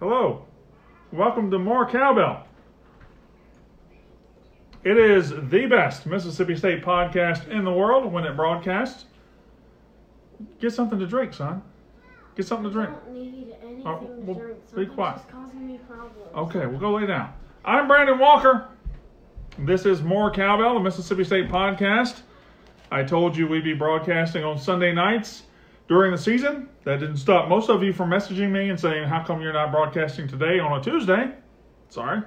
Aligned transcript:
Hello. 0.00 0.44
Welcome 1.12 1.50
to 1.50 1.58
More 1.58 1.88
Cowbell. 1.88 2.44
It 4.84 4.96
is 4.98 5.30
the 5.30 5.66
best 5.66 6.06
Mississippi 6.06 6.54
State 6.56 6.84
podcast 6.84 7.48
in 7.48 7.64
the 7.64 7.72
world 7.72 8.12
when 8.12 8.24
it 8.24 8.36
broadcasts. 8.36 9.06
Get 10.60 10.72
something 10.72 10.98
to 10.98 11.06
drink, 11.06 11.32
son. 11.32 11.62
Get 12.36 12.46
something 12.46 12.70
to 12.72 12.78
I 12.80 12.84
drink. 12.84 13.04
don't 13.04 13.14
need 13.14 13.54
anything 13.62 13.82
Oh, 13.86 13.98
to 14.00 14.04
well, 14.06 14.38
drink. 14.38 14.88
be 14.90 14.94
quiet. 14.94 15.16
just 15.16 15.28
causing 15.30 15.66
me 15.66 15.78
problems. 15.88 16.14
Okay, 16.34 16.66
we'll 16.66 16.78
go 16.78 16.92
lay 16.92 17.06
down. 17.06 17.32
I'm 17.64 17.88
Brandon 17.88 18.18
Walker. 18.18 18.68
This 19.58 19.86
is 19.86 20.02
More 20.02 20.30
Cowbell, 20.30 20.74
the 20.74 20.80
Mississippi 20.80 21.24
State 21.24 21.48
podcast. 21.48 22.20
I 22.90 23.02
told 23.02 23.36
you 23.36 23.48
we'd 23.48 23.64
be 23.64 23.72
broadcasting 23.74 24.44
on 24.44 24.58
Sunday 24.58 24.92
nights 24.92 25.44
during 25.88 26.12
the 26.12 26.18
season. 26.18 26.68
That 26.84 27.00
didn't 27.00 27.16
stop 27.16 27.48
most 27.48 27.68
of 27.68 27.82
you 27.82 27.92
from 27.92 28.10
messaging 28.10 28.50
me 28.50 28.70
and 28.70 28.78
saying, 28.78 29.08
How 29.08 29.24
come 29.24 29.40
you're 29.40 29.52
not 29.52 29.72
broadcasting 29.72 30.28
today 30.28 30.58
on 30.58 30.78
a 30.78 30.82
Tuesday? 30.82 31.32
Sorry. 31.88 32.22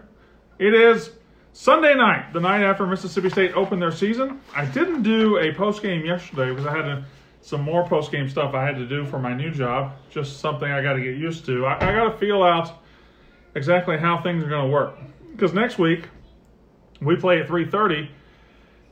It 0.58 0.74
is 0.74 1.12
Sunday 1.54 1.96
night, 1.96 2.34
the 2.34 2.40
night 2.40 2.64
after 2.64 2.86
Mississippi 2.86 3.30
State 3.30 3.54
opened 3.54 3.82
their 3.82 3.92
season. 3.92 4.42
I 4.56 4.66
didn't 4.66 5.04
do 5.04 5.38
a 5.38 5.54
post 5.54 5.82
game 5.82 6.06
yesterday 6.06 6.50
because 6.50 6.66
I 6.66 6.76
had 6.76 7.06
some 7.42 7.62
more 7.62 7.88
post 7.88 8.12
game 8.12 8.30
stuff 8.30 8.54
I 8.54 8.66
had 8.66 8.76
to 8.76 8.86
do 8.86 9.06
for 9.06 9.20
my 9.20 9.34
new 9.34 9.52
job. 9.52 9.94
Just 10.10 10.40
something 10.40 10.70
I 10.70 10.82
got 10.82 10.94
to 10.94 11.02
get 11.02 11.16
used 11.16 11.46
to. 11.46 11.66
I, 11.66 11.76
I 11.76 11.94
got 11.94 12.12
to 12.12 12.18
feel 12.18 12.44
out 12.44 12.84
exactly 13.56 13.98
how 13.98 14.22
things 14.22 14.44
are 14.44 14.50
going 14.50 14.66
to 14.66 14.72
work. 14.72 14.98
Because 15.32 15.54
next 15.54 15.80
week 15.80 16.08
we 17.02 17.16
play 17.16 17.40
at 17.40 17.48
3:30, 17.48 18.10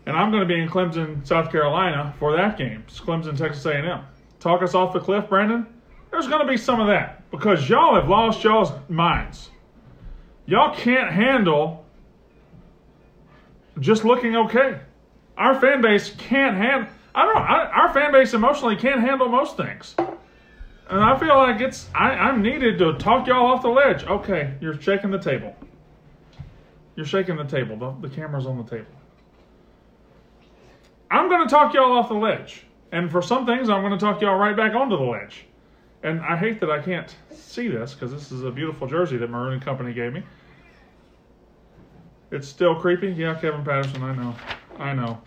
and 0.05 0.16
I'm 0.16 0.32
going 0.32 0.41
to 0.41 0.48
be 0.48 0.60
in 0.60 0.70
Clemson, 0.70 1.27
South 1.27 1.52
Carolina 1.52 2.13
for 2.20 2.36
that 2.38 2.58
game. 2.58 2.84
It's 2.88 2.99
Clemson, 2.99 3.38
Texas 3.38 3.66
A&M. 3.66 4.05
Talk 4.48 4.62
us 4.62 4.74
off 4.74 4.94
the 4.94 5.02
cliff, 5.02 5.28
Brandon. 5.28 5.68
There's 6.10 6.30
going 6.30 6.40
to 6.40 6.48
be 6.48 6.55
some 6.55 6.80
of 6.80 6.88
that 6.88 7.30
because 7.32 7.68
y'all 7.68 7.96
have 7.96 8.08
lost 8.08 8.46
y'all's 8.46 8.72
minds. 8.88 9.50
Y'all 10.46 10.74
can't 10.74 11.12
handle 11.12 11.84
just 13.82 14.05
looking 14.05 14.38
okay. 14.38 14.80
Our 15.38 15.60
fan 15.60 15.82
base 15.82 16.12
can't 16.12 16.55
handle. 16.55 16.88
I 17.13 17.26
don't. 17.26 17.36
I, 17.36 17.66
our 17.71 17.94
fan 17.94 18.13
base 18.13 18.34
emotionally 18.34 18.77
can't 18.77 19.02
handle 19.02 19.27
most 19.27 19.58
things. 19.58 19.96
And 19.98 21.04
I 21.04 21.20
feel 21.20 21.36
like 21.36 21.60
it's 21.60 21.90
I, 21.93 22.12
I'm 22.12 22.41
needed 22.41 22.80
to 22.80 22.93
talk 22.93 23.27
y'all 23.27 23.48
off 23.48 23.64
the 23.64 23.68
ledge. 23.68 24.05
Okay, 24.05 24.54
you're 24.62 24.82
shaking 24.82 25.12
the 25.12 25.20
table. 25.20 25.54
You're 26.96 27.05
shaking 27.05 27.36
the 27.36 27.43
table. 27.43 27.76
The, 27.76 28.08
the 28.08 28.16
camera's 28.16 28.46
on 28.46 28.55
the 28.55 28.64
table. 28.64 28.96
I'm 31.12 31.27
going 31.27 31.46
to 31.46 31.54
talk 31.54 31.74
y'all 31.74 31.91
off 31.91 32.08
the 32.08 32.16
ledge. 32.16 32.64
And 32.91 33.12
for 33.12 33.21
some 33.21 33.46
things, 33.46 33.70
I'm 33.70 33.82
going 33.82 33.91
to 33.91 33.99
talk 33.99 34.21
y'all 34.21 34.38
right 34.38 34.55
back 34.55 34.74
onto 34.74 34.98
the 34.98 35.04
ledge. 35.04 35.46
And 36.04 36.21
I 36.21 36.38
hate 36.38 36.60
that 36.62 36.70
I 36.70 36.82
can't 36.82 37.13
see 37.35 37.68
this 37.68 37.93
because 37.93 38.12
this 38.12 38.32
is 38.32 38.43
a 38.43 38.52
beautiful 38.52 38.88
jersey 38.88 39.18
that 39.18 39.30
Maroon 39.30 39.54
and 39.54 39.62
Company 39.62 39.93
gave 39.93 40.13
me. 40.13 40.24
It's 42.32 42.48
still 42.48 42.76
creepy. 42.76 43.10
Yeah, 43.10 43.35
Kevin 43.35 43.63
Patterson, 43.63 44.04
I 44.04 44.15
know. 44.15 44.35
I 44.77 44.93
know. 44.93 45.21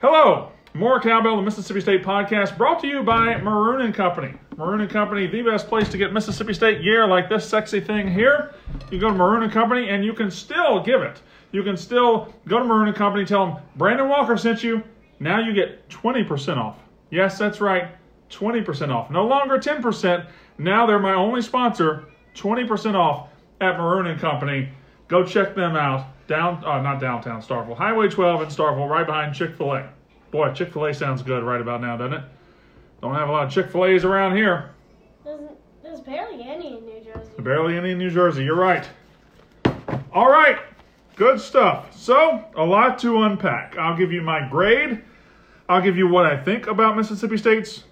Hello, 0.00 0.52
more 0.74 1.00
Cowbell, 1.00 1.36
the 1.36 1.42
Mississippi 1.42 1.80
State 1.80 2.04
podcast, 2.04 2.56
brought 2.56 2.80
to 2.80 2.86
you 2.86 3.02
by 3.02 3.36
Maroon 3.38 3.80
and 3.82 3.94
Company. 3.94 4.34
Maroon 4.56 4.80
and 4.80 4.90
Company, 4.90 5.26
the 5.26 5.42
best 5.42 5.68
place 5.68 5.88
to 5.88 5.98
get 5.98 6.12
Mississippi 6.12 6.54
State 6.54 6.82
gear 6.82 7.06
like 7.06 7.28
this 7.28 7.48
sexy 7.48 7.80
thing 7.80 8.12
here. 8.12 8.54
You 8.90 9.00
go 9.00 9.08
to 9.08 9.14
Maroon 9.14 9.42
and 9.42 9.52
Company, 9.52 9.88
and 9.88 10.04
you 10.04 10.12
can 10.12 10.30
still 10.30 10.82
give 10.82 11.02
it. 11.02 11.20
You 11.52 11.62
can 11.62 11.76
still 11.76 12.32
go 12.46 12.58
to 12.58 12.64
Maroon 12.64 12.88
and 12.88 12.96
Company, 12.96 13.24
tell 13.24 13.46
them 13.46 13.56
Brandon 13.76 14.08
Walker 14.08 14.36
sent 14.36 14.62
you. 14.62 14.82
Now 15.20 15.38
you 15.38 15.52
get 15.52 15.88
20% 15.90 16.56
off. 16.56 16.78
Yes, 17.10 17.38
that's 17.38 17.60
right, 17.60 17.88
20% 18.30 18.88
off. 18.88 19.10
No 19.10 19.26
longer 19.26 19.58
10%. 19.58 20.26
Now 20.58 20.86
they're 20.86 20.98
my 20.98 21.14
only 21.14 21.42
sponsor. 21.42 22.06
20% 22.34 22.94
off 22.94 23.28
at 23.60 23.78
Maroon 23.78 24.06
and 24.06 24.20
Company. 24.20 24.70
Go 25.08 25.24
check 25.24 25.54
them 25.54 25.76
out. 25.76 26.06
Down, 26.26 26.64
uh, 26.64 26.80
not 26.80 27.00
downtown 27.00 27.42
Starkville, 27.42 27.76
Highway 27.76 28.08
12 28.08 28.42
in 28.42 28.48
Starkville, 28.48 28.88
right 28.88 29.04
behind 29.04 29.34
Chick 29.34 29.56
Fil 29.56 29.72
A. 29.72 29.90
Boy, 30.30 30.52
Chick 30.52 30.72
Fil 30.72 30.86
A 30.86 30.94
sounds 30.94 31.22
good 31.22 31.42
right 31.42 31.60
about 31.60 31.80
now, 31.80 31.96
doesn't 31.96 32.18
it? 32.18 32.24
Don't 33.02 33.16
have 33.16 33.28
a 33.28 33.32
lot 33.32 33.46
of 33.48 33.52
Chick 33.52 33.68
Fil 33.72 33.86
A's 33.86 34.04
around 34.04 34.36
here. 34.36 34.70
There's, 35.24 35.40
there's 35.82 36.00
barely 36.00 36.44
any 36.44 36.78
in 36.78 36.86
New 36.86 37.00
Jersey. 37.00 37.32
Barely 37.40 37.76
any 37.76 37.90
in 37.90 37.98
New 37.98 38.10
Jersey. 38.10 38.44
You're 38.44 38.54
right. 38.54 38.88
All 40.12 40.30
right. 40.30 40.60
Good 41.16 41.40
stuff. 41.40 41.96
So, 41.96 42.44
a 42.54 42.64
lot 42.64 43.00
to 43.00 43.22
unpack. 43.22 43.76
I'll 43.76 43.96
give 43.96 44.12
you 44.12 44.22
my 44.22 44.48
grade. 44.48 45.02
I'll 45.70 45.80
give 45.80 45.96
you 45.96 46.08
what 46.08 46.26
I 46.26 46.36
think 46.36 46.66
about 46.66 46.96
Mississippi 46.96 47.36
State's 47.36 47.84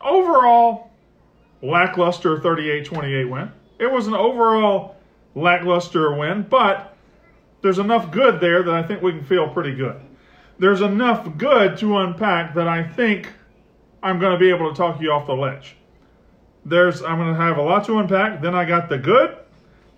overall 0.00 0.90
lackluster 1.62 2.40
38 2.40 2.84
28 2.84 3.24
win. 3.24 3.52
It 3.78 3.90
was 3.90 4.06
an 4.06 4.14
overall 4.14 4.96
lackluster 5.34 6.14
win, 6.14 6.46
but 6.48 6.96
there's 7.62 7.78
enough 7.78 8.10
good 8.10 8.40
there 8.40 8.62
that 8.62 8.74
I 8.74 8.82
think 8.82 9.02
we 9.02 9.12
can 9.12 9.24
feel 9.24 9.48
pretty 9.48 9.74
good. 9.74 10.00
There's 10.58 10.80
enough 10.80 11.36
good 11.36 11.76
to 11.78 11.98
unpack 11.98 12.54
that 12.54 12.68
I 12.68 12.82
think 12.86 13.32
I'm 14.02 14.18
going 14.18 14.32
to 14.32 14.38
be 14.38 14.50
able 14.50 14.70
to 14.70 14.76
talk 14.76 15.00
you 15.00 15.10
off 15.10 15.26
the 15.26 15.34
ledge 15.34 15.76
there's 16.64 17.02
I'm 17.02 17.18
gonna 17.18 17.34
have 17.34 17.58
a 17.58 17.62
lot 17.62 17.84
to 17.86 17.98
unpack. 17.98 18.40
Then 18.40 18.54
I 18.54 18.64
got 18.64 18.88
the 18.88 18.98
good, 18.98 19.36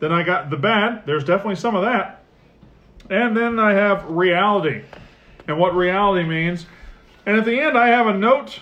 then 0.01 0.13
I 0.13 0.23
got 0.23 0.51
the 0.51 0.57
bad. 0.57 1.05
There's 1.07 1.25
definitely 1.25 1.57
some 1.57 1.75
of 1.75 1.83
that, 1.83 2.25
and 3.09 3.37
then 3.37 3.59
I 3.59 3.73
have 3.73 4.05
reality, 4.11 4.83
and 5.47 5.59
what 5.59 5.75
reality 5.75 6.27
means. 6.27 6.67
And 7.27 7.37
at 7.37 7.45
the 7.45 7.61
end, 7.61 7.77
I 7.77 7.89
have 7.89 8.07
a 8.07 8.17
note 8.17 8.61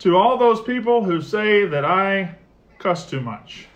to 0.00 0.16
all 0.16 0.38
those 0.38 0.62
people 0.62 1.04
who 1.04 1.20
say 1.20 1.66
that 1.66 1.84
I 1.84 2.34
cuss 2.78 3.08
too 3.08 3.20
much. 3.20 3.66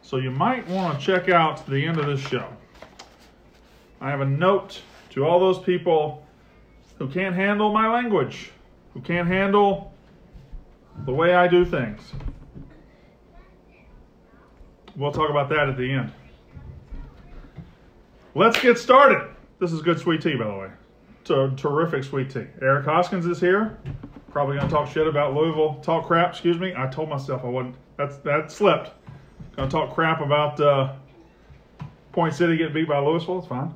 So 0.00 0.18
you 0.18 0.30
might 0.30 0.66
want 0.68 0.98
to 0.98 1.04
check 1.04 1.28
out 1.28 1.66
the 1.66 1.84
end 1.84 1.98
of 1.98 2.06
this 2.06 2.20
show. 2.20 2.48
I 4.00 4.10
have 4.10 4.20
a 4.20 4.26
note 4.26 4.80
to 5.10 5.24
all 5.24 5.40
those 5.40 5.58
people 5.58 6.24
who 6.98 7.08
can't 7.08 7.34
handle 7.34 7.72
my 7.72 7.88
language, 7.92 8.52
who 8.94 9.00
can't 9.00 9.26
handle 9.26 9.92
the 11.04 11.12
way 11.12 11.34
I 11.34 11.48
do 11.48 11.64
things. 11.64 12.00
We'll 14.96 15.12
talk 15.12 15.30
about 15.30 15.48
that 15.48 15.68
at 15.68 15.76
the 15.76 15.90
end. 15.90 16.12
Let's 18.34 18.60
get 18.60 18.78
started. 18.78 19.28
This 19.58 19.72
is 19.72 19.82
good 19.82 19.98
sweet 19.98 20.22
tea, 20.22 20.36
by 20.36 20.46
the 20.46 20.54
way. 20.56 20.70
So 21.24 21.50
terrific 21.50 22.04
sweet 22.04 22.30
tea. 22.30 22.46
Eric 22.62 22.86
Hoskins 22.86 23.26
is 23.26 23.40
here. 23.40 23.78
Probably 24.30 24.56
gonna 24.56 24.70
talk 24.70 24.88
shit 24.88 25.06
about 25.06 25.34
Louisville. 25.34 25.80
Talk 25.82 26.06
crap. 26.06 26.30
Excuse 26.30 26.58
me. 26.58 26.72
I 26.76 26.86
told 26.86 27.08
myself 27.08 27.44
I 27.44 27.48
wouldn't. 27.48 27.74
That's 27.96 28.16
that 28.18 28.50
slipped. 28.50 28.90
Gonna 29.56 29.70
talk 29.70 29.94
crap 29.94 30.20
about 30.20 30.60
uh, 30.60 30.94
Point 32.12 32.34
City 32.34 32.56
getting 32.56 32.72
beat 32.72 32.88
by 32.88 32.98
Louisville. 32.98 33.38
It's 33.38 33.48
fine. 33.48 33.74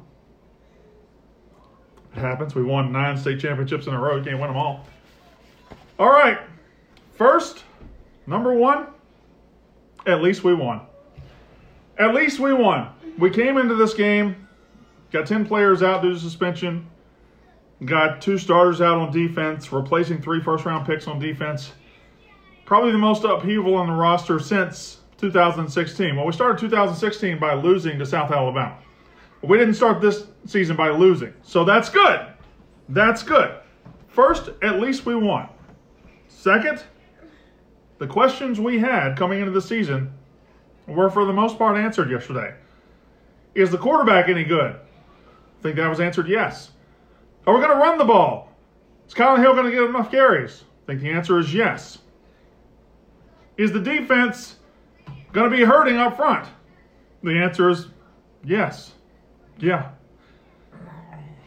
It 2.17 2.21
happens. 2.21 2.55
We 2.55 2.63
won 2.63 2.93
nine 2.93 3.17
state 3.17 3.41
championships 3.41 3.87
in 3.87 3.95
a 3.95 4.01
row. 4.01 4.23
Can't 4.23 4.39
win 4.39 4.49
them 4.49 4.57
all. 4.57 4.87
All 5.99 6.11
right. 6.11 6.39
First, 7.17 7.65
number 8.27 8.53
one. 8.55 8.87
At 10.07 10.23
least 10.23 10.45
we 10.45 10.55
won. 10.55 10.83
At 11.99 12.15
least 12.15 12.39
we 12.39 12.53
won. 12.53 12.89
We 13.19 13.31
came 13.31 13.57
into 13.57 13.75
this 13.75 13.95
game, 13.95 14.49
got 15.13 15.27
10 15.27 15.47
players 15.47 15.83
out 15.83 16.03
due 16.03 16.13
to 16.13 16.19
suspension, 16.19 16.87
got 17.85 18.21
two 18.21 18.39
starters 18.39 18.81
out 18.81 18.99
on 18.99 19.13
defense, 19.13 19.73
replacing 19.73 20.23
three 20.23 20.41
first 20.41 20.65
round 20.65 20.87
picks 20.87 21.07
on 21.07 21.19
defense. 21.19 21.73
Probably 22.65 22.93
the 22.93 22.99
most 22.99 23.25
upheaval 23.25 23.75
on 23.75 23.89
the 23.89 23.93
roster 23.93 24.39
since 24.39 24.99
2016. 25.19 26.17
Well, 26.17 26.27
we 26.27 26.33
started 26.33 26.59
2016 26.59 27.39
by 27.39 27.55
losing 27.55 27.99
to 27.99 28.07
South 28.07 28.31
Alabama. 28.31 28.79
We 29.43 29.59
didn't 29.59 29.75
start 29.75 30.01
this 30.01 30.27
season 30.47 30.77
by 30.77 30.91
losing. 30.91 31.35
So 31.43 31.65
that's 31.65 31.89
good. 31.89 32.27
That's 32.89 33.23
good. 33.23 33.55
First, 34.09 34.51
at 34.63 34.81
least 34.81 35.05
we 35.05 35.15
won. 35.15 35.49
Second, 36.29 36.83
the 37.99 38.07
questions 38.07 38.61
we 38.61 38.79
had 38.79 39.17
coming 39.17 39.41
into 39.41 39.53
the 39.53 39.61
season 39.61 40.13
were 40.87 41.11
for 41.11 41.25
the 41.25 41.33
most 41.33 41.59
part 41.59 41.77
answered 41.77 42.11
yesterday. 42.11 42.55
Is 43.55 43.71
the 43.71 43.79
quarterback 43.79 44.29
any 44.29 44.45
good? 44.45 44.73
I 44.75 45.63
think 45.63 45.77
that 45.77 45.89
was 45.89 46.01
answered 46.01 46.29
yes. 46.29 46.71
Are 47.47 47.55
we 47.55 47.61
going 47.61 47.73
to 47.73 47.83
run 47.83 47.99
the 47.99 48.05
ball? 48.05 48.53
Is 49.07 49.15
Kylan 49.15 49.41
Hill 49.41 49.55
going 49.55 49.67
to 49.67 49.71
get 49.71 49.83
enough 49.83 50.11
carries? 50.11 50.65
I 50.85 50.87
think 50.87 51.01
the 51.01 51.11
answer 51.11 51.39
is 51.39 51.53
yes. 51.53 51.99
Is 53.57 53.73
the 53.73 53.81
defense 53.81 54.57
going 55.33 55.51
to 55.51 55.57
be 55.57 55.65
hurting 55.65 55.97
up 55.97 56.17
front? 56.17 56.49
The 57.23 57.39
answer 57.39 57.71
is 57.71 57.89
yes. 58.45 58.93
Yeah. 59.59 59.91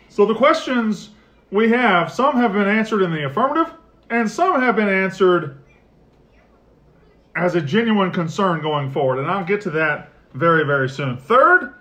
So 0.09 0.25
the 0.25 0.35
questions 0.35 1.11
we 1.51 1.69
have, 1.69 2.11
some 2.11 2.37
have 2.37 2.53
been 2.53 2.67
answered 2.67 3.01
in 3.03 3.11
the 3.11 3.25
affirmative, 3.25 3.73
and 4.09 4.29
some 4.29 4.59
have 4.61 4.75
been 4.75 4.89
answered 4.89 5.61
as 7.35 7.55
a 7.55 7.61
genuine 7.61 8.11
concern 8.11 8.61
going 8.61 8.91
forward. 8.91 9.19
And 9.19 9.29
I'll 9.29 9.45
get 9.45 9.61
to 9.61 9.69
that 9.71 10.09
very, 10.33 10.65
very 10.65 10.89
soon. 10.89 11.17
Third, 11.17 11.75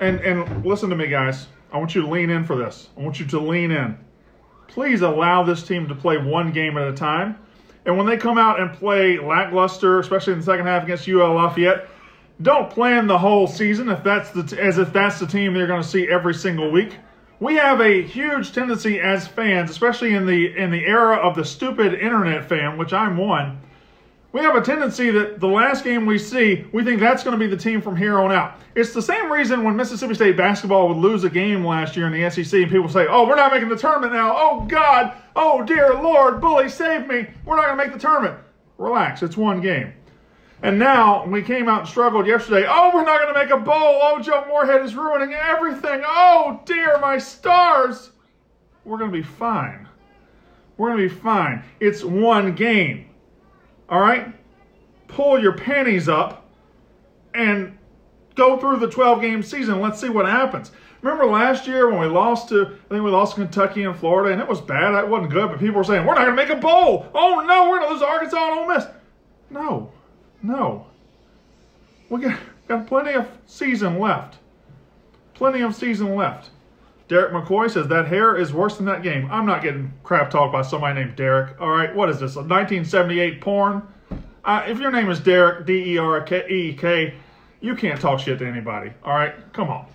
and 0.00 0.20
and 0.20 0.64
listen 0.64 0.90
to 0.90 0.96
me, 0.96 1.06
guys. 1.06 1.46
I 1.72 1.78
want 1.78 1.94
you 1.94 2.02
to 2.02 2.08
lean 2.08 2.30
in 2.30 2.44
for 2.44 2.56
this. 2.56 2.88
I 2.96 3.00
want 3.00 3.20
you 3.20 3.26
to 3.26 3.40
lean 3.40 3.70
in. 3.70 3.96
Please 4.68 5.02
allow 5.02 5.42
this 5.42 5.62
team 5.62 5.88
to 5.88 5.94
play 5.94 6.16
one 6.16 6.52
game 6.52 6.76
at 6.76 6.88
a 6.88 6.92
time. 6.92 7.36
And 7.86 7.96
when 7.96 8.06
they 8.06 8.16
come 8.16 8.38
out 8.38 8.60
and 8.60 8.72
play 8.72 9.18
lackluster, 9.18 9.98
especially 9.98 10.34
in 10.34 10.40
the 10.40 10.44
second 10.44 10.66
half 10.66 10.84
against 10.84 11.08
UL 11.08 11.34
Lafayette, 11.34 11.88
don't 12.42 12.70
plan 12.70 13.06
the 13.06 13.18
whole 13.18 13.46
season 13.46 13.88
if 13.88 14.02
that's 14.02 14.30
the 14.30 14.60
as 14.60 14.78
if 14.78 14.92
that's 14.92 15.18
the 15.18 15.26
team 15.26 15.54
they're 15.54 15.66
going 15.66 15.82
to 15.82 15.88
see 15.88 16.08
every 16.08 16.34
single 16.34 16.70
week. 16.70 16.96
We 17.38 17.54
have 17.56 17.80
a 17.80 18.02
huge 18.02 18.52
tendency 18.52 19.00
as 19.00 19.26
fans, 19.26 19.70
especially 19.70 20.14
in 20.14 20.26
the 20.26 20.56
in 20.56 20.70
the 20.70 20.84
era 20.84 21.16
of 21.16 21.36
the 21.36 21.44
stupid 21.44 21.94
internet 21.94 22.48
fan, 22.48 22.78
which 22.78 22.92
I'm 22.92 23.16
one. 23.16 23.60
We 24.32 24.40
have 24.42 24.54
a 24.54 24.60
tendency 24.60 25.10
that 25.10 25.40
the 25.40 25.48
last 25.48 25.82
game 25.82 26.06
we 26.06 26.16
see, 26.16 26.64
we 26.72 26.84
think 26.84 27.00
that's 27.00 27.24
going 27.24 27.36
to 27.36 27.44
be 27.44 27.48
the 27.48 27.60
team 27.60 27.80
from 27.80 27.96
here 27.96 28.20
on 28.20 28.30
out. 28.30 28.60
It's 28.76 28.92
the 28.92 29.02
same 29.02 29.30
reason 29.30 29.64
when 29.64 29.74
Mississippi 29.74 30.14
State 30.14 30.36
basketball 30.36 30.86
would 30.88 30.98
lose 30.98 31.24
a 31.24 31.30
game 31.30 31.64
last 31.64 31.96
year 31.96 32.06
in 32.06 32.12
the 32.12 32.30
SEC 32.30 32.62
and 32.62 32.70
people 32.70 32.88
say, 32.88 33.06
"Oh, 33.08 33.26
we're 33.26 33.34
not 33.34 33.52
making 33.52 33.68
the 33.68 33.76
tournament 33.76 34.12
now. 34.12 34.34
Oh 34.36 34.64
God. 34.68 35.16
Oh 35.34 35.64
dear 35.64 35.94
Lord, 35.94 36.40
bully, 36.40 36.68
save 36.68 37.08
me. 37.08 37.26
We're 37.44 37.56
not 37.56 37.66
going 37.66 37.78
to 37.78 37.84
make 37.84 37.92
the 37.92 37.98
tournament." 37.98 38.38
Relax, 38.78 39.22
it's 39.22 39.36
one 39.36 39.60
game. 39.60 39.92
And 40.62 40.78
now 40.78 41.26
we 41.26 41.42
came 41.42 41.68
out 41.68 41.80
and 41.80 41.88
struggled 41.88 42.26
yesterday. 42.26 42.66
Oh, 42.68 42.90
we're 42.94 43.04
not 43.04 43.20
going 43.20 43.34
to 43.34 43.40
make 43.40 43.50
a 43.50 43.56
bowl. 43.56 43.98
Oh, 44.02 44.20
Joe 44.22 44.44
Moorhead 44.48 44.82
is 44.84 44.94
ruining 44.94 45.34
everything. 45.34 46.02
Oh, 46.04 46.60
dear, 46.66 46.98
my 46.98 47.18
stars. 47.18 48.10
We're 48.84 48.98
going 48.98 49.10
to 49.10 49.16
be 49.16 49.22
fine. 49.22 49.88
We're 50.76 50.88
going 50.94 51.08
to 51.08 51.14
be 51.14 51.20
fine. 51.20 51.62
It's 51.80 52.04
one 52.04 52.54
game. 52.54 53.09
All 53.90 54.00
right? 54.00 54.32
Pull 55.08 55.40
your 55.40 55.52
panties 55.52 56.08
up 56.08 56.46
and 57.34 57.76
go 58.36 58.56
through 58.58 58.78
the 58.78 58.88
12 58.88 59.20
game 59.20 59.42
season. 59.42 59.80
Let's 59.80 60.00
see 60.00 60.08
what 60.08 60.26
happens. 60.26 60.70
Remember 61.02 61.26
last 61.26 61.66
year 61.66 61.90
when 61.90 61.98
we 61.98 62.06
lost 62.06 62.50
to, 62.50 62.62
I 62.62 62.88
think 62.88 63.04
we 63.04 63.10
lost 63.10 63.34
Kentucky 63.34 63.84
and 63.84 63.96
Florida, 63.98 64.32
and 64.32 64.40
it 64.40 64.46
was 64.46 64.60
bad. 64.60 64.94
It 65.02 65.08
wasn't 65.08 65.32
good, 65.32 65.48
but 65.48 65.58
people 65.58 65.76
were 65.76 65.84
saying, 65.84 66.06
we're 66.06 66.14
not 66.14 66.26
going 66.26 66.36
to 66.36 66.42
make 66.42 66.50
a 66.50 66.60
bowl. 66.60 67.06
Oh, 67.14 67.42
no, 67.46 67.70
we're 67.70 67.78
going 67.78 67.88
to 67.88 67.94
lose 67.94 68.02
Arkansas 68.02 68.50
and 68.50 68.60
Ole 68.60 68.68
Miss. 68.68 68.84
No. 69.48 69.90
No. 70.42 70.86
We 72.10 72.20
got, 72.20 72.38
got 72.68 72.86
plenty 72.86 73.12
of 73.12 73.28
season 73.46 73.98
left. 73.98 74.36
Plenty 75.34 75.62
of 75.62 75.74
season 75.74 76.14
left. 76.14 76.50
Derek 77.10 77.32
McCoy 77.32 77.68
says 77.68 77.88
that 77.88 78.06
hair 78.06 78.36
is 78.36 78.52
worse 78.52 78.76
than 78.76 78.86
that 78.86 79.02
game. 79.02 79.28
I'm 79.32 79.44
not 79.44 79.64
getting 79.64 79.92
crap 80.04 80.30
talk 80.30 80.52
by 80.52 80.62
somebody 80.62 81.00
named 81.00 81.16
Derek. 81.16 81.60
All 81.60 81.68
right, 81.68 81.92
what 81.92 82.08
is 82.08 82.20
this? 82.20 82.36
A 82.36 82.38
1978 82.38 83.40
porn? 83.40 83.82
Uh, 84.44 84.64
if 84.68 84.78
your 84.78 84.92
name 84.92 85.10
is 85.10 85.18
Derek 85.18 85.66
D 85.66 85.94
E 85.94 85.98
R 85.98 86.24
E 86.48 86.72
K, 86.72 87.14
you 87.60 87.74
can't 87.74 88.00
talk 88.00 88.20
shit 88.20 88.38
to 88.38 88.46
anybody. 88.46 88.92
All 89.02 89.12
right, 89.12 89.34
come 89.52 89.70
on. 89.70 89.86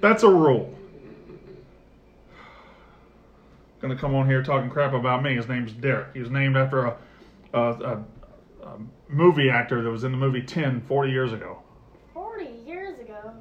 That's 0.00 0.22
a 0.22 0.28
rule. 0.28 0.72
Gonna 3.80 3.96
come 3.96 4.14
on 4.14 4.28
here 4.28 4.44
talking 4.44 4.70
crap 4.70 4.92
about 4.92 5.24
me. 5.24 5.34
His 5.34 5.48
name's 5.48 5.72
Derek. 5.72 6.14
He 6.14 6.20
was 6.20 6.30
named 6.30 6.56
after 6.56 6.84
a, 6.84 6.96
a, 7.52 7.60
a 7.60 8.04
um, 8.64 8.88
movie 9.08 9.50
actor 9.50 9.82
that 9.82 9.90
was 9.90 10.04
in 10.04 10.12
the 10.12 10.18
movie 10.18 10.42
10 10.42 10.82
40 10.82 11.10
years 11.10 11.32
ago. 11.32 11.60
40 12.14 12.44
years 12.64 13.00
ago? 13.00 13.34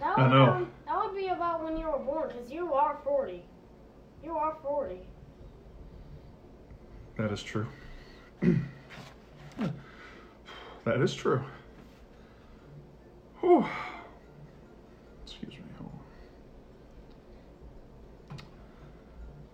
That 0.00 0.18
I 0.18 0.30
know. 0.30 0.66
About 1.28 1.62
when 1.64 1.76
you 1.76 1.86
were 1.86 1.98
born, 1.98 2.28
because 2.28 2.50
you 2.50 2.72
are 2.72 2.98
40. 3.04 3.42
You 4.24 4.36
are 4.36 4.56
40. 4.62 5.00
That 7.18 7.32
is 7.32 7.42
true. 7.42 7.66
that 10.84 11.00
is 11.00 11.14
true. 11.14 11.42
Whew. 13.40 13.66
Excuse 15.24 15.54
me. 15.54 15.62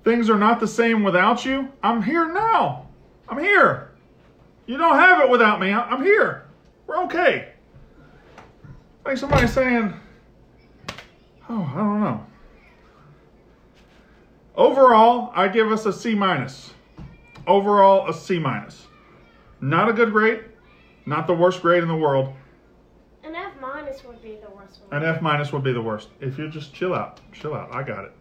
Things 0.05 0.31
are 0.31 0.39
not 0.39 0.59
the 0.59 0.67
same 0.67 1.03
without 1.03 1.45
you. 1.45 1.71
I'm 1.83 2.03
here 2.03 2.33
now. 2.33 2.87
I'm 3.29 3.39
here. 3.39 3.91
You 4.67 4.79
don't 4.79 4.97
have 4.97 5.21
it 5.21 5.29
without 5.29 5.61
me. 5.61 5.71
I'm 5.71 6.03
here. 6.03 6.47
We're 6.87 7.05
okay. 7.05 7.53
Like 9.05 9.19
somebody 9.19 9.47
saying, 9.47 9.93
oh, 11.49 11.73
I 11.75 11.77
don't 11.77 12.01
know. 12.01 12.27
Overall, 14.57 15.33
I 15.35 15.49
give 15.49 15.71
us 15.71 15.87
a 15.87 15.93
C 15.93 16.15
minus. 16.15 16.75
Overall, 17.47 18.09
a 18.09 18.15
C 18.15 18.39
minus. 18.39 18.87
Not 19.61 19.89
a 19.89 19.93
good 19.93 20.13
grade, 20.13 20.45
not 21.07 21.27
the 21.27 21.35
worst 21.35 21.63
grade 21.63 21.83
in 21.83 21.89
the 21.89 21.97
world. 21.97 22.33
An 23.25 23.35
F 23.35 23.53
minus 23.61 24.05
would 24.05 24.23
be 24.23 24.37
the 24.37 24.51
worst 24.51 24.81
one. 24.89 25.03
An 25.03 25.09
F 25.09 25.23
minus 25.23 25.53
would 25.53 25.63
be 25.63 25.73
the 25.73 25.83
worst. 25.83 26.09
If 26.21 26.39
you 26.39 26.49
just 26.49 26.75
chill 26.75 26.95
out, 26.95 27.21
chill 27.33 27.55
out. 27.55 27.73
I 27.73 27.83
got 27.83 28.05
it. 28.05 28.13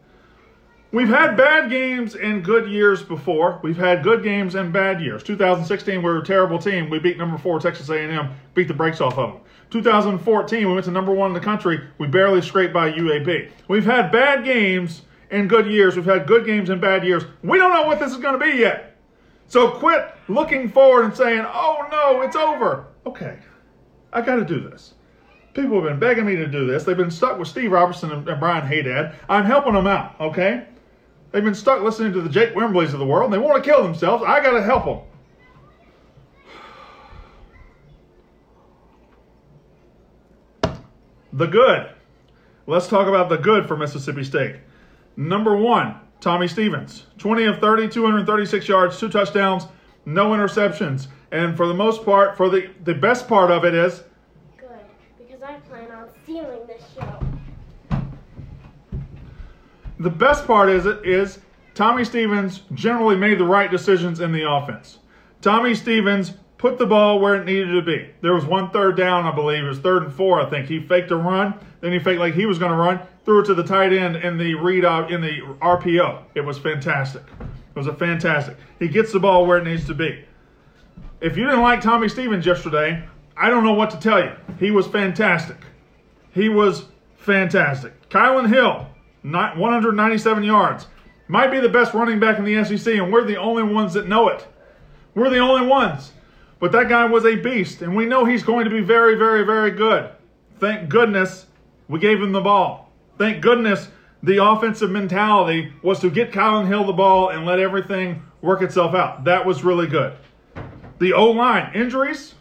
We've 0.92 1.10
had 1.10 1.36
bad 1.36 1.70
games 1.70 2.16
and 2.16 2.44
good 2.44 2.70
years 2.70 3.04
before. 3.04 3.60
We've 3.62 3.78
had 3.78 4.04
good 4.04 4.24
games 4.24 4.56
and 4.56 4.72
bad 4.72 5.02
years. 5.02 5.22
2016, 5.22 5.98
we 5.98 6.04
were 6.04 6.20
a 6.20 6.26
terrible 6.26 6.58
team. 6.58 6.90
We 6.90 6.98
beat 6.98 7.18
number 7.18 7.38
four 7.38 7.60
Texas 7.60 7.90
A&M, 7.90 8.30
beat 8.54 8.70
the 8.70 8.74
brakes 8.74 9.02
off 9.02 9.18
of 9.18 9.34
them. 9.34 9.42
2014, 9.70 10.68
we 10.68 10.74
went 10.74 10.86
to 10.86 10.92
number 10.92 11.14
one 11.14 11.32
in 11.32 11.34
the 11.34 11.40
country. 11.40 11.82
We 11.98 12.08
barely 12.08 12.42
scraped 12.42 12.74
by 12.74 12.92
UAB. 12.92 13.52
We've 13.68 13.86
had 13.86 14.12
bad 14.12 14.46
games 14.46 15.02
and 15.30 15.50
good 15.50 15.68
years. 15.68 15.96
We've 15.96 16.06
had 16.06 16.26
good 16.26 16.46
games 16.46 16.70
and 16.70 16.80
bad 16.80 17.06
years. 17.06 17.24
We 17.44 17.58
don't 17.58 17.74
know 17.74 17.86
what 17.86 18.00
this 18.00 18.12
is 18.12 18.18
going 18.18 18.40
to 18.40 18.46
be 18.46 18.58
yet. 18.58 18.96
So 19.48 19.72
quit 19.72 20.14
looking 20.28 20.70
forward 20.70 21.06
and 21.06 21.16
saying, 21.16 21.46
"Oh 21.48 21.86
no, 21.92 22.22
it's 22.22 22.36
over." 22.36 22.88
Okay, 23.06 23.40
I 24.12 24.22
got 24.22 24.36
to 24.36 24.46
do 24.46 24.60
this. 24.60 24.94
People 25.54 25.82
have 25.82 25.86
been 25.86 26.00
begging 26.00 26.26
me 26.26 26.36
to 26.36 26.48
do 26.48 26.68
this. 26.68 26.84
They've 26.84 26.96
been 26.96 27.10
stuck 27.10 27.40
with 27.40 27.48
Steve 27.48 27.72
Robertson 27.72 28.12
and, 28.12 28.26
Brian 28.40 28.68
Haydad. 28.68 29.16
I'm 29.28 29.44
helping 29.44 29.74
them 29.74 29.88
out, 29.88 30.14
okay? 30.22 30.68
They've 31.32 31.44
been 31.44 31.56
stuck 31.56 31.82
listening 31.82 32.14
to 32.14 32.22
the 32.22 32.30
Jake 32.30 32.54
Wimbleys 32.54 32.94
of 32.94 33.00
the 33.00 33.06
world 33.06 33.26
and 33.26 33.34
they 33.34 33.44
want 33.44 33.64
to 33.64 33.68
kill 33.68 33.82
themselves. 33.82 34.24
I 34.26 34.40
got 34.44 34.52
to 34.52 34.62
help 34.62 34.86
them. 34.86 35.00
The 41.38 41.46
good. 41.46 41.92
Let's 42.66 42.88
talk 42.88 43.08
about 43.08 43.30
the 43.30 43.38
good 43.38 43.68
for 43.68 43.78
Mississippi 43.78 44.24
State. 44.24 44.56
Number 45.16 45.56
one, 45.56 46.00
Tommy 46.20 46.48
Stevens. 46.48 47.06
20 47.20 47.46
of 47.46 47.60
30, 47.60 47.90
236 47.90 48.68
yards, 48.68 49.00
two 49.00 49.08
touchdowns, 49.08 49.68
no 50.04 50.32
interceptions. 50.32 51.10
And 51.32 51.56
for 51.56 51.68
the 51.68 51.76
most 51.76 52.04
part, 52.04 52.36
for 52.36 52.50
the, 52.50 52.72
the 52.86 52.96
best 52.96 53.28
part 53.28 53.52
of 53.52 53.66
it 53.66 53.76
is 53.76 54.02
Good, 54.58 54.68
because 55.20 55.44
I 55.44 55.60
plan 55.70 55.92
on 55.92 56.10
stealing 56.24 56.66
this 56.66 56.82
show. 56.96 57.20
The 60.00 60.10
best 60.10 60.48
part 60.48 60.70
is 60.70 60.88
it 60.88 61.06
is 61.06 61.38
Tommy 61.76 62.04
Stevens 62.04 62.64
generally 62.74 63.16
made 63.16 63.38
the 63.38 63.46
right 63.46 63.70
decisions 63.70 64.22
in 64.22 64.32
the 64.32 64.50
offense. 64.50 64.98
Tommy 65.42 65.76
Stevens 65.76 66.34
put 66.58 66.78
the 66.78 66.86
ball 66.86 67.20
where 67.20 67.36
it 67.36 67.46
needed 67.46 67.72
to 67.74 67.82
be. 67.82 68.10
There 68.22 68.34
was 68.34 68.46
one 68.46 68.70
third 68.72 68.98
down, 68.98 69.26
I 69.26 69.34
believe. 69.34 69.64
It 69.64 69.68
was 69.68 69.80
third 69.80 70.04
and 70.04 70.14
four, 70.14 70.42
I 70.42 70.50
think. 70.50 70.68
He 70.68 70.80
faked 70.80 71.12
a 71.12 71.16
run, 71.16 71.54
then 71.82 71.92
he 71.92 72.00
faked 72.00 72.20
like 72.20 72.34
he 72.34 72.46
was 72.46 72.58
going 72.58 72.72
to 72.72 72.78
run, 72.78 73.00
threw 73.26 73.42
it 73.42 73.46
to 73.46 73.54
the 73.54 73.64
tight 73.64 73.94
end 73.94 74.18
in 74.18 74.38
the 74.38 74.56
read 74.56 74.86
out 74.86 75.12
in 75.12 75.22
the 75.22 75.42
RPO. 75.62 76.24
It 76.36 76.42
was 76.42 76.58
fantastic. 76.58 77.24
It 77.40 77.78
was 77.78 77.88
a 77.88 77.94
fantastic. 77.94 78.58
He 78.80 78.88
gets 78.88 79.12
the 79.12 79.20
ball 79.20 79.46
where 79.46 79.58
it 79.58 79.64
needs 79.64 79.86
to 79.86 79.94
be. 79.94 80.24
If 81.22 81.38
you 81.38 81.46
didn't 81.46 81.62
like 81.62 81.82
Tommy 81.82 82.10
Stevens 82.10 82.46
yesterday, 82.46 83.04
I 83.36 83.50
don't 83.50 83.64
know 83.64 83.74
what 83.74 83.92
to 83.92 84.00
tell 84.00 84.24
you. 84.24 84.32
He 84.60 84.72
was 84.72 84.88
fantastic. 84.88 85.58
He 86.32 86.50
was 86.50 86.86
fantastic. 87.18 88.10
Kylan 88.10 88.48
Hill, 88.48 88.88
not 89.24 89.58
197 89.58 90.44
yards. 90.44 90.88
Might 91.28 91.52
be 91.52 91.60
the 91.60 91.70
best 91.70 91.94
running 91.94 92.20
back 92.20 92.40
in 92.40 92.46
the 92.46 92.64
SEC, 92.64 92.96
and 92.96 93.12
we're 93.12 93.26
the 93.26 93.36
only 93.36 93.64
ones 93.64 93.94
that 93.94 94.08
know 94.08 94.30
it. 94.30 94.48
We're 95.14 95.30
the 95.30 95.40
only 95.40 95.68
ones. 95.68 96.14
But 96.60 96.72
that 96.72 96.90
guy 96.90 97.06
was 97.06 97.26
a 97.26 97.36
beast, 97.36 97.82
and 97.82 97.96
we 97.96 98.06
know 98.06 98.26
he's 98.26 98.44
going 98.44 98.66
to 98.66 98.72
be 98.72 98.82
very, 98.82 99.16
very, 99.16 99.44
very 99.44 99.72
good. 99.72 100.10
Thank 100.60 100.90
goodness 100.90 101.46
we 101.88 102.00
gave 102.00 102.22
him 102.22 102.32
the 102.32 102.42
ball. 102.42 102.92
Thank 103.18 103.42
goodness 103.42 103.90
the 104.24 104.44
offensive 104.44 104.90
mentality 104.90 105.72
was 105.84 106.00
to 106.00 106.10
get 106.10 106.32
Kylan 106.32 106.68
Hill 106.68 106.86
the 106.86 106.94
ball 106.94 107.30
and 107.30 107.46
let 107.46 107.60
everything 107.60 108.24
work 108.42 108.62
itself 108.62 108.96
out. 108.96 109.24
That 109.26 109.46
was 109.46 109.64
really 109.64 109.88
good. 109.88 110.14
The 111.00 111.14
O 111.14 111.32
line, 111.32 111.72
injuries, 111.76 112.34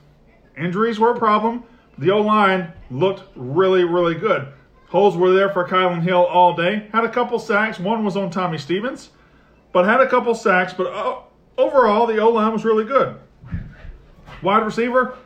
injuries 0.57 0.99
were 0.99 1.11
a 1.11 1.19
problem. 1.19 1.65
The 1.99 2.11
O 2.11 2.23
line 2.23 2.73
looked 2.91 3.25
really, 3.35 3.85
really 3.85 4.15
good. 4.15 4.49
Holes 4.89 5.17
were 5.17 5.33
there 5.33 5.51
for 5.51 5.67
Kylan 5.67 6.03
Hill 6.03 6.25
all 6.25 6.55
day. 6.55 6.89
Had 6.93 7.05
a 7.05 7.11
couple 7.11 7.39
sacks. 7.39 7.79
One 7.79 8.05
was 8.05 8.17
on 8.17 8.31
Tommy 8.31 8.57
Stevens, 8.57 9.11
but 9.73 9.85
had 9.85 10.01
a 10.01 10.09
couple 10.09 10.35
sacks. 10.35 10.73
But 10.73 10.87
uh, 10.87 11.21
overall, 11.59 12.07
the 12.07 12.19
O 12.19 12.31
line 12.31 12.53
was 12.53 12.65
really 12.65 12.85
good. 12.85 13.17
Wide 14.43 14.65
receiver 14.65 15.17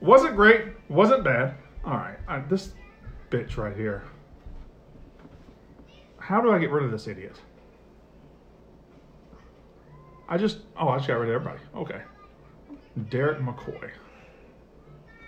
wasn't 0.00 0.36
great, 0.36 0.66
wasn't 0.88 1.24
bad. 1.24 1.54
All 1.84 1.94
right, 1.94 2.18
I, 2.28 2.40
this 2.40 2.72
bitch 3.30 3.56
right 3.56 3.76
here. 3.76 4.04
How 6.18 6.40
do 6.40 6.52
I 6.52 6.58
get 6.58 6.70
rid 6.70 6.84
of 6.84 6.90
this 6.90 7.08
idiot? 7.08 7.36
I 10.28 10.38
just 10.38 10.58
oh 10.78 10.88
I 10.88 10.96
just 10.96 11.08
got 11.08 11.18
rid 11.18 11.28
of 11.28 11.34
everybody. 11.34 11.60
Okay. 11.76 12.00
Derek 13.10 13.38
McCoy. 13.40 13.90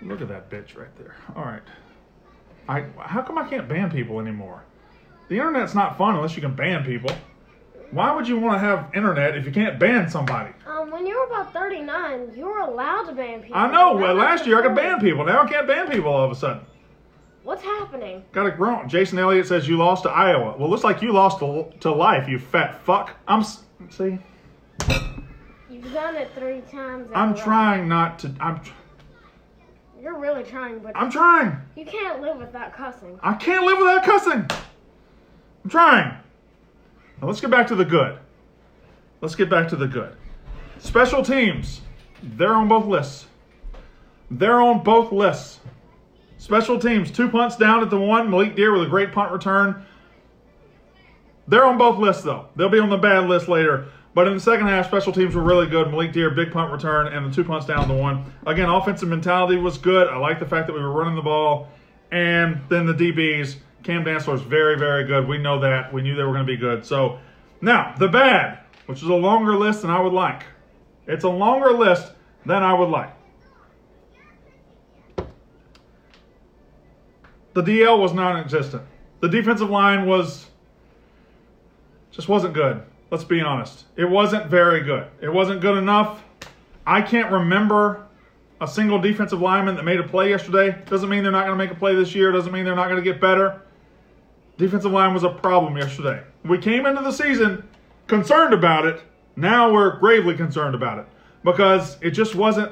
Look 0.01 0.21
at 0.21 0.27
that 0.29 0.49
bitch 0.49 0.77
right 0.77 0.95
there. 0.97 1.15
All 1.35 1.43
right. 1.43 1.61
I 2.67 2.85
how 2.97 3.21
come 3.21 3.37
I 3.37 3.47
can't 3.47 3.67
ban 3.67 3.91
people 3.91 4.19
anymore? 4.19 4.63
The 5.27 5.35
internet's 5.35 5.75
not 5.75 5.97
fun 5.97 6.15
unless 6.15 6.35
you 6.35 6.41
can 6.41 6.55
ban 6.55 6.83
people. 6.83 7.11
Why 7.91 8.13
would 8.15 8.27
you 8.27 8.37
want 8.39 8.55
to 8.55 8.59
have 8.59 8.91
internet 8.93 9.37
if 9.37 9.45
you 9.45 9.51
can't 9.51 9.79
ban 9.79 10.09
somebody? 10.09 10.51
Um, 10.67 10.91
when 10.91 11.05
you 11.05 11.17
were 11.17 11.25
about 11.25 11.53
39, 11.53 12.33
you 12.35 12.45
were 12.45 12.59
allowed 12.59 13.03
to 13.05 13.13
ban 13.13 13.41
people. 13.41 13.55
I 13.57 13.71
know. 13.71 13.95
Well, 13.95 14.15
last 14.15 14.45
year 14.45 14.59
I 14.59 14.63
could 14.63 14.75
ban 14.75 14.99
people. 14.99 15.25
Now 15.25 15.43
I 15.43 15.47
can't 15.47 15.67
ban 15.67 15.89
people 15.89 16.11
all 16.11 16.25
of 16.25 16.31
a 16.31 16.35
sudden. 16.35 16.63
What's 17.43 17.61
happening? 17.63 18.23
Got 18.31 18.47
it 18.47 18.57
grown. 18.57 18.89
Jason 18.89 19.19
Elliott 19.19 19.47
says 19.47 19.67
you 19.67 19.77
lost 19.77 20.03
to 20.03 20.09
Iowa. 20.09 20.55
Well, 20.57 20.67
looks 20.69 20.83
like 20.83 21.01
you 21.03 21.13
lost 21.13 21.39
to, 21.39 21.71
to 21.81 21.91
life, 21.91 22.27
you 22.27 22.39
fat 22.39 22.81
fuck. 22.83 23.11
I'm 23.27 23.43
see. 23.43 24.17
You've 25.69 25.93
done 25.93 26.15
it 26.15 26.31
three 26.35 26.61
times. 26.71 27.09
I'm 27.13 27.33
row. 27.33 27.37
trying 27.37 27.87
not 27.87 28.17
to. 28.19 28.33
I'm. 28.39 28.61
tr- 28.61 28.73
You're 30.01 30.17
really 30.17 30.43
trying, 30.43 30.79
but 30.79 30.93
I'm 30.95 31.11
trying. 31.11 31.57
you 31.75 31.85
can't 31.85 32.19
live 32.21 32.37
without 32.37 32.73
cussing. 32.73 33.19
I 33.21 33.33
can't 33.35 33.65
live 33.65 33.77
without 33.77 34.03
cussing. 34.03 34.47
I'm 35.63 35.69
trying. 35.69 36.17
Now 37.21 37.27
let's 37.27 37.41
get 37.41 37.49
back 37.51 37.67
to 37.67 37.75
the 37.75 37.85
good. 37.85 38.19
Let's 39.21 39.35
get 39.35 39.49
back 39.49 39.69
to 39.69 39.75
the 39.75 39.87
good. 39.87 40.15
Special 40.79 41.23
teams. 41.23 41.81
They're 42.21 42.53
on 42.53 42.67
both 42.67 42.85
lists. 42.85 43.27
They're 44.29 44.61
on 44.61 44.83
both 44.83 45.11
lists. 45.11 45.59
Special 46.37 46.79
teams, 46.79 47.11
two 47.11 47.29
punts 47.29 47.55
down 47.55 47.81
at 47.81 47.89
the 47.89 47.99
one. 47.99 48.29
Malik 48.29 48.55
Dear 48.55 48.73
with 48.73 48.83
a 48.83 48.89
great 48.89 49.11
punt 49.11 49.31
return. 49.31 49.85
They're 51.47 51.65
on 51.65 51.77
both 51.77 51.97
lists, 51.97 52.23
though. 52.23 52.47
They'll 52.55 52.69
be 52.69 52.79
on 52.79 52.89
the 52.89 52.97
bad 52.97 53.27
list 53.27 53.47
later. 53.47 53.87
But 54.13 54.27
in 54.27 54.33
the 54.33 54.39
second 54.39 54.67
half, 54.67 54.87
special 54.87 55.11
teams 55.11 55.35
were 55.35 55.43
really 55.43 55.67
good. 55.67 55.89
Malik 55.91 56.13
Dear, 56.13 56.29
big 56.29 56.51
punt 56.51 56.71
return, 56.71 57.07
and 57.07 57.29
the 57.29 57.35
two 57.35 57.43
punts 57.43 57.65
down 57.65 57.87
to 57.87 57.93
one. 57.93 58.31
Again, 58.45 58.69
offensive 58.69 59.09
mentality 59.09 59.57
was 59.57 59.77
good. 59.77 60.07
I 60.07 60.17
like 60.17 60.39
the 60.39 60.45
fact 60.45 60.67
that 60.67 60.73
we 60.73 60.79
were 60.79 60.91
running 60.91 61.15
the 61.15 61.21
ball. 61.21 61.67
And 62.11 62.61
then 62.69 62.85
the 62.85 62.93
DBs, 62.93 63.57
Cam 63.85 64.03
Dantzler 64.03 64.33
is 64.33 64.41
very, 64.41 64.79
very 64.79 65.05
good. 65.05 65.27
We 65.27 65.37
know 65.37 65.59
that. 65.59 65.93
We 65.93 66.01
knew 66.01 66.15
they 66.15 66.23
were 66.23 66.33
going 66.33 66.45
to 66.45 66.51
be 66.51 66.57
good. 66.57 66.83
So 66.83 67.19
now, 67.61 67.93
the 67.99 68.07
bad, 68.07 68.61
which 68.87 69.03
is 69.03 69.07
a 69.07 69.13
longer 69.13 69.55
list 69.55 69.83
than 69.83 69.91
I 69.91 70.01
would 70.01 70.11
like. 70.11 70.43
It's 71.05 71.23
a 71.23 71.29
longer 71.29 71.71
list 71.71 72.11
than 72.47 72.63
I 72.63 72.73
would 72.73 72.89
like. 72.89 73.13
The 77.53 77.61
DL 77.61 77.99
was 77.99 78.11
non-existent. 78.11 78.81
The 79.19 79.29
defensive 79.29 79.69
line 79.69 80.07
was 80.07 80.47
just 82.09 82.27
wasn't 82.27 82.55
good. 82.55 82.81
Let's 83.11 83.23
be 83.23 83.39
honest. 83.39 83.85
It 83.97 84.09
wasn't 84.09 84.47
very 84.47 84.81
good. 84.81 85.07
It 85.21 85.31
wasn't 85.31 85.61
good 85.61 85.77
enough. 85.77 86.23
I 86.87 87.03
can't 87.03 87.31
remember 87.31 88.07
a 88.59 88.67
single 88.67 88.99
defensive 88.99 89.41
lineman 89.41 89.75
that 89.75 89.83
made 89.83 89.99
a 89.99 90.07
play 90.07 90.31
yesterday. 90.31 90.75
Doesn't 90.87 91.07
mean 91.07 91.21
they're 91.21 91.31
not 91.31 91.45
going 91.45 91.57
to 91.57 91.63
make 91.63 91.71
a 91.71 91.79
play 91.79 91.93
this 91.93 92.15
year. 92.15 92.31
Doesn't 92.31 92.51
mean 92.51 92.65
they're 92.65 92.75
not 92.75 92.89
going 92.89 93.01
to 93.01 93.03
get 93.03 93.21
better. 93.21 93.61
Defensive 94.57 94.91
line 94.91 95.13
was 95.13 95.23
a 95.23 95.29
problem 95.29 95.77
yesterday. 95.77 96.23
We 96.43 96.57
came 96.57 96.85
into 96.85 97.01
the 97.01 97.11
season 97.11 97.67
concerned 98.07 98.53
about 98.53 98.85
it. 98.85 99.01
Now 99.35 99.71
we're 99.71 99.97
gravely 99.99 100.35
concerned 100.35 100.75
about 100.75 100.99
it 100.99 101.05
because 101.43 101.97
it 102.01 102.11
just 102.11 102.35
wasn't 102.35 102.71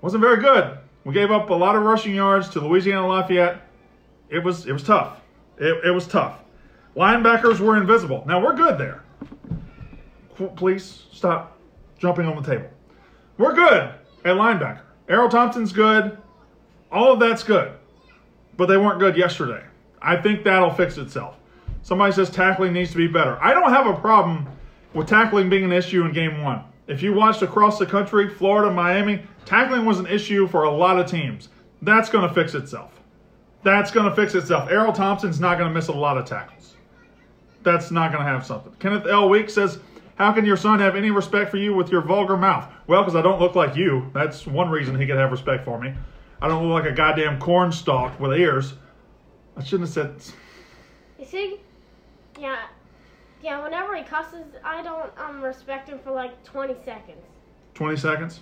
wasn't 0.00 0.22
very 0.22 0.40
good. 0.40 0.78
We 1.04 1.14
gave 1.14 1.30
up 1.30 1.50
a 1.50 1.54
lot 1.54 1.76
of 1.76 1.82
rushing 1.82 2.14
yards 2.14 2.48
to 2.50 2.60
Louisiana 2.60 3.06
Lafayette. 3.06 3.62
It 4.28 4.42
was 4.42 4.66
it 4.66 4.72
was 4.72 4.82
tough. 4.82 5.20
It, 5.58 5.84
it 5.84 5.90
was 5.90 6.06
tough. 6.06 6.40
Linebackers 6.96 7.60
were 7.60 7.76
invisible. 7.76 8.24
Now 8.26 8.44
we're 8.44 8.56
good 8.56 8.78
there. 8.78 9.04
Please 10.56 11.04
stop 11.12 11.58
jumping 11.98 12.26
on 12.26 12.40
the 12.40 12.48
table. 12.48 12.68
We're 13.38 13.54
good 13.54 13.94
at 14.24 14.36
linebacker. 14.36 14.82
Erroll 15.08 15.30
Thompson's 15.30 15.72
good. 15.72 16.18
All 16.90 17.12
of 17.12 17.20
that's 17.20 17.42
good. 17.42 17.72
But 18.56 18.66
they 18.66 18.76
weren't 18.76 18.98
good 18.98 19.16
yesterday. 19.16 19.62
I 20.02 20.16
think 20.16 20.44
that'll 20.44 20.72
fix 20.72 20.98
itself. 20.98 21.36
Somebody 21.82 22.12
says 22.12 22.30
tackling 22.30 22.72
needs 22.72 22.90
to 22.92 22.96
be 22.96 23.06
better. 23.06 23.38
I 23.42 23.54
don't 23.54 23.70
have 23.70 23.86
a 23.86 23.94
problem 23.94 24.46
with 24.94 25.08
tackling 25.08 25.48
being 25.48 25.64
an 25.64 25.72
issue 25.72 26.04
in 26.04 26.12
game 26.12 26.42
one. 26.42 26.62
If 26.86 27.02
you 27.02 27.12
watched 27.12 27.42
across 27.42 27.78
the 27.78 27.86
country, 27.86 28.28
Florida, 28.28 28.72
Miami, 28.72 29.22
tackling 29.44 29.84
was 29.84 29.98
an 29.98 30.06
issue 30.06 30.48
for 30.48 30.64
a 30.64 30.70
lot 30.70 30.98
of 30.98 31.06
teams. 31.06 31.50
That's 31.82 32.08
going 32.08 32.26
to 32.26 32.34
fix 32.34 32.54
itself. 32.54 32.92
That's 33.62 33.90
going 33.90 34.08
to 34.08 34.14
fix 34.14 34.34
itself. 34.34 34.70
Erroll 34.70 34.94
Thompson's 34.94 35.40
not 35.40 35.58
going 35.58 35.68
to 35.68 35.74
miss 35.74 35.88
a 35.88 35.92
lot 35.92 36.16
of 36.16 36.24
tackles. 36.24 36.74
That's 37.62 37.90
not 37.90 38.12
going 38.12 38.24
to 38.24 38.30
have 38.30 38.46
something. 38.46 38.72
Kenneth 38.78 39.06
L. 39.06 39.28
Week 39.28 39.50
says, 39.50 39.78
How 40.14 40.32
can 40.32 40.44
your 40.44 40.56
son 40.56 40.78
have 40.78 40.96
any 40.96 41.10
respect 41.10 41.50
for 41.50 41.58
you 41.58 41.74
with 41.74 41.90
your 41.90 42.00
vulgar 42.00 42.36
mouth? 42.36 42.70
Well, 42.86 43.02
because 43.02 43.16
I 43.16 43.22
don't 43.22 43.40
look 43.40 43.54
like 43.54 43.76
you. 43.76 44.10
That's 44.14 44.46
one 44.46 44.70
reason 44.70 44.98
he 44.98 45.06
could 45.06 45.16
have 45.16 45.30
respect 45.30 45.64
for 45.64 45.78
me. 45.78 45.92
I 46.40 46.48
don't 46.48 46.66
look 46.66 46.82
like 46.82 46.90
a 46.90 46.94
goddamn 46.94 47.38
corn 47.40 47.72
stalk 47.72 48.18
with 48.18 48.32
ears. 48.38 48.74
I 49.58 49.64
shouldn't 49.64 49.88
have 49.88 49.94
said. 49.94 50.34
You 51.18 51.26
see? 51.26 51.60
Yeah. 52.38 52.66
Yeah, 53.42 53.62
whenever 53.62 53.96
he 53.96 54.04
cusses, 54.04 54.46
I 54.64 54.82
don't 54.82 55.10
um 55.18 55.42
respect 55.42 55.88
him 55.88 55.98
for 55.98 56.12
like 56.12 56.42
20 56.44 56.74
seconds. 56.84 57.18
20 57.74 57.96
seconds? 57.96 58.40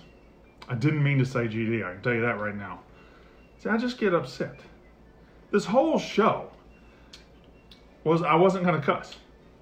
I 0.69 0.75
didn't 0.75 1.03
mean 1.03 1.17
to 1.17 1.25
say 1.25 1.47
GD, 1.47 1.85
I 1.85 1.93
can 1.93 2.03
tell 2.03 2.13
you 2.13 2.21
that 2.21 2.39
right 2.39 2.55
now. 2.55 2.79
See, 3.59 3.69
I 3.69 3.77
just 3.77 3.97
get 3.97 4.13
upset. 4.13 4.59
This 5.51 5.65
whole 5.65 5.97
show 5.97 6.51
was 8.03 8.21
I 8.21 8.35
wasn't 8.35 8.65
to 8.65 8.79
cuss. 8.79 9.15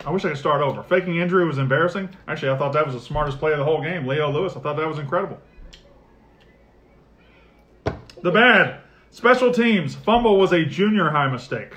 I 0.06 0.12
wish 0.12 0.26
I 0.26 0.30
could 0.30 0.38
start 0.38 0.62
over. 0.62 0.84
Faking 0.84 1.18
injury 1.18 1.46
was 1.48 1.58
embarrassing. 1.58 2.10
Actually, 2.28 2.52
I 2.52 2.58
thought 2.58 2.74
that 2.74 2.86
was 2.86 2.96
the 2.96 3.02
smartest 3.02 3.40
play 3.40 3.54
of 3.54 3.60
the 3.60 3.64
whole 3.64 3.82
game. 3.82 4.06
Leo 4.06 4.30
Lewis, 4.30 4.56
I 4.56 4.60
thought 4.60 4.76
that 4.76 4.88
was 4.88 5.00
incredible. 5.00 5.40
The 8.22 8.32
bad. 8.32 8.82
Special 9.16 9.50
teams. 9.50 9.96
Fumble 9.96 10.38
was 10.38 10.52
a 10.52 10.66
junior 10.66 11.10
high 11.10 11.32
mistake. 11.32 11.72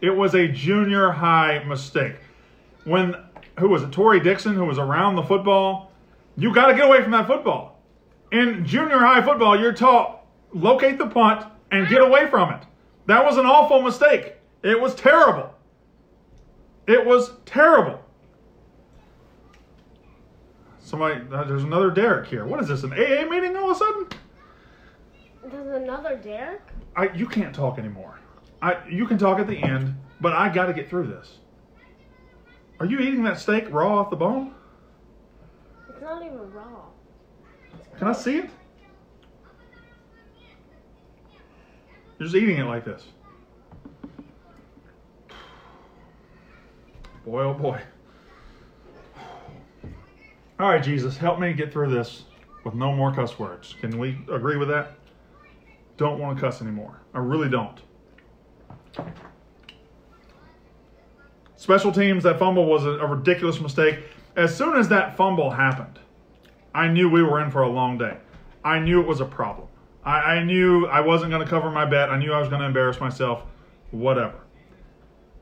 It 0.00 0.08
was 0.08 0.34
a 0.34 0.48
junior 0.48 1.10
high 1.10 1.62
mistake. 1.64 2.16
When, 2.84 3.14
who 3.58 3.68
was 3.68 3.82
it? 3.82 3.92
Torrey 3.92 4.20
Dixon, 4.20 4.54
who 4.54 4.64
was 4.64 4.78
around 4.78 5.16
the 5.16 5.22
football. 5.22 5.92
You 6.38 6.50
got 6.54 6.68
to 6.68 6.74
get 6.74 6.86
away 6.86 7.02
from 7.02 7.12
that 7.12 7.26
football. 7.26 7.78
In 8.32 8.64
junior 8.64 9.00
high 9.00 9.20
football, 9.20 9.60
you're 9.60 9.74
taught 9.74 10.24
locate 10.54 10.96
the 10.96 11.08
punt 11.08 11.44
and 11.70 11.86
get 11.88 12.00
away 12.00 12.30
from 12.30 12.54
it. 12.54 12.62
That 13.04 13.22
was 13.22 13.36
an 13.36 13.44
awful 13.44 13.82
mistake. 13.82 14.36
It 14.62 14.80
was 14.80 14.94
terrible. 14.94 15.54
It 16.86 17.04
was 17.04 17.32
terrible. 17.44 18.00
Somebody, 20.80 21.20
uh, 21.30 21.44
there's 21.44 21.64
another 21.64 21.90
Derek 21.90 22.30
here. 22.30 22.46
What 22.46 22.62
is 22.62 22.68
this? 22.68 22.82
An 22.82 22.94
AA 22.94 23.28
meeting 23.28 23.54
all 23.58 23.72
of 23.72 23.76
a 23.76 23.78
sudden? 23.78 24.06
There's 25.44 25.82
another 25.82 26.16
Derek? 26.16 26.62
I, 26.94 27.10
you 27.12 27.26
can't 27.26 27.54
talk 27.54 27.78
anymore. 27.78 28.18
I, 28.60 28.76
you 28.88 29.06
can 29.06 29.18
talk 29.18 29.40
at 29.40 29.46
the 29.46 29.56
end, 29.56 29.94
but 30.20 30.32
I 30.32 30.48
got 30.48 30.66
to 30.66 30.72
get 30.72 30.88
through 30.88 31.08
this. 31.08 31.38
Are 32.78 32.86
you 32.86 33.00
eating 33.00 33.24
that 33.24 33.38
steak 33.38 33.66
raw 33.70 33.98
off 33.98 34.10
the 34.10 34.16
bone? 34.16 34.54
It's 35.88 36.00
not 36.00 36.22
even 36.22 36.52
raw. 36.52 36.84
Can 37.98 38.08
I 38.08 38.12
see 38.12 38.38
it? 38.38 38.50
You're 42.18 42.28
just 42.28 42.36
eating 42.36 42.58
it 42.58 42.64
like 42.64 42.84
this. 42.84 43.04
Boy, 47.24 47.42
oh 47.42 47.54
boy. 47.54 47.80
All 50.60 50.68
right, 50.68 50.82
Jesus, 50.82 51.16
help 51.16 51.40
me 51.40 51.52
get 51.52 51.72
through 51.72 51.92
this 51.92 52.24
with 52.64 52.74
no 52.74 52.92
more 52.92 53.12
cuss 53.12 53.38
words. 53.38 53.74
Can 53.80 53.98
we 53.98 54.18
agree 54.30 54.56
with 54.56 54.68
that? 54.68 54.96
Don't 56.02 56.18
want 56.18 56.36
to 56.36 56.40
cuss 56.44 56.60
anymore. 56.60 57.00
I 57.14 57.20
really 57.20 57.48
don't. 57.48 57.80
Special 61.54 61.92
teams, 61.92 62.24
that 62.24 62.40
fumble 62.40 62.66
was 62.66 62.84
a, 62.84 62.98
a 62.98 63.06
ridiculous 63.06 63.60
mistake. 63.60 64.00
As 64.34 64.52
soon 64.52 64.76
as 64.76 64.88
that 64.88 65.16
fumble 65.16 65.50
happened, 65.50 66.00
I 66.74 66.88
knew 66.88 67.08
we 67.08 67.22
were 67.22 67.40
in 67.40 67.52
for 67.52 67.62
a 67.62 67.68
long 67.68 67.98
day. 67.98 68.16
I 68.64 68.80
knew 68.80 69.00
it 69.00 69.06
was 69.06 69.20
a 69.20 69.24
problem. 69.24 69.68
I, 70.02 70.38
I 70.38 70.42
knew 70.42 70.88
I 70.88 70.98
wasn't 70.98 71.30
going 71.30 71.44
to 71.44 71.48
cover 71.48 71.70
my 71.70 71.84
bet. 71.84 72.10
I 72.10 72.18
knew 72.18 72.32
I 72.32 72.40
was 72.40 72.48
going 72.48 72.62
to 72.62 72.66
embarrass 72.66 72.98
myself. 72.98 73.44
Whatever. 73.92 74.40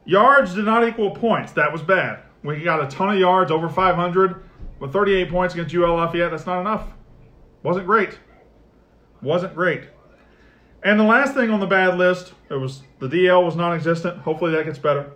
Yards 0.04 0.54
did 0.54 0.66
not 0.66 0.86
equal 0.86 1.12
points. 1.12 1.52
That 1.52 1.72
was 1.72 1.80
bad. 1.80 2.18
We 2.42 2.60
got 2.60 2.84
a 2.84 2.94
ton 2.94 3.08
of 3.08 3.18
yards, 3.18 3.50
over 3.50 3.70
500, 3.70 4.42
with 4.78 4.92
38 4.92 5.30
points 5.30 5.54
against 5.54 5.74
UL 5.74 5.94
Lafayette. 5.94 6.32
That's 6.32 6.44
not 6.44 6.60
enough. 6.60 6.86
Wasn't 7.62 7.86
great. 7.86 8.18
Wasn't 9.22 9.54
great. 9.54 9.84
And 10.82 10.98
the 10.98 11.04
last 11.04 11.34
thing 11.34 11.50
on 11.50 11.60
the 11.60 11.66
bad 11.66 11.98
list, 11.98 12.32
it 12.48 12.54
was 12.54 12.82
the 12.98 13.08
DL 13.08 13.44
was 13.44 13.56
non-existent. 13.56 14.18
Hopefully 14.18 14.52
that 14.52 14.64
gets 14.64 14.78
better. 14.78 15.12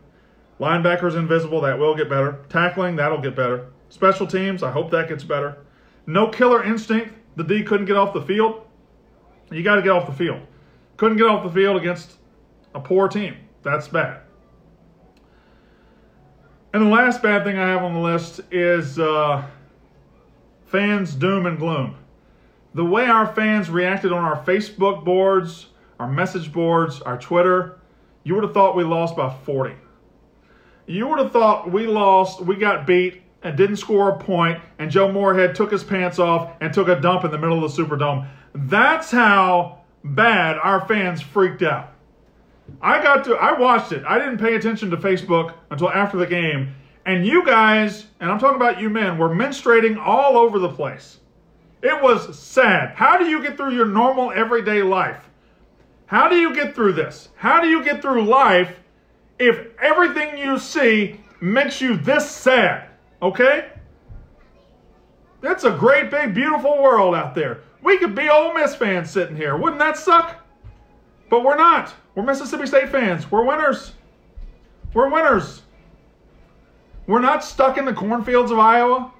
Linebackers 0.61 1.17
invisible. 1.17 1.61
That 1.63 1.79
will 1.79 1.95
get 1.95 2.09
better. 2.09 2.45
Tackling 2.49 2.97
that'll 2.97 3.21
get 3.21 3.35
better. 3.35 3.73
Special 3.89 4.27
teams. 4.27 4.63
I 4.63 4.71
hope 4.71 4.91
that 4.91 5.09
gets 5.09 5.25
better. 5.25 5.59
No 6.07 6.29
killer 6.29 6.63
instinct. 6.63 7.15
The 7.37 7.45
D 7.45 7.63
couldn't 7.63 7.87
get 7.87 7.97
off 7.97 8.13
the 8.13 8.23
field. 8.23 8.67
You 9.51 9.63
got 9.63 9.77
to 9.77 9.83
get 9.83 9.91
off 9.91 10.07
the 10.07 10.13
field. 10.13 10.41
Couldn't 10.97 11.17
get 11.17 11.27
off 11.27 11.43
the 11.43 11.51
field 11.51 11.77
against 11.77 12.19
a 12.75 12.81
poor 12.81 13.09
team. 13.09 13.37
That's 13.63 13.89
bad. 13.89 14.21
And 16.73 16.83
the 16.83 16.91
last 16.91 17.23
bad 17.23 17.45
thing 17.45 17.57
I 17.57 17.69
have 17.69 17.83
on 17.83 17.95
the 17.95 18.01
list 18.01 18.41
is 18.51 18.99
uh, 18.99 19.45
fans' 20.67 21.15
doom 21.15 21.47
and 21.47 21.59
gloom. 21.59 21.97
The 22.75 22.85
way 22.85 23.07
our 23.07 23.27
fans 23.35 23.71
reacted 23.71 24.13
on 24.13 24.25
our 24.25 24.43
Facebook 24.45 25.05
boards, 25.05 25.69
our 26.01 26.09
message 26.09 26.53
boards, 26.53 27.01
our 27.03 27.17
Twitter, 27.19 27.79
you 28.25 28.35
would 28.35 28.43
have 28.45 28.53
thought 28.55 28.75
we 28.75 28.83
lost 28.85 29.17
by 29.17 29.33
40. 29.45 29.75
you 30.87 31.07
would 31.07 31.19
have 31.19 31.33
thought 31.33 31.71
we 31.71 31.87
lost, 31.87 32.41
we 32.41 32.57
got 32.57 32.87
beat, 32.87 33.23
and 33.43 33.57
didn't 33.57 33.77
score 33.77 34.11
a 34.11 34.19
point, 34.19 34.61
and 34.79 34.91
Joe 34.91 35.13
Moorhead 35.13 35.55
took 35.55 35.71
his 35.71 35.85
pants 35.85 36.19
off 36.19 36.51
and 36.61 36.73
took 36.73 36.89
a 36.89 37.01
dump 37.01 37.25
in 37.25 37.31
the 37.31 37.39
middle 37.39 37.63
of 37.63 37.75
the 37.75 37.83
Superdome. 37.83 38.27
That's 38.55 39.11
how 39.11 39.81
bad 40.03 40.57
our 40.59 40.87
fans 40.89 41.21
freaked 41.23 41.63
out. 41.63 41.93
I 42.81 43.03
got 43.03 43.25
to, 43.25 43.35
I 43.37 43.59
watched 43.59 43.93
it. 43.93 44.03
I 44.07 44.19
didn't 44.19 44.39
pay 44.39 44.55
attention 44.57 44.91
to 44.91 44.97
Facebook 44.97 45.55
until 45.71 45.91
after 45.91 46.17
the 46.17 46.27
game. 46.27 46.75
And 47.07 47.27
you 47.27 47.45
guys, 47.45 48.07
and 48.21 48.31
I'm 48.31 48.39
talking 48.39 48.57
about 48.57 48.81
you 48.81 48.89
men, 48.89 49.19
were 49.19 49.29
menstruating 49.29 49.99
all 49.99 50.39
over 50.39 50.59
the 50.59 50.71
place. 50.71 51.19
It 51.85 52.03
was 52.03 52.39
sad. 52.39 52.95
How 52.95 53.19
do 53.19 53.27
you 53.27 53.43
get 53.43 53.59
through 53.59 53.75
your 53.75 53.85
normal 53.85 54.33
everyday 54.33 54.83
life? 54.83 55.29
How 56.07 56.31
do 56.31 56.37
you 56.37 56.55
get 56.55 56.75
through 56.75 56.95
this? 56.95 57.29
How 57.37 57.61
do 57.61 57.69
you 57.69 57.85
get 57.85 58.01
through 58.01 58.25
life 58.25 58.81
if 59.39 59.67
everything 59.83 60.39
you 60.39 60.59
see 60.59 61.21
makes 61.43 61.83
you 61.83 61.99
this 61.99 62.29
sad? 62.29 62.89
Okay? 63.21 63.69
That's 65.43 65.65
a 65.65 65.73
great, 65.73 66.11
big, 66.11 66.33
beautiful 66.33 66.83
world 66.83 67.15
out 67.15 67.35
there. 67.35 67.61
We 67.83 67.99
could 67.99 68.15
be 68.15 68.31
Ole 68.31 68.55
Miss 68.55 68.75
fans 68.75 69.11
sitting 69.11 69.37
here. 69.37 69.55
Wouldn't 69.59 69.79
that 69.79 69.99
suck? 69.99 70.43
But 71.29 71.45
we're 71.45 71.57
not. 71.57 71.93
We're 72.15 72.23
Mississippi 72.23 72.67
State 72.67 72.89
fans. 72.89 73.31
We're 73.31 73.45
winners. 73.45 73.93
We're 74.95 75.11
winners. 75.11 75.61
We're 77.07 77.21
not 77.21 77.45
stuck 77.45 77.77
in 77.77 77.85
the 77.85 77.93
cornfields 77.93 78.51
of 78.51 78.59
Iowa. 78.59 79.13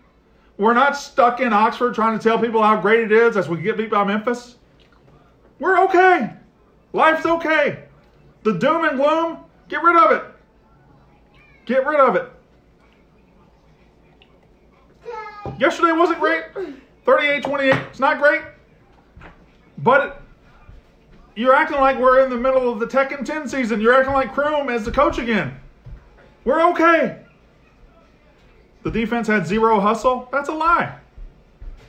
We're 0.57 0.75
not 0.75 0.97
stuck 0.97 1.41
in 1.41 1.53
Oxford 1.53 1.95
trying 1.95 2.17
to 2.19 2.23
tell 2.23 2.39
people 2.39 2.63
how 2.63 2.81
great 2.81 3.01
it 3.01 3.13
is 3.13 3.37
as 3.37 3.49
we 3.49 3.61
get 3.61 3.77
beat 3.77 3.91
by 3.91 4.05
Memphis. 4.05 4.57
We're 5.59 5.81
okay. 5.85 6.33
Life's 6.93 7.27
okay. 7.27 7.85
The 8.45 8.53
doom 8.53 8.85
and 8.85 8.97
gloom, 8.97 9.39
get 9.69 9.83
rid 9.83 9.97
of 9.97 10.13
it. 10.13 10.25
Get 11.67 11.87
rid 11.87 11.99
of 11.99 12.15
it. 12.15 12.31
Yesterday 15.59 15.93
wasn't 15.93 16.21
great. 16.21 16.45
38 17.05 17.43
28. 17.43 17.75
It's 17.91 18.01
not 18.01 18.21
great. 18.21 18.43
But 19.79 20.23
you're 21.37 21.55
acting 21.55 21.81
like 21.81 21.99
we're 21.99 22.23
in 22.25 22.31
the 22.31 22.37
middle 22.37 22.71
of 22.71 22.79
the 22.79 22.87
Tekken 22.87 23.25
10 23.25 23.49
season. 23.49 23.81
You're 23.81 23.95
acting 23.95 24.15
like 24.15 24.33
Croom 24.33 24.69
as 24.69 24.85
the 24.85 24.93
coach 24.93 25.19
again. 25.19 25.59
We're 26.45 26.63
okay. 26.71 27.24
The 28.85 28.91
defense 28.91 29.27
had 29.27 29.47
zero 29.47 29.81
hustle. 29.81 30.29
That's 30.31 30.49
a 30.49 30.55
lie. 30.55 30.97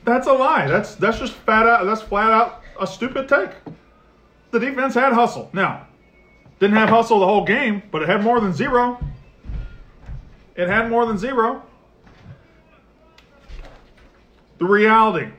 That's 0.04 0.26
a 0.26 0.32
lie. 0.32 0.66
That's 0.66 0.94
that's 0.94 1.18
just 1.18 1.34
fat 1.34 1.66
out. 1.66 1.84
That's 1.84 2.02
flat 2.02 2.30
out 2.30 2.62
a 2.80 2.86
stupid 2.86 3.28
take. 3.28 3.50
The 4.50 4.58
defense 4.58 4.94
had 4.94 5.12
hustle. 5.12 5.50
Now, 5.52 5.86
didn't 6.58 6.76
have 6.76 6.88
hustle 6.88 7.20
the 7.20 7.26
whole 7.26 7.44
game, 7.44 7.82
but 7.90 8.02
it 8.02 8.08
had 8.08 8.22
more 8.22 8.40
than 8.40 8.52
zero. 8.52 8.98
It 10.54 10.68
had 10.68 10.88
more 10.88 11.04
than 11.04 11.18
zero. 11.18 11.62
The 14.58 14.64
reality. 14.64 15.30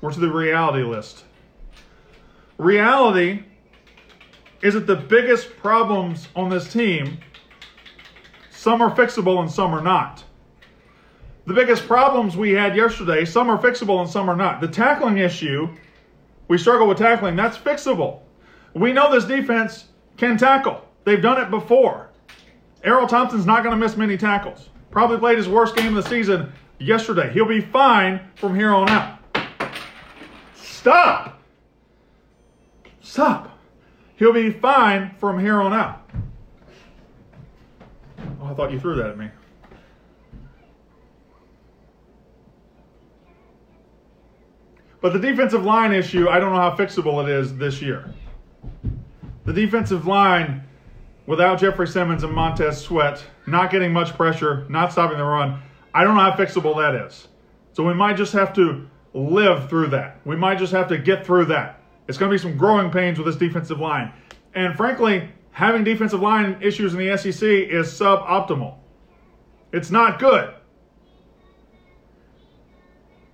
We're 0.00 0.12
to 0.12 0.20
the 0.20 0.30
reality 0.30 0.84
list. 0.84 1.24
Reality 2.56 3.42
is 4.62 4.74
that 4.74 4.86
the 4.86 4.96
biggest 4.96 5.56
problems 5.56 6.28
on 6.36 6.50
this 6.50 6.72
team, 6.72 7.18
some 8.50 8.80
are 8.80 8.94
fixable 8.94 9.40
and 9.40 9.50
some 9.50 9.74
are 9.74 9.82
not. 9.82 10.24
The 11.50 11.56
biggest 11.56 11.88
problems 11.88 12.36
we 12.36 12.52
had 12.52 12.76
yesterday, 12.76 13.24
some 13.24 13.50
are 13.50 13.58
fixable 13.58 14.00
and 14.00 14.08
some 14.08 14.30
are 14.30 14.36
not. 14.36 14.60
The 14.60 14.68
tackling 14.68 15.18
issue, 15.18 15.68
we 16.46 16.56
struggle 16.56 16.86
with 16.86 16.98
tackling, 16.98 17.34
that's 17.34 17.58
fixable. 17.58 18.20
We 18.72 18.92
know 18.92 19.10
this 19.10 19.24
defense 19.24 19.86
can 20.16 20.38
tackle. 20.38 20.80
They've 21.02 21.20
done 21.20 21.42
it 21.42 21.50
before. 21.50 22.10
Erroll 22.84 23.08
Thompson's 23.08 23.46
not 23.46 23.64
going 23.64 23.72
to 23.72 23.76
miss 23.76 23.96
many 23.96 24.16
tackles. 24.16 24.68
Probably 24.92 25.18
played 25.18 25.38
his 25.38 25.48
worst 25.48 25.74
game 25.74 25.96
of 25.96 26.04
the 26.04 26.08
season 26.08 26.52
yesterday. 26.78 27.32
He'll 27.32 27.48
be 27.48 27.60
fine 27.60 28.20
from 28.36 28.54
here 28.54 28.70
on 28.70 28.88
out. 28.88 29.18
Stop! 30.54 31.42
Stop. 33.00 33.58
He'll 34.14 34.32
be 34.32 34.52
fine 34.52 35.16
from 35.18 35.40
here 35.40 35.60
on 35.60 35.72
out. 35.72 36.08
Oh, 38.40 38.46
I 38.46 38.54
thought 38.54 38.70
you 38.70 38.78
threw 38.78 38.94
that 38.94 39.10
at 39.10 39.18
me. 39.18 39.30
But 45.00 45.12
the 45.14 45.18
defensive 45.18 45.64
line 45.64 45.92
issue, 45.92 46.28
I 46.28 46.38
don't 46.38 46.52
know 46.52 46.60
how 46.60 46.76
fixable 46.76 47.24
it 47.24 47.30
is 47.30 47.56
this 47.56 47.80
year. 47.80 48.12
The 49.44 49.52
defensive 49.52 50.06
line, 50.06 50.64
without 51.26 51.58
Jeffrey 51.58 51.88
Simmons 51.88 52.22
and 52.22 52.32
Montez 52.32 52.80
Sweat, 52.80 53.22
not 53.46 53.70
getting 53.70 53.92
much 53.92 54.14
pressure, 54.14 54.66
not 54.68 54.92
stopping 54.92 55.16
the 55.16 55.24
run, 55.24 55.62
I 55.94 56.04
don't 56.04 56.16
know 56.16 56.22
how 56.22 56.36
fixable 56.36 56.76
that 56.76 57.06
is. 57.06 57.28
So 57.72 57.82
we 57.86 57.94
might 57.94 58.16
just 58.16 58.32
have 58.34 58.52
to 58.54 58.86
live 59.14 59.68
through 59.68 59.88
that. 59.88 60.18
We 60.24 60.36
might 60.36 60.58
just 60.58 60.72
have 60.72 60.88
to 60.88 60.98
get 60.98 61.24
through 61.24 61.46
that. 61.46 61.80
It's 62.06 62.18
going 62.18 62.30
to 62.30 62.34
be 62.34 62.42
some 62.42 62.56
growing 62.56 62.90
pains 62.90 63.18
with 63.18 63.26
this 63.26 63.36
defensive 63.36 63.80
line. 63.80 64.12
And 64.54 64.76
frankly, 64.76 65.30
having 65.52 65.82
defensive 65.84 66.20
line 66.20 66.58
issues 66.60 66.92
in 66.92 66.98
the 66.98 67.16
SEC 67.16 67.42
is 67.42 67.88
suboptimal. 67.88 68.74
It's 69.72 69.90
not 69.90 70.18
good. 70.18 70.52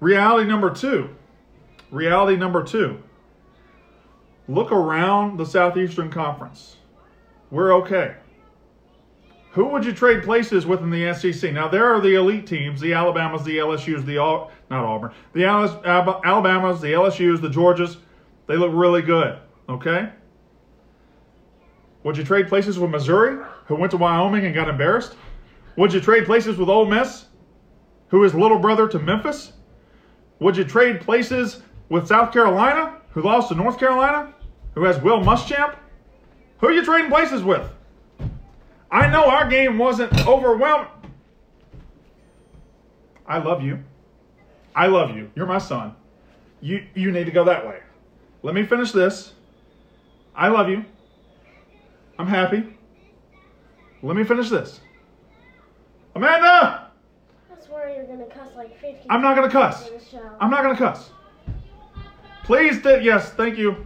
Reality 0.01 0.49
number 0.49 0.71
two. 0.71 1.11
Reality 1.91 2.37
number 2.37 2.63
two. 2.65 3.03
Look 4.49 4.73
around 4.73 5.39
the 5.39 5.47
Southeastern 5.47 6.11
Conference. 6.11 6.77
We're 7.51 7.75
okay. 7.77 8.17
Who 9.53 9.67
would 9.69 9.85
you 9.85 9.93
trade 9.93 10.23
places 10.23 10.67
with 10.67 10.83
in 10.83 10.91
the 10.91 11.15
SEC? 11.15 11.53
Now 11.53 11.69
there 11.69 11.87
are 11.95 12.01
the 12.01 12.15
elite 12.15 12.47
teams: 12.47 12.81
the 12.81 12.93
Alabamas, 12.93 13.43
the 13.45 13.57
LSU's, 13.57 14.05
the 14.05 14.19
Al- 14.19 14.51
not 14.71 14.85
Auburn, 14.85 15.13
the 15.33 15.45
Alabamas, 15.45 16.81
the 16.81 16.93
LSU's, 16.93 17.41
the 17.41 17.49
Georgias. 17.49 17.97
They 18.47 18.57
look 18.57 18.73
really 18.75 19.03
good. 19.03 19.39
Okay. 19.69 20.11
Would 22.03 22.17
you 22.17 22.25
trade 22.25 22.49
places 22.49 22.79
with 22.79 22.91
Missouri, 22.91 23.43
who 23.65 23.75
went 23.75 23.91
to 23.93 23.97
Wyoming 23.97 24.45
and 24.45 24.55
got 24.55 24.69
embarrassed? 24.69 25.17
Would 25.77 25.93
you 25.93 26.01
trade 26.01 26.25
places 26.25 26.57
with 26.57 26.69
Ole 26.69 26.87
Miss, 26.87 27.27
who 28.09 28.23
is 28.25 28.35
little 28.35 28.59
brother 28.59 28.87
to 28.89 28.99
Memphis? 28.99 29.53
Would 30.39 30.57
you 30.57 30.65
trade 30.65 31.01
places 31.01 31.63
with 31.89 32.07
South 32.07 32.33
Carolina, 32.33 33.01
who 33.11 33.23
lost 33.23 33.49
to 33.49 33.55
North 33.55 33.79
Carolina, 33.79 34.33
who 34.75 34.85
has 34.85 35.01
Will 35.01 35.21
Muschamp? 35.21 35.77
Who 36.59 36.69
are 36.69 36.73
you 36.73 36.85
trading 36.85 37.11
places 37.11 37.43
with? 37.43 37.69
I 38.91 39.09
know 39.09 39.27
our 39.27 39.49
game 39.49 39.79
wasn't 39.79 40.27
overwhelming. 40.27 40.89
I 43.27 43.39
love 43.39 43.63
you. 43.63 43.83
I 44.75 44.87
love 44.87 45.17
you. 45.17 45.31
You're 45.35 45.47
my 45.47 45.59
son. 45.59 45.95
You 46.61 46.87
you 46.95 47.11
need 47.13 47.25
to 47.25 47.31
go 47.31 47.45
that 47.45 47.67
way. 47.67 47.81
Let 48.43 48.55
me 48.55 48.65
finish 48.65 48.93
this. 48.93 49.33
I 50.35 50.49
love 50.49 50.69
you. 50.69 50.85
I'm 52.19 52.27
happy. 52.27 52.65
Let 54.03 54.17
me 54.17 54.25
finish 54.25 54.49
this. 54.51 54.81
Amanda! 56.15 56.91
I 57.51 57.67
swear 57.67 57.95
you're 57.95 58.07
gonna 58.07 58.27
cuss 58.27 58.55
like 58.57 58.79
50 58.81 59.09
I'm 59.11 59.21
not 59.21 59.35
gonna 59.35 59.51
cuss. 59.51 59.89
in 59.89 59.99
the 59.99 60.05
show. 60.05 60.31
I'm 60.41 60.51
not 60.51 60.63
gonna 60.63 60.79
cuss. 60.79 61.11
Please, 62.47 62.81
di- 62.81 63.03
yes, 63.03 63.31
thank 63.33 63.59
you. 63.59 63.85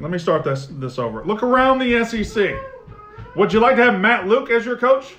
Let 0.00 0.10
me 0.10 0.18
start 0.18 0.44
this 0.44 0.66
this 0.72 0.98
over. 0.98 1.24
Look 1.24 1.42
around 1.42 1.78
the 1.78 2.04
SEC. 2.04 2.54
Would 3.34 3.52
you 3.52 3.60
like 3.60 3.76
to 3.76 3.82
have 3.84 3.98
Matt 3.98 4.28
Luke 4.28 4.50
as 4.50 4.66
your 4.66 4.76
coach? 4.76 5.14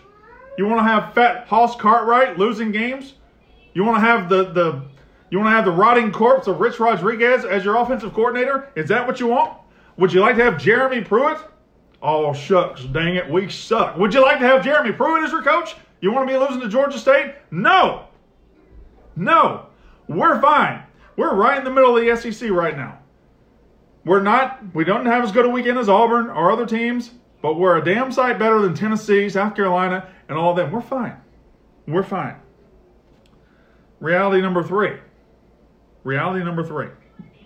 You 0.60 0.68
want 0.68 0.80
to 0.80 0.84
have 0.84 1.14
Fat 1.14 1.48
Hoss 1.48 1.76
Cartwright 1.76 2.38
losing 2.38 2.72
games? 2.72 3.16
You 3.74 3.84
want 3.84 3.98
to 3.98 4.02
have 4.02 4.30
the 4.30 4.52
the 4.52 4.84
you 5.32 5.40
want 5.40 5.48
to 5.48 5.56
have 5.56 5.66
the 5.66 5.72
rotting 5.72 6.12
corpse 6.12 6.46
of 6.48 6.60
Rich 6.60 6.80
Rodriguez 6.80 7.46
as 7.46 7.66
your 7.66 7.76
offensive 7.76 8.14
coordinator? 8.14 8.70
Is 8.76 8.88
that 8.90 9.08
what 9.08 9.20
you 9.20 9.28
want? 9.28 9.58
Would 9.98 10.14
you 10.14 10.22
like 10.22 10.36
to 10.38 10.44
have 10.44 10.60
Jeremy 10.60 11.02
Pruitt? 11.04 11.40
Oh 12.02 12.32
shucks, 12.32 12.84
dang 12.86 13.16
it, 13.16 13.28
we 13.28 13.50
suck. 13.50 13.98
Would 13.98 14.14
you 14.14 14.22
like 14.22 14.38
to 14.40 14.46
have 14.46 14.64
Jeremy 14.64 14.92
Pruitt 14.92 15.24
as 15.24 15.32
your 15.32 15.42
coach? 15.42 15.76
You 16.00 16.12
want 16.12 16.30
to 16.30 16.34
be 16.34 16.40
losing 16.40 16.62
to 16.62 16.70
Georgia 16.70 17.00
State? 17.00 17.34
No. 17.52 18.06
No. 19.16 19.66
We're 20.10 20.42
fine. 20.42 20.84
We're 21.16 21.36
right 21.36 21.60
in 21.60 21.64
the 21.64 21.72
middle 21.72 21.96
of 21.96 22.04
the 22.04 22.32
SEC 22.32 22.50
right 22.50 22.76
now. 22.76 22.98
We're 24.04 24.22
not, 24.24 24.60
we 24.74 24.84
don't 24.84 25.06
have 25.06 25.24
as 25.24 25.32
good 25.32 25.46
a 25.46 25.50
weekend 25.50 25.78
as 25.78 25.88
Auburn 25.88 26.30
or 26.30 26.52
other 26.52 26.66
teams, 26.66 27.12
but 27.42 27.60
we're 27.60 27.78
a 27.78 27.86
damn 27.86 28.12
sight 28.12 28.40
better 28.40 28.60
than 28.60 28.74
Tennessee, 28.74 29.30
South 29.30 29.56
Carolina, 29.56 30.10
and 30.28 30.38
all 30.38 30.52
of 30.52 30.58
them. 30.58 30.72
We're 30.72 30.82
fine. 30.82 31.16
We're 31.88 32.04
fine. 32.04 32.36
Reality 34.00 34.42
number 34.42 34.64
three. 34.64 34.98
Reality 36.04 36.44
number 36.44 36.64
three. 36.64 36.88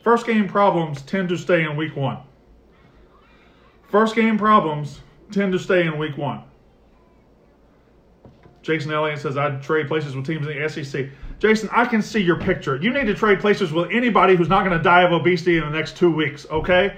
First 0.04 0.26
game 0.26 0.48
problems 0.48 1.02
tend 1.02 1.30
to 1.30 1.38
stay 1.38 1.64
in 1.64 1.76
week 1.76 1.98
one. 1.98 2.20
First 3.90 4.16
game 4.16 4.38
problems 4.38 5.02
tend 5.32 5.52
to 5.52 5.60
stay 5.60 5.86
in 5.86 5.98
week 5.98 6.18
one. 6.18 6.44
Jason 8.62 8.92
Elliott 8.92 9.20
says, 9.20 9.38
I'd 9.38 9.62
trade 9.62 9.90
places 9.90 10.16
with 10.16 10.26
teams 10.26 10.48
in 10.48 10.62
the 10.62 10.70
SEC. 10.70 11.10
Jason, 11.40 11.70
I 11.72 11.86
can 11.86 12.02
see 12.02 12.22
your 12.22 12.40
picture. 12.40 12.78
You 12.78 12.92
need 12.92 13.08
to 13.08 13.14
trade 13.14 13.40
places 13.40 13.72
with 13.72 13.92
anybody 13.92 14.36
who's 14.36 14.50
not 14.50 14.64
going 14.64 14.78
to 14.78 14.84
die 14.84 15.04
of 15.04 15.12
obesity 15.12 15.58
in 15.58 15.64
the 15.64 15.70
next 15.70 15.98
two 15.98 16.12
weeks, 16.12 16.46
okay? 16.50 16.98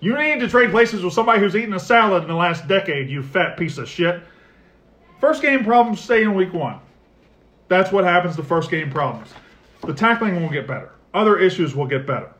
You 0.00 0.16
need 0.16 0.40
to 0.40 0.48
trade 0.48 0.70
places 0.70 1.02
with 1.02 1.12
somebody 1.12 1.40
who's 1.40 1.56
eaten 1.56 1.74
a 1.74 1.80
salad 1.80 2.22
in 2.22 2.28
the 2.28 2.34
last 2.34 2.68
decade, 2.68 3.08
you 3.08 3.22
fat 3.22 3.56
piece 3.56 3.78
of 3.78 3.88
shit. 3.88 4.22
First 5.20 5.42
game 5.42 5.64
problems 5.64 6.00
stay 6.00 6.22
in 6.22 6.34
week 6.34 6.52
one. 6.52 6.80
That's 7.68 7.92
what 7.92 8.04
happens 8.04 8.36
to 8.36 8.42
first 8.42 8.70
game 8.70 8.90
problems. 8.90 9.32
The 9.84 9.94
tackling 9.94 10.40
will 10.40 10.50
get 10.50 10.66
better, 10.66 10.92
other 11.14 11.38
issues 11.38 11.74
will 11.74 11.86
get 11.86 12.06
better. 12.06 12.32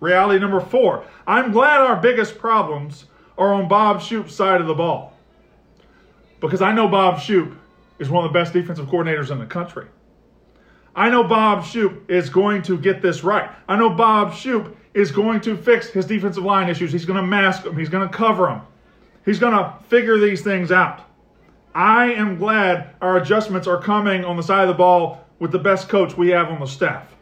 Reality 0.00 0.40
number 0.40 0.60
four 0.60 1.04
I'm 1.26 1.52
glad 1.52 1.80
our 1.80 2.00
biggest 2.00 2.38
problems 2.38 3.04
are 3.38 3.52
on 3.52 3.68
Bob 3.68 4.02
Shoop's 4.02 4.34
side 4.34 4.60
of 4.60 4.66
the 4.66 4.74
ball. 4.74 5.16
Because 6.40 6.62
I 6.62 6.72
know 6.72 6.88
Bob 6.88 7.20
Shoop 7.20 7.56
is 8.00 8.10
one 8.10 8.24
of 8.24 8.32
the 8.32 8.38
best 8.38 8.52
defensive 8.52 8.86
coordinators 8.88 9.30
in 9.30 9.38
the 9.38 9.46
country. 9.46 9.86
I 10.96 11.08
know 11.08 11.22
Bob 11.22 11.64
Shoop 11.64 12.10
is 12.10 12.28
going 12.28 12.62
to 12.62 12.76
get 12.76 13.00
this 13.00 13.22
right. 13.22 13.48
I 13.68 13.76
know 13.76 13.90
Bob 13.90 14.34
Shoop 14.34 14.76
is 14.92 15.12
going 15.12 15.40
to 15.42 15.56
fix 15.56 15.88
his 15.88 16.06
defensive 16.06 16.42
line 16.42 16.68
issues. 16.68 16.90
He's 16.90 17.04
going 17.04 17.20
to 17.20 17.26
mask 17.26 17.62
them, 17.62 17.78
he's 17.78 17.88
going 17.88 18.08
to 18.08 18.12
cover 18.12 18.46
them, 18.46 18.62
he's 19.24 19.38
going 19.38 19.52
to 19.52 19.76
figure 19.88 20.18
these 20.18 20.42
things 20.42 20.72
out. 20.72 21.02
I 21.72 22.12
am 22.14 22.36
glad 22.36 22.96
our 23.00 23.18
adjustments 23.18 23.68
are 23.68 23.80
coming 23.80 24.24
on 24.24 24.36
the 24.36 24.42
side 24.42 24.62
of 24.62 24.68
the 24.68 24.74
ball 24.74 25.24
with 25.38 25.52
the 25.52 25.58
best 25.60 25.88
coach 25.88 26.16
we 26.16 26.30
have 26.30 26.48
on 26.48 26.58
the 26.58 26.66
staff. 26.66 27.14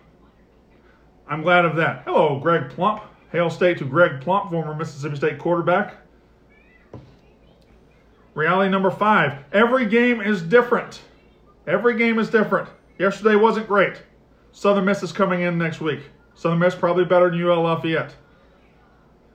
I'm 1.29 1.43
glad 1.43 1.67
of 1.67 1.77
that. 1.77 2.05
Hello, 2.07 2.41
Greg 2.41 2.71
Plump. 2.71 3.03
Hail 3.31 3.51
State 3.51 3.77
to 3.79 3.85
Greg 3.85 4.23
Plump, 4.23 4.51
former 4.51 4.75
Mississippi 4.75 5.17
State 5.17 5.39
quarterback. 5.39 5.97
Reality 8.39 8.71
number 8.71 8.93
five 8.93 9.41
every 9.53 9.85
game 9.85 10.21
is 10.21 10.43
different. 10.43 11.03
Every 11.67 11.99
game 11.99 12.21
is 12.21 12.31
different. 12.31 12.69
Yesterday 12.97 13.35
wasn't 13.35 13.67
great. 13.67 14.01
Southern 14.53 14.85
Miss 14.85 15.03
is 15.03 15.11
coming 15.11 15.41
in 15.41 15.59
next 15.59 15.81
week. 15.81 16.03
Southern 16.37 16.61
Miss 16.61 16.77
probably 16.77 17.05
better 17.05 17.31
than 17.31 17.43
UL 17.43 17.63
Lafayette. 17.63 18.15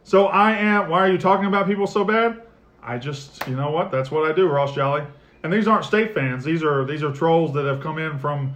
So 0.03 0.27
I 0.27 0.53
am. 0.53 0.89
Why 0.89 0.99
are 0.99 1.11
you 1.11 1.17
talking 1.17 1.47
about 1.47 1.67
people 1.67 1.85
so 1.85 2.05
bad? 2.05 2.43
I 2.81 2.97
just, 2.97 3.45
you 3.45 3.57
know 3.57 3.71
what? 3.71 3.91
That's 3.91 4.09
what 4.09 4.23
I 4.23 4.33
do, 4.33 4.47
Ross 4.47 4.73
Jolly. 4.73 5.03
And 5.43 5.51
these 5.51 5.67
aren't 5.67 5.83
state 5.83 6.13
fans. 6.13 6.45
These 6.45 6.63
are 6.63 6.85
these 6.85 7.03
are 7.03 7.11
trolls 7.11 7.53
that 7.55 7.65
have 7.65 7.81
come 7.81 7.97
in 7.97 8.17
from 8.17 8.53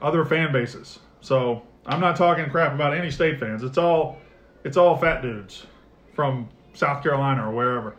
other 0.00 0.24
fan 0.24 0.52
bases. 0.52 1.00
So 1.20 1.60
I'm 1.84 2.00
not 2.00 2.16
talking 2.16 2.48
crap 2.48 2.72
about 2.72 2.96
any 2.96 3.10
state 3.10 3.38
fans. 3.38 3.62
It's 3.62 3.76
all 3.76 4.16
it's 4.64 4.78
all 4.78 4.96
fat 4.96 5.20
dudes 5.20 5.66
from 6.14 6.48
South 6.72 7.02
Carolina 7.02 7.46
or 7.46 7.54
wherever. 7.54 7.94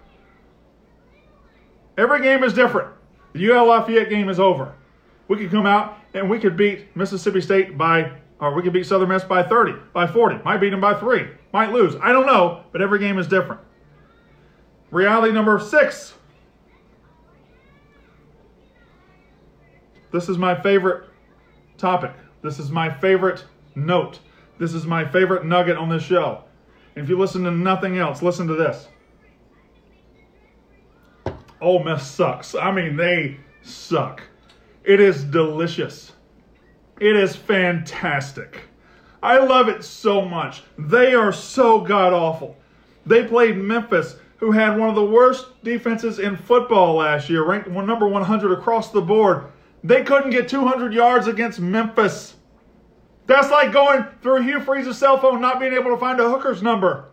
Every 1.97 2.21
game 2.21 2.43
is 2.43 2.53
different. 2.53 2.93
The 3.33 3.51
UL 3.51 3.65
Lafayette 3.65 4.09
game 4.09 4.29
is 4.29 4.39
over. 4.39 4.73
We 5.27 5.37
could 5.37 5.51
come 5.51 5.65
out 5.65 5.97
and 6.13 6.29
we 6.29 6.39
could 6.39 6.55
beat 6.55 6.95
Mississippi 6.95 7.41
State 7.41 7.77
by, 7.77 8.11
or 8.39 8.53
we 8.53 8.61
could 8.61 8.73
beat 8.73 8.85
Southern 8.85 9.09
Miss 9.09 9.23
by 9.23 9.43
30, 9.43 9.73
by 9.93 10.07
40. 10.07 10.43
Might 10.43 10.57
beat 10.57 10.69
them 10.69 10.81
by 10.81 10.93
three. 10.93 11.27
Might 11.53 11.71
lose. 11.71 11.95
I 12.01 12.11
don't 12.11 12.25
know, 12.25 12.63
but 12.71 12.81
every 12.81 12.99
game 12.99 13.17
is 13.17 13.27
different. 13.27 13.61
Reality 14.91 15.33
number 15.33 15.59
six. 15.59 16.13
This 20.11 20.29
is 20.29 20.37
my 20.37 20.59
favorite 20.61 21.09
topic. 21.77 22.11
This 22.41 22.59
is 22.59 22.71
my 22.71 22.89
favorite 22.89 23.43
note. 23.75 24.19
This 24.57 24.73
is 24.73 24.85
my 24.85 25.05
favorite 25.05 25.45
nugget 25.45 25.77
on 25.77 25.89
this 25.89 26.03
show. 26.03 26.43
If 26.95 27.09
you 27.09 27.17
listen 27.17 27.43
to 27.43 27.51
nothing 27.51 27.97
else, 27.97 28.21
listen 28.21 28.47
to 28.47 28.55
this. 28.55 28.87
Ole 31.61 31.83
Miss 31.83 32.05
sucks. 32.05 32.55
I 32.55 32.71
mean, 32.71 32.95
they 32.95 33.37
suck. 33.61 34.21
It 34.83 34.99
is 34.99 35.23
delicious. 35.23 36.13
It 36.99 37.15
is 37.15 37.35
fantastic. 37.35 38.61
I 39.21 39.39
love 39.39 39.67
it 39.67 39.83
so 39.83 40.23
much. 40.23 40.63
They 40.77 41.13
are 41.13 41.33
so 41.33 41.81
god 41.81 42.13
awful. 42.13 42.55
They 43.05 43.23
played 43.23 43.57
Memphis, 43.57 44.15
who 44.37 44.51
had 44.51 44.77
one 44.77 44.89
of 44.89 44.95
the 44.95 45.05
worst 45.05 45.61
defenses 45.63 46.19
in 46.19 46.37
football 46.37 46.95
last 46.95 47.29
year, 47.29 47.43
ranked 47.43 47.67
number 47.67 48.07
100 48.07 48.51
across 48.51 48.91
the 48.91 49.01
board. 49.01 49.45
They 49.83 50.03
couldn't 50.03 50.31
get 50.31 50.47
200 50.47 50.93
yards 50.93 51.27
against 51.27 51.59
Memphis. 51.59 52.35
That's 53.25 53.49
like 53.49 53.73
going 53.73 54.05
through 54.21 54.43
Hugh 54.43 54.61
Freeze's 54.61 54.97
cell 54.97 55.19
phone 55.19 55.41
not 55.41 55.59
being 55.59 55.73
able 55.73 55.91
to 55.91 55.97
find 55.97 56.19
a 56.19 56.29
hooker's 56.29 56.63
number. 56.63 57.09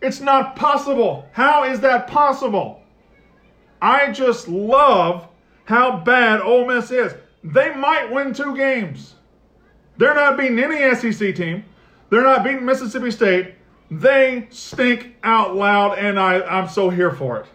It's 0.00 0.20
not 0.20 0.56
possible. 0.56 1.28
How 1.32 1.64
is 1.64 1.80
that 1.80 2.06
possible? 2.06 2.79
I 3.80 4.12
just 4.12 4.48
love 4.48 5.28
how 5.64 5.98
bad 5.98 6.40
Ole 6.40 6.66
Miss 6.66 6.90
is. 6.90 7.14
They 7.42 7.74
might 7.74 8.10
win 8.10 8.34
two 8.34 8.56
games. 8.56 9.14
They're 9.96 10.14
not 10.14 10.36
beating 10.36 10.58
any 10.58 10.94
SEC 10.94 11.34
team. 11.34 11.64
They're 12.10 12.22
not 12.22 12.44
beating 12.44 12.64
Mississippi 12.64 13.10
State. 13.10 13.54
They 13.90 14.46
stink 14.50 15.16
out 15.22 15.56
loud, 15.56 15.98
and 15.98 16.18
I, 16.18 16.40
I'm 16.42 16.68
so 16.68 16.90
here 16.90 17.10
for 17.10 17.40
it. 17.40 17.46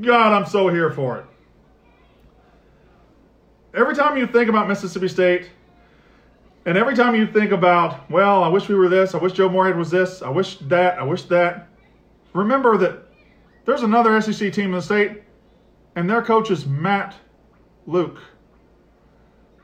God, 0.00 0.32
I'm 0.32 0.46
so 0.46 0.68
here 0.68 0.90
for 0.90 1.18
it. 1.18 1.26
Every 3.74 3.94
time 3.94 4.16
you 4.16 4.26
think 4.26 4.48
about 4.48 4.68
Mississippi 4.68 5.08
State, 5.08 5.50
and 6.64 6.78
every 6.78 6.94
time 6.94 7.14
you 7.14 7.26
think 7.26 7.52
about, 7.52 8.08
well, 8.10 8.44
I 8.44 8.48
wish 8.48 8.68
we 8.68 8.74
were 8.74 8.88
this, 8.88 9.14
I 9.14 9.18
wish 9.18 9.32
Joe 9.32 9.48
Moorhead 9.48 9.76
was 9.76 9.90
this, 9.90 10.22
I 10.22 10.28
wish 10.28 10.58
that, 10.58 10.98
I 10.98 11.02
wish 11.02 11.22
that, 11.24 11.68
remember 12.32 12.76
that 12.78 13.08
there's 13.64 13.82
another 13.82 14.20
SEC 14.20 14.52
team 14.52 14.66
in 14.66 14.72
the 14.72 14.82
state, 14.82 15.22
and 15.94 16.08
their 16.08 16.22
coach 16.22 16.50
is 16.50 16.66
Matt 16.66 17.14
Luke. 17.86 18.18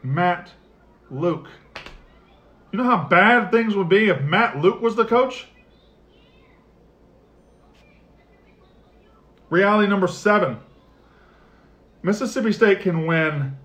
Matt 0.02 0.50
Luke. 1.10 1.48
You 2.72 2.78
know 2.78 2.84
how 2.84 3.08
bad 3.08 3.50
things 3.50 3.74
would 3.74 3.88
be 3.88 4.08
if 4.08 4.20
Matt 4.22 4.58
Luke 4.58 4.80
was 4.80 4.94
the 4.94 5.04
coach? 5.04 5.48
Reality 9.50 9.88
number 9.88 10.06
seven. 10.06 10.58
Mississippi 12.02 12.52
State 12.52 12.80
can 12.80 13.06
win, 13.06 13.56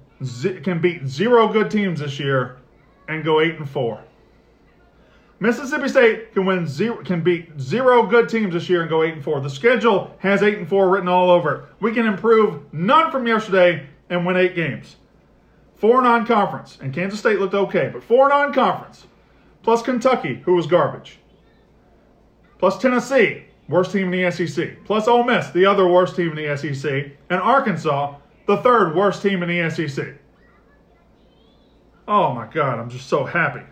can 0.64 0.82
beat 0.82 1.06
zero 1.06 1.52
good 1.52 1.70
teams 1.70 2.00
this 2.00 2.20
year 2.20 2.58
and 3.08 3.24
go 3.24 3.42
eight 3.42 3.56
and 3.56 3.70
four. 3.70 4.04
Mississippi 5.44 5.90
State 5.90 6.34
can 6.34 6.46
win 6.46 6.66
zero, 6.66 7.04
can 7.04 7.22
beat 7.22 7.60
zero 7.60 8.08
good 8.08 8.30
teams 8.30 8.54
this 8.54 8.70
year 8.70 8.80
and 8.80 8.90
go 8.90 9.04
eight 9.04 9.16
and 9.16 9.22
four. 9.22 9.42
The 9.42 9.50
schedule 9.50 10.16
has 10.20 10.42
eight 10.42 10.58
and 10.58 10.70
four 10.70 10.88
written 10.88 11.10
all 11.10 11.30
over 11.30 11.54
it. 11.54 11.66
We 11.82 11.92
can 11.92 12.06
improve 12.06 12.74
none 12.74 13.12
from 13.12 13.28
yesterday 13.28 13.86
and 14.10 14.26
win 14.26 14.38
eight 14.38 14.56
games. 14.56 14.96
Four 15.76 16.02
non-conference, 16.02 16.78
and 16.82 16.94
Kansas 16.94 17.20
State 17.20 17.40
looked 17.40 17.56
okay, 17.56 17.90
but 17.92 18.06
four 18.06 18.30
non-conference, 18.30 19.06
plus 19.64 19.82
Kentucky, 19.82 20.36
who 20.46 20.54
was 20.56 20.66
garbage, 20.66 21.20
plus 22.58 22.78
Tennessee, 22.78 23.44
worst 23.68 23.92
team 23.92 24.14
in 24.14 24.24
the 24.24 24.32
SEC, 24.32 24.86
plus 24.86 25.10
Ole 25.10 25.26
Miss, 25.26 25.50
the 25.50 25.66
other 25.66 25.90
worst 25.90 26.16
team 26.16 26.38
in 26.38 26.38
the 26.38 26.56
SEC, 26.56 27.12
and 27.30 27.42
Arkansas, 27.42 28.16
the 28.48 28.62
third 28.62 28.96
worst 28.96 29.22
team 29.22 29.44
in 29.44 29.50
the 29.50 29.70
SEC. 29.70 30.16
Oh 32.08 32.32
my 32.32 32.48
God, 32.48 32.80
I'm 32.80 32.90
just 32.90 33.10
so 33.10 33.26
happy. 33.26 33.66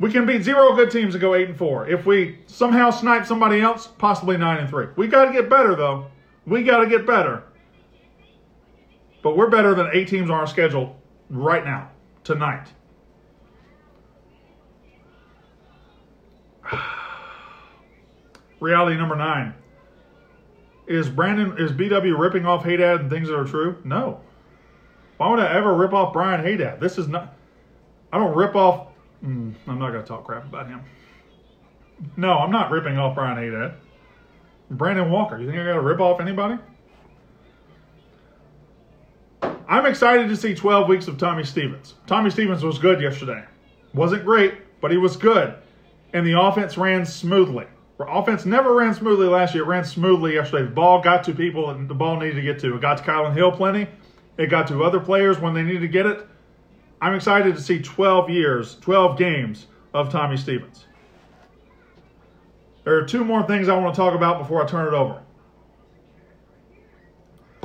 We 0.00 0.12
can 0.12 0.26
beat 0.26 0.42
zero 0.42 0.76
good 0.76 0.90
teams 0.90 1.14
and 1.14 1.20
go 1.20 1.34
eight 1.34 1.48
and 1.48 1.56
four. 1.58 1.88
If 1.88 2.06
we 2.06 2.38
somehow 2.46 2.90
snipe 2.90 3.26
somebody 3.26 3.60
else, 3.60 3.86
possibly 3.86 4.36
nine 4.36 4.58
and 4.58 4.68
three. 4.68 4.86
We 4.96 5.08
got 5.08 5.24
to 5.26 5.32
get 5.32 5.48
better 5.50 5.74
though. 5.74 6.06
We 6.46 6.62
got 6.62 6.78
to 6.78 6.86
get 6.88 7.04
better. 7.06 7.42
But 9.22 9.36
we're 9.36 9.50
better 9.50 9.74
than 9.74 9.90
eight 9.92 10.08
teams 10.08 10.30
on 10.30 10.36
our 10.36 10.46
schedule 10.46 10.96
right 11.28 11.64
now, 11.64 11.90
tonight. 12.22 12.68
Reality 18.60 18.96
number 18.96 19.16
nine. 19.16 19.54
Is 20.86 21.08
Brandon 21.08 21.56
is 21.58 21.72
BW 21.72 22.18
ripping 22.18 22.46
off 22.46 22.64
Haydad 22.64 23.00
and 23.00 23.10
things 23.10 23.28
that 23.28 23.36
are 23.36 23.44
true? 23.44 23.76
No. 23.84 24.20
Why 25.18 25.28
would 25.30 25.40
I 25.40 25.52
ever 25.54 25.74
rip 25.74 25.92
off 25.92 26.12
Brian 26.12 26.42
Haydad? 26.42 26.80
This 26.80 26.96
is 26.96 27.08
not. 27.08 27.36
I 28.12 28.18
don't 28.18 28.34
rip 28.34 28.54
off. 28.56 28.87
Mm, 29.24 29.54
I'm 29.66 29.78
not 29.78 29.90
going 29.90 30.02
to 30.02 30.08
talk 30.08 30.24
crap 30.24 30.44
about 30.44 30.68
him. 30.68 30.80
No, 32.16 32.32
I'm 32.38 32.52
not 32.52 32.70
ripping 32.70 32.96
off 32.98 33.14
Brian 33.14 33.36
Haydad. 33.36 33.74
Brandon 34.70 35.10
Walker. 35.10 35.38
You 35.38 35.46
think 35.46 35.58
I 35.58 35.64
got 35.64 35.74
to 35.74 35.80
rip 35.80 36.00
off 36.00 36.20
anybody? 36.20 36.58
I'm 39.68 39.86
excited 39.86 40.28
to 40.28 40.36
see 40.36 40.54
12 40.54 40.88
weeks 40.88 41.08
of 41.08 41.18
Tommy 41.18 41.44
Stevens. 41.44 41.94
Tommy 42.06 42.30
Stevens 42.30 42.62
was 42.62 42.78
good 42.78 43.00
yesterday. 43.00 43.44
Wasn't 43.94 44.24
great, 44.24 44.54
but 44.80 44.90
he 44.90 44.96
was 44.96 45.16
good. 45.16 45.54
And 46.14 46.26
the 46.26 46.40
offense 46.40 46.78
ran 46.78 47.04
smoothly. 47.04 47.66
Offense 48.00 48.46
never 48.46 48.74
ran 48.74 48.94
smoothly 48.94 49.26
last 49.26 49.54
year. 49.54 49.64
It 49.64 49.66
ran 49.66 49.84
smoothly 49.84 50.34
yesterday. 50.34 50.64
The 50.64 50.70
ball 50.70 51.02
got 51.02 51.24
to 51.24 51.34
people 51.34 51.70
and 51.70 51.88
the 51.88 51.94
ball 51.94 52.18
needed 52.18 52.36
to 52.36 52.42
get 52.42 52.58
to. 52.60 52.76
It 52.76 52.80
got 52.80 52.98
to 52.98 53.04
Kylan 53.04 53.34
Hill 53.34 53.50
plenty. 53.50 53.88
It 54.38 54.46
got 54.46 54.68
to 54.68 54.84
other 54.84 55.00
players 55.00 55.38
when 55.38 55.52
they 55.52 55.62
needed 55.62 55.80
to 55.80 55.88
get 55.88 56.06
it. 56.06 56.26
I'm 57.00 57.14
excited 57.14 57.54
to 57.54 57.60
see 57.60 57.80
12 57.80 58.30
years, 58.30 58.76
12 58.80 59.18
games 59.18 59.66
of 59.94 60.10
Tommy 60.10 60.36
Stevens. 60.36 60.84
There 62.84 62.96
are 62.96 63.04
two 63.04 63.24
more 63.24 63.42
things 63.42 63.68
I 63.68 63.76
want 63.76 63.94
to 63.94 64.00
talk 64.00 64.14
about 64.14 64.38
before 64.38 64.62
I 64.62 64.66
turn 64.66 64.88
it 64.88 64.96
over. 64.96 65.22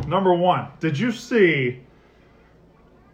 Number 0.08 0.34
one, 0.34 0.68
did 0.80 1.00
you 1.00 1.12
see 1.12 1.80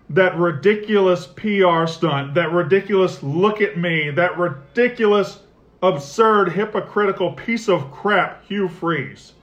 that 0.10 0.36
ridiculous 0.38 1.28
PR 1.28 1.86
stunt, 1.86 2.34
that 2.34 2.52
ridiculous 2.52 3.22
look 3.22 3.62
at 3.62 3.78
me, 3.78 4.10
that 4.10 4.38
ridiculous 4.38 5.40
absurd, 5.82 6.52
hypocritical 6.52 7.34
piece 7.34 7.70
of 7.70 7.92
crap, 7.92 8.44
Hugh 8.46 8.68
Freeze. 8.68 9.34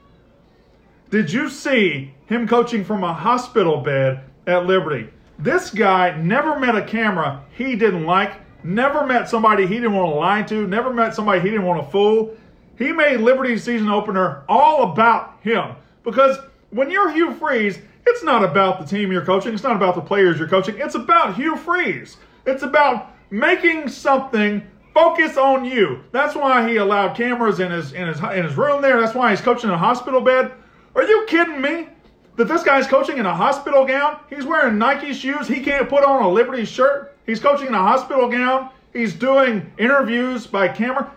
Did 1.11 1.33
you 1.33 1.49
see 1.49 2.15
him 2.27 2.49
coaching 2.49 2.85
from 2.85 3.05
a 3.05 3.15
hospital 3.15 3.81
bed 3.81 4.25
at 4.47 4.67
Liberty? 4.67 5.09
This 5.39 5.71
guy 5.71 6.17
never 6.17 6.59
met 6.59 6.75
a 6.75 6.83
camera 6.83 7.43
he 7.57 7.77
didn't 7.77 8.05
like, 8.05 8.35
never 8.65 9.07
met 9.07 9.29
somebody 9.29 9.67
he 9.67 9.75
didn't 9.75 9.95
want 9.95 10.11
to 10.11 10.15
lie 10.15 10.43
to, 10.45 10.67
never 10.67 10.93
met 10.93 11.15
somebody 11.15 11.41
he 11.41 11.51
didn't 11.51 11.67
want 11.67 11.85
to 11.85 11.91
fool. 11.91 12.37
He 12.79 12.93
made 12.93 13.21
Liberty's 13.21 13.65
season 13.65 13.89
opener 13.89 14.45
all 14.49 14.93
about 14.93 15.39
him. 15.41 15.77
Because 16.05 16.39
when 16.71 16.91
you're 16.91 17.11
Hugh 17.11 17.33
Freeze, 17.35 17.79
it's 18.07 18.23
not 18.23 18.45
about 18.45 18.79
the 18.79 18.87
team 18.87 19.11
you're 19.11 19.25
coaching, 19.25 19.53
it's 19.53 19.63
not 19.63 19.77
about 19.77 19.95
the 19.95 20.01
players 20.01 20.39
you're 20.39 20.49
coaching, 20.49 20.77
it's 20.79 20.95
about 20.95 21.35
Hugh 21.35 21.57
Freeze. 21.57 22.17
It's 22.47 22.63
about 22.63 23.13
making 23.31 23.89
something 23.89 24.63
focus 24.95 25.37
on 25.37 25.65
you. 25.65 26.05
That's 26.13 26.35
why 26.35 26.69
he 26.69 26.77
allowed 26.77 27.17
cameras 27.17 27.61
in 27.61 27.71
his 27.71 27.93
in 27.93 28.07
his 28.09 28.19
in 28.21 28.45
his 28.45 28.57
room 28.57 28.81
there. 28.81 29.01
That's 29.01 29.15
why 29.15 29.31
he's 29.31 29.41
coaching 29.41 29.69
in 29.69 29.75
a 29.75 29.79
hospital 29.79 30.21
bed. 30.21 30.53
Are 30.95 31.03
you 31.03 31.27
kidding 31.29 31.61
me? 31.61 31.89
That 32.37 32.49
this 32.49 32.63
guy's 32.63 32.87
coaching 32.87 33.17
in 33.19 33.27
a 33.27 33.35
hospital 33.35 33.87
gown? 33.87 34.21
He's 34.29 34.45
wearing 34.45 34.79
Nike 34.79 35.15
shoes. 35.15 35.49
He 35.49 35.61
can't 35.61 35.89
put 35.89 36.05
on 36.05 36.23
a 36.23 36.29
Liberty 36.29 36.67
shirt. 36.67 37.17
He's 37.25 37.41
coaching 37.41 37.69
in 37.69 37.75
a 37.75 37.79
hospital 37.79 38.29
gown. 38.29 38.71
He's 38.93 39.15
doing 39.15 39.73
interviews 39.79 40.47
by 40.47 40.69
camera. 40.69 41.11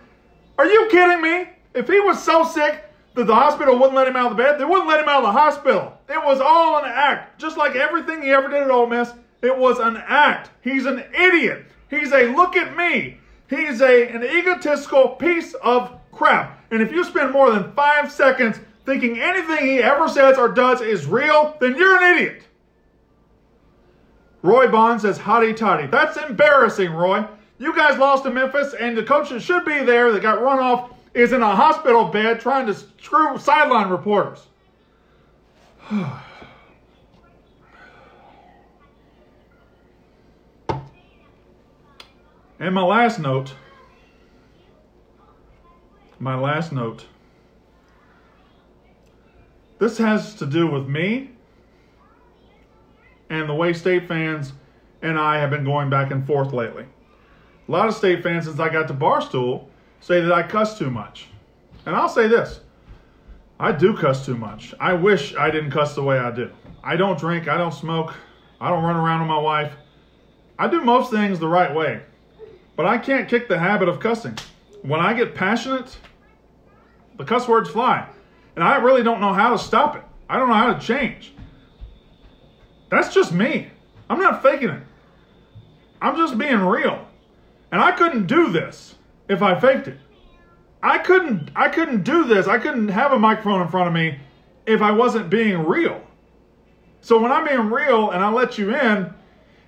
Are 0.58 0.66
you 0.66 0.88
kidding 0.90 1.22
me? 1.22 1.48
If 1.74 1.88
he 1.88 2.00
was 2.00 2.22
so 2.22 2.44
sick 2.44 2.84
that 3.14 3.26
the 3.26 3.34
hospital 3.34 3.76
wouldn't 3.76 3.94
let 3.94 4.08
him 4.08 4.16
out 4.16 4.30
of 4.30 4.36
the 4.36 4.42
bed, 4.42 4.58
they 4.58 4.64
wouldn't 4.64 4.88
let 4.88 5.00
him 5.00 5.08
out 5.08 5.24
of 5.24 5.32
the 5.32 5.38
hospital. 5.38 5.92
It 6.08 6.24
was 6.24 6.40
all 6.40 6.78
an 6.78 6.90
act. 6.92 7.38
Just 7.38 7.56
like 7.56 7.76
everything 7.76 8.22
he 8.22 8.30
ever 8.30 8.48
did 8.48 8.62
at 8.62 8.70
Ole 8.70 8.86
Miss, 8.86 9.12
it 9.42 9.56
was 9.56 9.78
an 9.78 9.96
act. 10.06 10.50
He's 10.62 10.86
an 10.86 11.04
idiot. 11.14 11.66
He's 11.88 12.12
a 12.12 12.34
look 12.34 12.56
at 12.56 12.76
me. 12.76 13.18
He's 13.48 13.80
a 13.82 14.08
an 14.08 14.22
egotistical 14.22 15.10
piece 15.10 15.54
of 15.54 15.98
crap. 16.12 16.64
And 16.70 16.80
if 16.80 16.92
you 16.92 17.04
spend 17.04 17.32
more 17.32 17.50
than 17.50 17.72
five 17.72 18.10
seconds 18.12 18.60
thinking 18.90 19.20
anything 19.20 19.64
he 19.64 19.78
ever 19.78 20.08
says 20.08 20.36
or 20.36 20.48
does 20.48 20.80
is 20.80 21.06
real, 21.06 21.56
then 21.60 21.76
you're 21.76 21.96
an 22.02 22.16
idiot. 22.16 22.42
Roy 24.42 24.68
Bond 24.68 25.00
says, 25.00 25.16
hotty 25.16 25.56
toddy. 25.56 25.86
That's 25.86 26.16
embarrassing, 26.16 26.90
Roy. 26.90 27.24
You 27.58 27.72
guys 27.76 27.98
lost 27.98 28.24
to 28.24 28.30
Memphis, 28.30 28.74
and 28.74 28.98
the 28.98 29.04
coach 29.04 29.28
that 29.28 29.42
should 29.42 29.64
be 29.64 29.84
there 29.84 30.10
that 30.10 30.22
got 30.22 30.42
run 30.42 30.58
off 30.58 30.90
is 31.14 31.32
in 31.32 31.40
a 31.40 31.54
hospital 31.54 32.06
bed 32.06 32.40
trying 32.40 32.66
to 32.66 32.74
screw 32.74 33.38
sideline 33.38 33.90
reporters. 33.90 34.48
and 42.58 42.74
my 42.74 42.82
last 42.82 43.20
note, 43.20 43.54
my 46.18 46.34
last 46.34 46.72
note. 46.72 47.04
This 49.80 49.96
has 49.96 50.34
to 50.34 50.46
do 50.46 50.66
with 50.66 50.86
me 50.86 51.30
and 53.30 53.48
the 53.48 53.54
way 53.54 53.72
state 53.72 54.06
fans 54.06 54.52
and 55.00 55.18
I 55.18 55.38
have 55.38 55.48
been 55.48 55.64
going 55.64 55.88
back 55.88 56.10
and 56.10 56.26
forth 56.26 56.52
lately. 56.52 56.84
A 57.66 57.72
lot 57.72 57.88
of 57.88 57.94
state 57.94 58.22
fans, 58.22 58.44
since 58.44 58.60
I 58.60 58.68
got 58.68 58.88
to 58.88 58.94
Barstool, 58.94 59.64
say 60.00 60.20
that 60.20 60.30
I 60.30 60.42
cuss 60.42 60.78
too 60.78 60.90
much. 60.90 61.28
And 61.86 61.96
I'll 61.96 62.10
say 62.10 62.28
this 62.28 62.60
I 63.58 63.72
do 63.72 63.96
cuss 63.96 64.26
too 64.26 64.36
much. 64.36 64.74
I 64.78 64.92
wish 64.92 65.34
I 65.34 65.50
didn't 65.50 65.70
cuss 65.70 65.94
the 65.94 66.02
way 66.02 66.18
I 66.18 66.30
do. 66.30 66.50
I 66.84 66.96
don't 66.96 67.18
drink, 67.18 67.48
I 67.48 67.56
don't 67.56 67.72
smoke, 67.72 68.12
I 68.60 68.68
don't 68.68 68.84
run 68.84 68.96
around 68.96 69.20
with 69.20 69.28
my 69.28 69.38
wife. 69.38 69.72
I 70.58 70.68
do 70.68 70.82
most 70.82 71.10
things 71.10 71.38
the 71.38 71.48
right 71.48 71.74
way. 71.74 72.02
But 72.76 72.84
I 72.84 72.98
can't 72.98 73.30
kick 73.30 73.48
the 73.48 73.58
habit 73.58 73.88
of 73.88 73.98
cussing. 73.98 74.36
When 74.82 75.00
I 75.00 75.14
get 75.14 75.34
passionate, 75.34 75.96
the 77.16 77.24
cuss 77.24 77.48
words 77.48 77.70
fly. 77.70 78.06
And 78.56 78.64
I 78.64 78.76
really 78.76 79.02
don't 79.02 79.20
know 79.20 79.32
how 79.32 79.50
to 79.50 79.58
stop 79.58 79.96
it. 79.96 80.02
I 80.28 80.38
don't 80.38 80.48
know 80.48 80.54
how 80.54 80.72
to 80.72 80.84
change. 80.84 81.32
That's 82.90 83.14
just 83.14 83.32
me. 83.32 83.68
I'm 84.08 84.18
not 84.18 84.42
faking 84.42 84.70
it. 84.70 84.82
I'm 86.02 86.16
just 86.16 86.36
being 86.36 86.60
real. 86.60 87.06
And 87.72 87.80
I 87.80 87.92
couldn't 87.92 88.26
do 88.26 88.50
this 88.50 88.96
if 89.28 89.42
I 89.42 89.58
faked 89.58 89.88
it. 89.88 89.98
I 90.82 90.98
couldn't 90.98 91.50
I 91.54 91.68
couldn't 91.68 92.04
do 92.04 92.24
this. 92.24 92.48
I 92.48 92.58
couldn't 92.58 92.88
have 92.88 93.12
a 93.12 93.18
microphone 93.18 93.62
in 93.62 93.68
front 93.68 93.88
of 93.88 93.94
me 93.94 94.18
if 94.66 94.82
I 94.82 94.90
wasn't 94.90 95.30
being 95.30 95.66
real. 95.66 96.00
So 97.00 97.20
when 97.20 97.32
I'm 97.32 97.46
being 97.46 97.70
real 97.70 98.10
and 98.10 98.24
I 98.24 98.30
let 98.30 98.58
you 98.58 98.74
in 98.74 99.12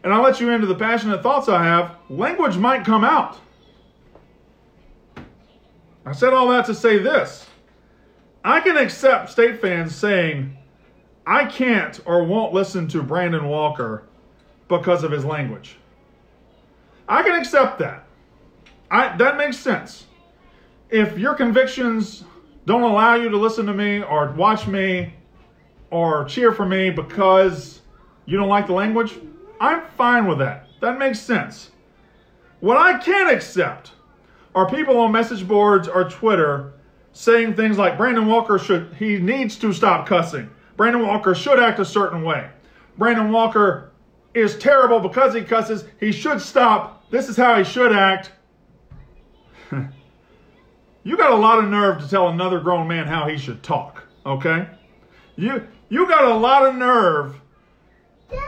and 0.04 0.12
I 0.12 0.18
let 0.20 0.40
you 0.40 0.50
into 0.50 0.66
the 0.66 0.74
passionate 0.74 1.22
thoughts 1.22 1.48
I 1.48 1.62
have, 1.62 1.96
language 2.08 2.56
might 2.56 2.84
come 2.84 3.04
out. 3.04 3.38
I 6.04 6.12
said 6.12 6.32
all 6.32 6.48
that 6.48 6.66
to 6.66 6.74
say 6.74 6.98
this. 6.98 7.46
I 8.44 8.60
can 8.60 8.76
accept 8.76 9.30
state 9.30 9.60
fans 9.60 9.94
saying, 9.94 10.56
I 11.26 11.44
can't 11.44 12.00
or 12.04 12.24
won't 12.24 12.52
listen 12.52 12.88
to 12.88 13.02
Brandon 13.02 13.46
Walker 13.48 14.04
because 14.68 15.04
of 15.04 15.12
his 15.12 15.24
language. 15.24 15.76
I 17.08 17.22
can 17.22 17.38
accept 17.38 17.78
that. 17.78 18.04
I, 18.90 19.16
that 19.16 19.36
makes 19.36 19.58
sense. 19.58 20.06
If 20.90 21.18
your 21.18 21.34
convictions 21.34 22.24
don't 22.66 22.82
allow 22.82 23.14
you 23.14 23.28
to 23.28 23.36
listen 23.36 23.66
to 23.66 23.74
me 23.74 24.02
or 24.02 24.32
watch 24.32 24.66
me 24.66 25.14
or 25.90 26.24
cheer 26.24 26.52
for 26.52 26.66
me 26.66 26.90
because 26.90 27.80
you 28.26 28.36
don't 28.36 28.48
like 28.48 28.66
the 28.66 28.72
language, 28.72 29.18
I'm 29.60 29.82
fine 29.96 30.26
with 30.26 30.38
that. 30.38 30.66
That 30.80 30.98
makes 30.98 31.20
sense. 31.20 31.70
What 32.60 32.76
I 32.76 32.98
can't 32.98 33.30
accept 33.30 33.92
are 34.54 34.68
people 34.68 34.98
on 34.98 35.12
message 35.12 35.46
boards 35.46 35.88
or 35.88 36.08
Twitter 36.08 36.72
saying 37.12 37.54
things 37.54 37.78
like 37.78 37.96
Brandon 37.96 38.26
Walker 38.26 38.58
should 38.58 38.94
he 38.98 39.18
needs 39.18 39.56
to 39.56 39.72
stop 39.72 40.06
cussing. 40.06 40.50
Brandon 40.76 41.06
Walker 41.06 41.34
should 41.34 41.58
act 41.58 41.78
a 41.78 41.84
certain 41.84 42.22
way. 42.22 42.48
Brandon 42.98 43.30
Walker 43.30 43.92
is 44.34 44.56
terrible 44.58 45.00
because 45.00 45.34
he 45.34 45.42
cusses. 45.42 45.84
He 46.00 46.12
should 46.12 46.40
stop. 46.40 47.08
This 47.10 47.28
is 47.28 47.36
how 47.36 47.56
he 47.58 47.64
should 47.64 47.92
act. 47.92 48.32
you 51.04 51.16
got 51.16 51.32
a 51.32 51.36
lot 51.36 51.58
of 51.58 51.68
nerve 51.68 52.00
to 52.00 52.08
tell 52.08 52.28
another 52.28 52.60
grown 52.60 52.88
man 52.88 53.06
how 53.06 53.28
he 53.28 53.36
should 53.36 53.62
talk, 53.62 54.02
okay? 54.24 54.66
You 55.36 55.66
you 55.88 56.08
got 56.08 56.24
a 56.24 56.34
lot 56.34 56.66
of 56.66 56.74
nerve 56.74 57.38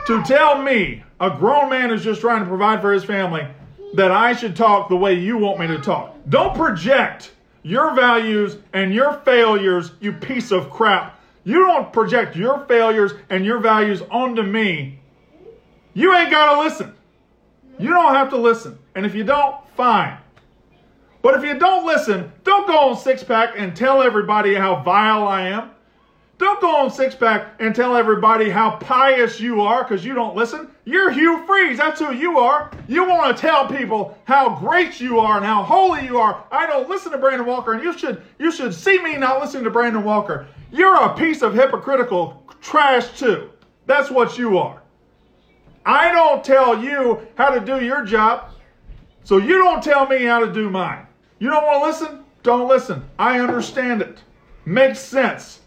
to 0.06 0.22
tell 0.22 0.62
me, 0.62 1.02
a 1.20 1.30
grown 1.30 1.68
man 1.68 1.90
is 1.90 2.02
just 2.02 2.20
trying 2.20 2.40
to 2.40 2.46
provide 2.46 2.80
for 2.80 2.92
his 2.92 3.04
family, 3.04 3.46
that 3.94 4.10
I 4.10 4.32
should 4.32 4.56
talk 4.56 4.88
the 4.88 4.96
way 4.96 5.14
you 5.14 5.36
want 5.38 5.60
me 5.60 5.66
to 5.66 5.78
talk. 5.78 6.16
Don't 6.28 6.56
project 6.56 7.32
your 7.64 7.94
values 7.94 8.58
and 8.72 8.94
your 8.94 9.14
failures, 9.24 9.90
you 9.98 10.12
piece 10.12 10.52
of 10.52 10.70
crap. 10.70 11.18
You 11.42 11.58
don't 11.66 11.92
project 11.92 12.36
your 12.36 12.60
failures 12.66 13.12
and 13.28 13.44
your 13.44 13.58
values 13.58 14.02
onto 14.10 14.42
me. 14.42 15.00
You 15.94 16.14
ain't 16.14 16.30
got 16.30 16.54
to 16.54 16.60
listen. 16.60 16.94
You 17.78 17.88
don't 17.88 18.14
have 18.14 18.30
to 18.30 18.36
listen. 18.36 18.78
And 18.94 19.04
if 19.04 19.14
you 19.14 19.24
don't, 19.24 19.56
fine. 19.76 20.18
But 21.22 21.36
if 21.36 21.42
you 21.42 21.58
don't 21.58 21.86
listen, 21.86 22.30
don't 22.44 22.66
go 22.66 22.90
on 22.90 22.96
Six 22.96 23.24
Pack 23.24 23.54
and 23.56 23.74
tell 23.74 24.02
everybody 24.02 24.54
how 24.54 24.82
vile 24.82 25.26
I 25.26 25.48
am. 25.48 25.70
Don't 26.44 26.60
go 26.60 26.76
on 26.76 26.90
Six 26.90 27.14
Pack 27.14 27.54
and 27.58 27.74
tell 27.74 27.96
everybody 27.96 28.50
how 28.50 28.76
pious 28.76 29.40
you 29.40 29.62
are 29.62 29.82
because 29.82 30.04
you 30.04 30.12
don't 30.12 30.36
listen. 30.36 30.68
You're 30.84 31.10
Hugh 31.10 31.42
Freeze. 31.46 31.78
That's 31.78 31.98
who 31.98 32.12
you 32.12 32.38
are. 32.38 32.70
You 32.86 33.08
want 33.08 33.34
to 33.34 33.40
tell 33.40 33.66
people 33.66 34.18
how 34.24 34.54
great 34.56 35.00
you 35.00 35.20
are 35.20 35.38
and 35.38 35.46
how 35.46 35.62
holy 35.62 36.04
you 36.04 36.18
are. 36.18 36.44
I 36.52 36.66
don't 36.66 36.86
listen 36.86 37.12
to 37.12 37.18
Brandon 37.18 37.46
Walker, 37.46 37.72
and 37.72 37.82
you 37.82 37.96
should 37.96 38.20
you 38.38 38.52
should 38.52 38.74
see 38.74 39.02
me 39.02 39.16
not 39.16 39.40
listening 39.40 39.64
to 39.64 39.70
Brandon 39.70 40.04
Walker. 40.04 40.46
You're 40.70 40.94
a 40.94 41.16
piece 41.16 41.40
of 41.40 41.54
hypocritical 41.54 42.44
trash 42.60 43.18
too. 43.18 43.48
That's 43.86 44.10
what 44.10 44.36
you 44.36 44.58
are. 44.58 44.82
I 45.86 46.12
don't 46.12 46.44
tell 46.44 46.84
you 46.84 47.26
how 47.36 47.58
to 47.58 47.60
do 47.60 47.82
your 47.82 48.04
job, 48.04 48.50
so 49.22 49.38
you 49.38 49.56
don't 49.56 49.82
tell 49.82 50.06
me 50.06 50.24
how 50.24 50.40
to 50.40 50.52
do 50.52 50.68
mine. 50.68 51.06
You 51.38 51.48
don't 51.48 51.64
want 51.64 51.80
to 51.80 51.86
listen? 51.86 52.24
Don't 52.42 52.68
listen. 52.68 53.02
I 53.18 53.40
understand 53.40 54.02
it. 54.02 54.18
Makes 54.66 54.98
sense. 54.98 55.60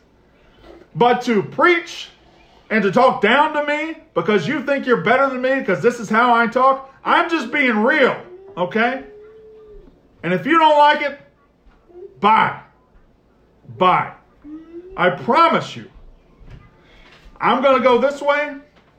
But 0.97 1.21
to 1.23 1.43
preach 1.43 2.09
and 2.71 2.81
to 2.81 2.91
talk 2.91 3.21
down 3.21 3.53
to 3.53 3.63
me 3.65 3.97
because 4.15 4.47
you 4.47 4.65
think 4.65 4.87
you're 4.87 5.03
better 5.03 5.29
than 5.29 5.41
me 5.41 5.59
because 5.59 5.81
this 5.81 5.99
is 5.99 6.09
how 6.09 6.33
I 6.33 6.47
talk, 6.47 6.91
I'm 7.05 7.29
just 7.29 7.51
being 7.51 7.77
real, 7.77 8.19
okay? 8.57 9.03
And 10.23 10.33
if 10.33 10.45
you 10.47 10.57
don't 10.57 10.77
like 10.77 11.01
it, 11.03 11.19
bye. 12.19 12.61
Bye. 13.77 14.13
I 14.97 15.11
promise 15.11 15.75
you. 15.75 15.89
I'm 17.39 17.61
going 17.61 17.77
to 17.77 17.83
go 17.83 17.99
this 17.99 18.19
way, 18.19 18.55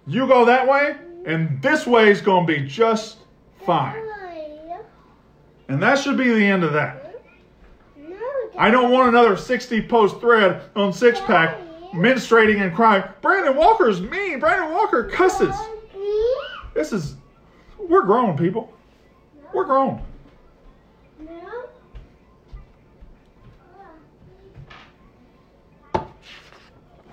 you 0.07 0.29
go 0.29 0.45
that 0.45 0.69
way, 0.69 0.95
and 1.27 1.61
this 1.61 1.85
way 1.85 2.13
is 2.13 2.21
going 2.21 2.47
to 2.47 2.53
be 2.53 2.65
just 2.65 3.19
fine. 3.67 4.01
And 5.67 5.83
that 5.83 5.99
should 5.99 6.17
be 6.17 6.33
the 6.33 6.47
end 6.47 6.63
of 6.63 6.73
that. 6.75 7.07
I 8.57 8.71
don't 8.71 8.93
want 8.93 9.09
another 9.09 9.37
60 9.37 9.83
post 9.83 10.21
thread 10.21 10.63
on 10.77 10.93
Six 10.93 11.21
Pack 11.21 11.59
menstruating 11.99 12.63
and 12.63 12.75
crying. 12.75 13.05
Brandon 13.21 13.57
Walker's 13.57 14.01
mean. 14.01 14.39
Brandon 14.39 14.71
Walker 14.73 15.05
cusses. 15.05 15.55
This 16.75 16.93
is, 16.93 17.17
we're 17.79 18.03
grown 18.03 18.37
people. 18.37 18.73
We're 19.53 19.65
grown. 19.65 20.03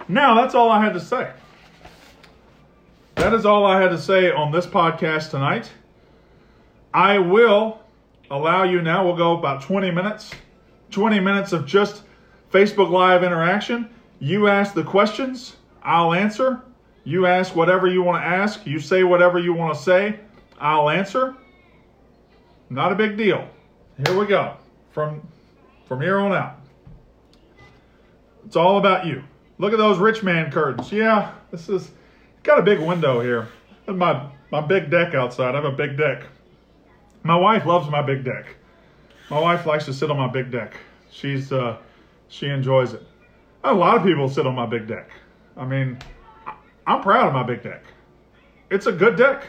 Now, 0.07 0.35
that's 0.35 0.53
all 0.53 0.69
I 0.69 0.83
had 0.83 0.93
to 0.93 0.99
say. 0.99 1.31
That 3.15 3.33
is 3.33 3.45
all 3.45 3.65
I 3.65 3.81
had 3.81 3.89
to 3.89 3.97
say 3.97 4.31
on 4.31 4.51
this 4.51 4.67
podcast 4.67 5.31
tonight. 5.31 5.71
I 6.93 7.17
will 7.17 7.81
allow 8.29 8.63
you 8.63 8.81
now, 8.81 9.03
we'll 9.03 9.15
go 9.15 9.37
about 9.37 9.61
20 9.61 9.89
minutes, 9.91 10.31
20 10.91 11.19
minutes 11.19 11.53
of 11.53 11.65
just 11.65 12.03
Facebook 12.51 12.89
Live 12.89 13.23
interaction. 13.23 13.89
You 14.19 14.47
ask 14.47 14.73
the 14.73 14.83
questions, 14.83 15.57
I'll 15.83 16.13
answer. 16.13 16.61
You 17.03 17.27
ask 17.27 17.55
whatever 17.55 17.87
you 17.87 18.01
want 18.01 18.23
to 18.23 18.27
ask, 18.27 18.65
you 18.65 18.79
say 18.79 19.03
whatever 19.03 19.37
you 19.37 19.53
want 19.53 19.75
to 19.75 19.81
say, 19.81 20.19
I'll 20.59 20.89
answer. 20.89 21.35
Not 22.69 22.91
a 22.91 22.95
big 22.95 23.17
deal. 23.17 23.47
Here 24.05 24.17
we 24.17 24.25
go. 24.25 24.57
From 24.91 25.25
from 25.85 26.01
here 26.01 26.19
on 26.19 26.33
out. 26.33 26.57
It's 28.45 28.55
all 28.55 28.77
about 28.77 29.05
you. 29.05 29.23
Look 29.57 29.71
at 29.71 29.77
those 29.77 29.99
rich 29.99 30.23
man 30.23 30.51
curtains. 30.51 30.91
Yeah, 30.91 31.33
this 31.51 31.69
is 31.69 31.91
got 32.43 32.59
a 32.59 32.63
big 32.63 32.79
window 32.79 33.21
here. 33.21 33.49
And 33.87 33.97
my 33.97 34.29
my 34.51 34.61
big 34.61 34.89
deck 34.89 35.13
outside. 35.13 35.53
I 35.53 35.61
have 35.61 35.65
a 35.65 35.71
big 35.71 35.97
deck. 35.97 36.23
My 37.23 37.35
wife 37.35 37.65
loves 37.65 37.89
my 37.89 38.01
big 38.01 38.23
deck. 38.23 38.55
My 39.29 39.39
wife 39.39 39.65
likes 39.65 39.85
to 39.85 39.93
sit 39.93 40.11
on 40.11 40.17
my 40.17 40.27
big 40.27 40.51
deck. 40.51 40.77
She's 41.11 41.51
uh, 41.51 41.77
she 42.27 42.47
enjoys 42.47 42.93
it. 42.93 43.03
A 43.65 43.73
lot 43.73 43.97
of 43.97 44.03
people 44.03 44.29
sit 44.29 44.45
on 44.45 44.53
my 44.53 44.67
big 44.67 44.87
deck. 44.87 45.09
I 45.57 45.65
mean, 45.65 45.97
I'm 46.85 47.01
proud 47.01 47.27
of 47.27 47.33
my 47.33 47.41
big 47.41 47.63
deck. 47.63 47.81
It's 48.69 48.85
a 48.85 48.91
good 48.91 49.17
deck. 49.17 49.43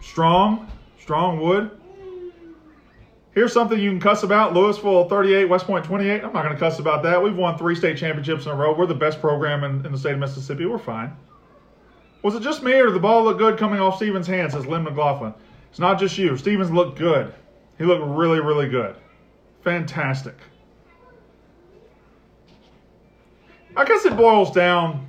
Strong, 0.00 0.70
strong 1.00 1.40
wood. 1.40 1.72
Here's 3.32 3.52
something 3.52 3.76
you 3.76 3.90
can 3.90 3.98
cuss 3.98 4.22
about 4.22 4.54
Louisville 4.54 5.08
38, 5.08 5.46
West 5.46 5.66
Point 5.66 5.84
28. 5.84 6.22
I'm 6.22 6.32
not 6.32 6.44
going 6.44 6.54
to 6.54 6.60
cuss 6.60 6.78
about 6.78 7.02
that. 7.02 7.20
We've 7.20 7.36
won 7.36 7.58
three 7.58 7.74
state 7.74 7.98
championships 7.98 8.46
in 8.46 8.52
a 8.52 8.54
row. 8.54 8.72
We're 8.72 8.86
the 8.86 8.94
best 8.94 9.20
program 9.20 9.64
in, 9.64 9.84
in 9.84 9.90
the 9.90 9.98
state 9.98 10.12
of 10.12 10.20
Mississippi. 10.20 10.64
We're 10.64 10.78
fine. 10.78 11.16
Was 12.22 12.36
it 12.36 12.42
just 12.42 12.62
me 12.62 12.74
or 12.74 12.86
did 12.86 12.94
the 12.94 13.00
ball 13.00 13.24
look 13.24 13.38
good 13.38 13.58
coming 13.58 13.80
off 13.80 13.96
Stevens' 13.96 14.28
hands, 14.28 14.52
says 14.52 14.66
Lynn 14.66 14.84
McLaughlin? 14.84 15.34
It's 15.70 15.80
not 15.80 15.98
just 15.98 16.16
you. 16.16 16.36
Stevens 16.36 16.70
looked 16.70 16.98
good. 16.98 17.34
He 17.78 17.84
looked 17.84 18.04
really, 18.04 18.38
really 18.38 18.68
good. 18.68 18.94
Fantastic. 19.64 20.36
I 23.76 23.84
guess 23.84 24.04
it 24.04 24.16
boils 24.16 24.50
down. 24.50 25.06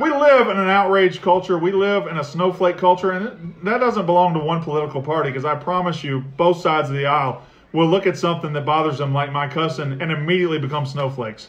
We 0.00 0.10
live 0.10 0.48
in 0.48 0.58
an 0.58 0.68
outrage 0.68 1.20
culture. 1.20 1.58
We 1.58 1.70
live 1.70 2.06
in 2.06 2.16
a 2.16 2.24
snowflake 2.24 2.78
culture, 2.78 3.12
and 3.12 3.54
that 3.62 3.78
doesn't 3.78 4.06
belong 4.06 4.32
to 4.34 4.40
one 4.40 4.62
political 4.62 5.02
party 5.02 5.30
because 5.30 5.44
I 5.44 5.54
promise 5.54 6.02
you, 6.02 6.20
both 6.36 6.60
sides 6.60 6.88
of 6.88 6.96
the 6.96 7.06
aisle 7.06 7.42
will 7.72 7.88
look 7.88 8.06
at 8.06 8.16
something 8.16 8.52
that 8.54 8.64
bothers 8.64 8.98
them, 8.98 9.12
like 9.12 9.32
my 9.32 9.46
cousin, 9.46 10.00
and 10.00 10.10
immediately 10.10 10.58
become 10.58 10.86
snowflakes. 10.86 11.48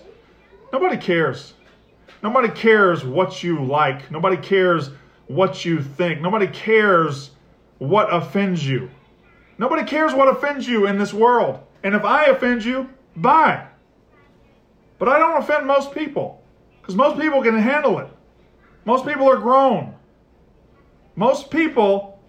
Nobody 0.73 0.97
cares. 0.97 1.53
Nobody 2.21 2.49
cares 2.49 3.05
what 3.05 3.43
you 3.43 3.63
like. 3.63 4.11
Nobody 4.11 4.37
cares 4.37 4.89
what 5.27 5.63
you 5.63 5.81
think. 5.81 6.21
Nobody 6.21 6.47
cares 6.47 7.31
what 7.77 8.13
offends 8.13 8.65
you. 8.67 8.89
Nobody 9.57 9.83
cares 9.83 10.13
what 10.13 10.27
offends 10.27 10.67
you 10.67 10.87
in 10.87 10.97
this 10.97 11.13
world. 11.13 11.59
And 11.83 11.95
if 11.95 12.03
I 12.03 12.25
offend 12.25 12.65
you, 12.65 12.89
bye. 13.15 13.67
But 15.03 15.11
I 15.11 15.19
don't 15.19 15.43
offend 15.43 15.67
most 15.67 15.93
people 15.93 16.41
because 16.79 16.95
most 16.95 17.19
people 17.19 17.43
can 17.43 17.59
handle 17.59 17.99
it. 17.99 18.07
Most 18.85 19.05
people 19.05 19.29
are 19.29 19.35
grown. 19.35 19.93
Most 21.17 21.51
people 21.51 22.21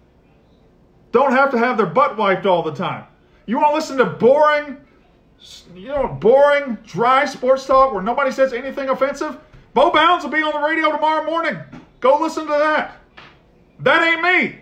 don't 1.13 1.31
have 1.31 1.51
to 1.51 1.57
have 1.57 1.77
their 1.77 1.85
butt 1.85 2.17
wiped 2.17 2.45
all 2.45 2.63
the 2.63 2.73
time. 2.73 3.05
You 3.45 3.55
want 3.55 3.69
to 3.69 3.75
listen 3.75 3.97
to 3.99 4.03
boring, 4.03 4.75
you 5.73 5.87
know, 5.87 6.17
boring, 6.19 6.77
dry 6.83 7.23
sports 7.23 7.65
talk 7.65 7.93
where 7.93 8.03
nobody 8.03 8.29
says 8.29 8.51
anything 8.51 8.89
offensive? 8.89 9.39
Bo 9.73 9.89
Bounds 9.91 10.25
will 10.25 10.31
be 10.31 10.43
on 10.43 10.51
the 10.51 10.67
radio 10.67 10.91
tomorrow 10.91 11.23
morning. 11.23 11.57
Go 12.01 12.19
listen 12.19 12.43
to 12.43 12.51
that. 12.51 12.97
That 13.79 14.03
ain't 14.03 14.21
me. 14.21 14.59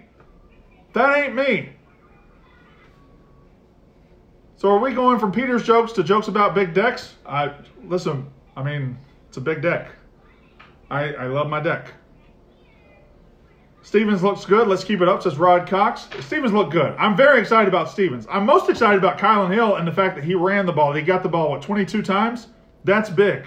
That 0.94 1.18
ain't 1.18 1.34
me. 1.34 1.72
So 4.58 4.70
are 4.70 4.78
we 4.78 4.94
going 4.94 5.18
from 5.18 5.32
Peter's 5.32 5.64
jokes 5.64 5.94
to 5.94 6.04
jokes 6.04 6.28
about 6.28 6.54
big 6.54 6.76
decks? 6.76 7.16
I 7.26 7.52
listen. 7.84 8.28
I 8.56 8.64
mean, 8.64 8.98
it's 9.28 9.38
a 9.38 9.42
big 9.42 9.62
deck. 9.62 9.90
I, 10.90 11.14
I 11.14 11.28
love 11.28 11.50
my 11.50 11.60
deck. 11.60 11.94
Stevens 13.82 14.24
looks 14.24 14.46
good. 14.46 14.68
Let's 14.68 14.84
keep 14.84 15.02
it 15.02 15.10
up, 15.10 15.24
says 15.24 15.38
Rod 15.38 15.68
Cox. 15.68 16.08
Stevens 16.22 16.54
look 16.54 16.72
good. 16.72 16.96
I'm 16.98 17.18
very 17.18 17.42
excited 17.42 17.68
about 17.68 17.90
Stevens. 17.90 18.26
I'm 18.30 18.46
most 18.46 18.70
excited 18.70 18.98
about 18.98 19.18
Kylan 19.18 19.54
Hill 19.54 19.76
and 19.76 19.86
the 19.86 19.92
fact 19.92 20.16
that 20.16 20.24
he 20.24 20.36
ran 20.36 20.66
the 20.66 20.72
ball. 20.72 20.94
He 20.94 21.02
got 21.02 21.22
the 21.22 21.30
ball, 21.30 21.52
what, 21.52 21.62
22 21.62 22.02
times? 22.02 22.48
That's 22.86 23.10
big. 23.10 23.46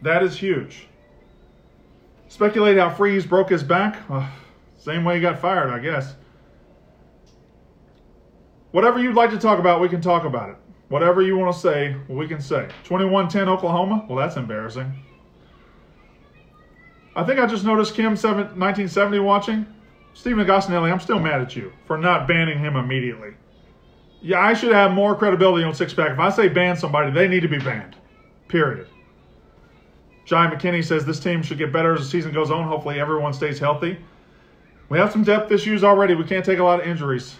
That 0.00 0.24
is 0.24 0.36
huge. 0.36 0.88
Speculate 2.28 2.78
how 2.78 2.90
Freeze 2.90 3.24
broke 3.24 3.50
his 3.50 3.62
back. 3.62 4.00
same 4.78 5.04
way 5.04 5.16
he 5.16 5.20
got 5.20 5.38
fired, 5.38 5.70
I 5.70 5.78
guess. 5.78 6.14
Whatever 8.72 8.98
you'd 8.98 9.14
like 9.14 9.30
to 9.30 9.38
talk 9.38 9.60
about, 9.60 9.80
we 9.80 9.88
can 9.88 10.00
talk 10.00 10.24
about 10.24 10.50
it. 10.50 10.56
Whatever 10.92 11.22
you 11.22 11.38
want 11.38 11.54
to 11.54 11.58
say, 11.58 11.96
we 12.06 12.28
can 12.28 12.38
say. 12.38 12.68
21 12.84 13.26
10 13.30 13.48
Oklahoma? 13.48 14.04
Well, 14.10 14.18
that's 14.18 14.36
embarrassing. 14.36 14.92
I 17.16 17.24
think 17.24 17.40
I 17.40 17.46
just 17.46 17.64
noticed 17.64 17.94
Kim 17.94 18.14
7, 18.14 18.36
1970 18.36 19.18
watching. 19.20 19.66
Stephen 20.12 20.46
Gostinelli, 20.46 20.92
I'm 20.92 21.00
still 21.00 21.18
mad 21.18 21.40
at 21.40 21.56
you 21.56 21.72
for 21.86 21.96
not 21.96 22.28
banning 22.28 22.58
him 22.58 22.76
immediately. 22.76 23.30
Yeah, 24.20 24.40
I 24.40 24.52
should 24.52 24.72
have 24.72 24.92
more 24.92 25.16
credibility 25.16 25.64
on 25.64 25.74
six 25.74 25.94
pack. 25.94 26.10
If 26.10 26.18
I 26.18 26.28
say 26.28 26.48
ban 26.48 26.76
somebody, 26.76 27.10
they 27.10 27.26
need 27.26 27.40
to 27.40 27.48
be 27.48 27.58
banned. 27.58 27.96
Period. 28.48 28.86
Jai 30.26 30.46
McKinney 30.48 30.84
says 30.84 31.06
this 31.06 31.20
team 31.20 31.42
should 31.42 31.56
get 31.56 31.72
better 31.72 31.94
as 31.94 32.00
the 32.00 32.06
season 32.06 32.34
goes 32.34 32.50
on. 32.50 32.68
Hopefully, 32.68 33.00
everyone 33.00 33.32
stays 33.32 33.58
healthy. 33.58 33.96
We 34.90 34.98
have 34.98 35.10
some 35.10 35.24
depth 35.24 35.50
issues 35.52 35.84
already. 35.84 36.14
We 36.14 36.24
can't 36.24 36.44
take 36.44 36.58
a 36.58 36.64
lot 36.64 36.80
of 36.80 36.86
injuries. 36.86 37.36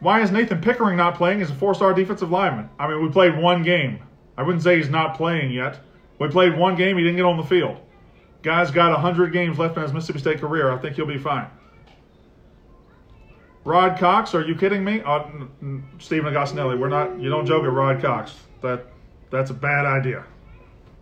Why 0.00 0.22
is 0.22 0.30
Nathan 0.30 0.60
Pickering 0.60 0.96
not 0.96 1.14
playing 1.14 1.40
as 1.40 1.50
a 1.50 1.54
four 1.54 1.74
star 1.74 1.94
defensive 1.94 2.30
lineman? 2.30 2.68
I 2.78 2.88
mean, 2.88 3.02
we 3.02 3.10
played 3.10 3.36
one 3.36 3.62
game. 3.62 4.00
I 4.36 4.42
wouldn't 4.42 4.62
say 4.62 4.76
he's 4.76 4.90
not 4.90 5.16
playing 5.16 5.50
yet. 5.50 5.80
We 6.18 6.28
played 6.28 6.56
one 6.56 6.76
game, 6.76 6.96
he 6.96 7.02
didn't 7.02 7.16
get 7.16 7.24
on 7.24 7.36
the 7.36 7.42
field. 7.42 7.78
Guy's 8.42 8.70
got 8.70 8.92
100 8.92 9.32
games 9.32 9.58
left 9.58 9.76
in 9.76 9.82
his 9.82 9.92
Mississippi 9.92 10.18
State 10.18 10.40
career. 10.40 10.70
I 10.70 10.78
think 10.78 10.96
he'll 10.96 11.06
be 11.06 11.18
fine. 11.18 11.48
Rod 13.64 13.98
Cox, 13.98 14.34
are 14.34 14.42
you 14.42 14.54
kidding 14.54 14.84
me? 14.84 15.02
Uh, 15.04 15.24
Stephen 15.98 16.32
Agostinelli, 16.32 16.78
we're 16.78 16.88
not. 16.88 17.18
You 17.18 17.28
don't 17.28 17.44
joke 17.44 17.64
at 17.64 17.72
Rod 17.72 18.00
Cox. 18.00 18.32
That 18.62 18.86
that's 19.30 19.50
a 19.50 19.54
bad 19.54 19.84
idea. 19.84 20.24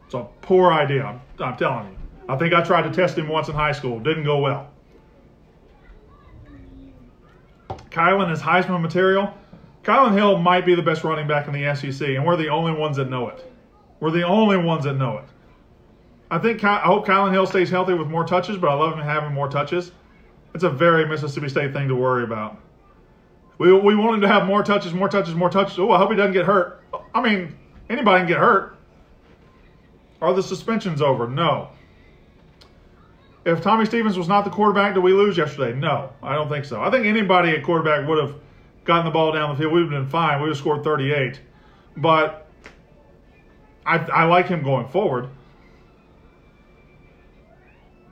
It's 0.06 0.14
a 0.14 0.26
poor 0.40 0.72
idea. 0.72 1.04
I'm, 1.04 1.20
I'm 1.40 1.56
telling 1.56 1.90
you. 1.90 1.96
I 2.26 2.36
think 2.36 2.54
I 2.54 2.62
tried 2.62 2.82
to 2.82 2.90
test 2.90 3.18
him 3.18 3.28
once 3.28 3.48
in 3.48 3.54
high 3.54 3.72
school. 3.72 4.00
Didn't 4.00 4.24
go 4.24 4.38
well. 4.38 4.70
Kylan 7.94 8.32
is 8.32 8.40
Heisman 8.40 8.82
material. 8.82 9.32
Kylan 9.84 10.14
Hill 10.14 10.38
might 10.38 10.66
be 10.66 10.74
the 10.74 10.82
best 10.82 11.04
running 11.04 11.28
back 11.28 11.46
in 11.46 11.52
the 11.52 11.74
SEC, 11.76 12.08
and 12.08 12.26
we're 12.26 12.36
the 12.36 12.48
only 12.48 12.72
ones 12.72 12.96
that 12.96 13.08
know 13.08 13.28
it. 13.28 13.52
We're 14.00 14.10
the 14.10 14.24
only 14.24 14.56
ones 14.56 14.84
that 14.84 14.94
know 14.94 15.18
it. 15.18 15.24
I 16.28 16.38
think 16.38 16.64
I 16.64 16.80
hope 16.80 17.06
Kylan 17.06 17.30
Hill 17.30 17.46
stays 17.46 17.70
healthy 17.70 17.94
with 17.94 18.08
more 18.08 18.24
touches, 18.24 18.56
but 18.56 18.68
I 18.68 18.74
love 18.74 18.94
him 18.94 19.04
having 19.04 19.32
more 19.32 19.48
touches. 19.48 19.92
It's 20.54 20.64
a 20.64 20.70
very 20.70 21.06
Mississippi 21.06 21.48
State 21.48 21.72
thing 21.72 21.86
to 21.86 21.94
worry 21.94 22.24
about. 22.24 22.60
We, 23.58 23.72
we 23.72 23.94
want 23.94 24.16
him 24.16 24.20
to 24.22 24.28
have 24.28 24.44
more 24.46 24.64
touches, 24.64 24.92
more 24.92 25.08
touches, 25.08 25.34
more 25.34 25.50
touches. 25.50 25.78
Oh, 25.78 25.92
I 25.92 25.98
hope 25.98 26.10
he 26.10 26.16
doesn't 26.16 26.32
get 26.32 26.46
hurt. 26.46 26.82
I 27.14 27.22
mean, 27.22 27.54
anybody 27.88 28.20
can 28.20 28.26
get 28.26 28.38
hurt. 28.38 28.76
Are 30.20 30.34
the 30.34 30.42
suspensions 30.42 31.00
over? 31.00 31.28
No. 31.28 31.68
If 33.44 33.60
Tommy 33.60 33.84
Stevens 33.84 34.16
was 34.16 34.28
not 34.28 34.44
the 34.44 34.50
quarterback, 34.50 34.94
did 34.94 35.02
we 35.02 35.12
lose 35.12 35.36
yesterday? 35.36 35.78
No, 35.78 36.10
I 36.22 36.34
don't 36.34 36.48
think 36.48 36.64
so. 36.64 36.80
I 36.80 36.90
think 36.90 37.04
anybody 37.04 37.50
at 37.50 37.62
quarterback 37.62 38.08
would 38.08 38.18
have 38.18 38.36
gotten 38.84 39.04
the 39.04 39.10
ball 39.10 39.32
down 39.32 39.50
the 39.50 39.56
field. 39.60 39.72
We 39.72 39.82
would 39.82 39.92
have 39.92 40.02
been 40.02 40.10
fine. 40.10 40.38
We 40.38 40.44
would 40.44 40.50
have 40.50 40.58
scored 40.58 40.82
38. 40.82 41.40
But 41.96 42.48
I, 43.84 43.98
I 43.98 44.24
like 44.24 44.46
him 44.46 44.62
going 44.62 44.88
forward. 44.88 45.28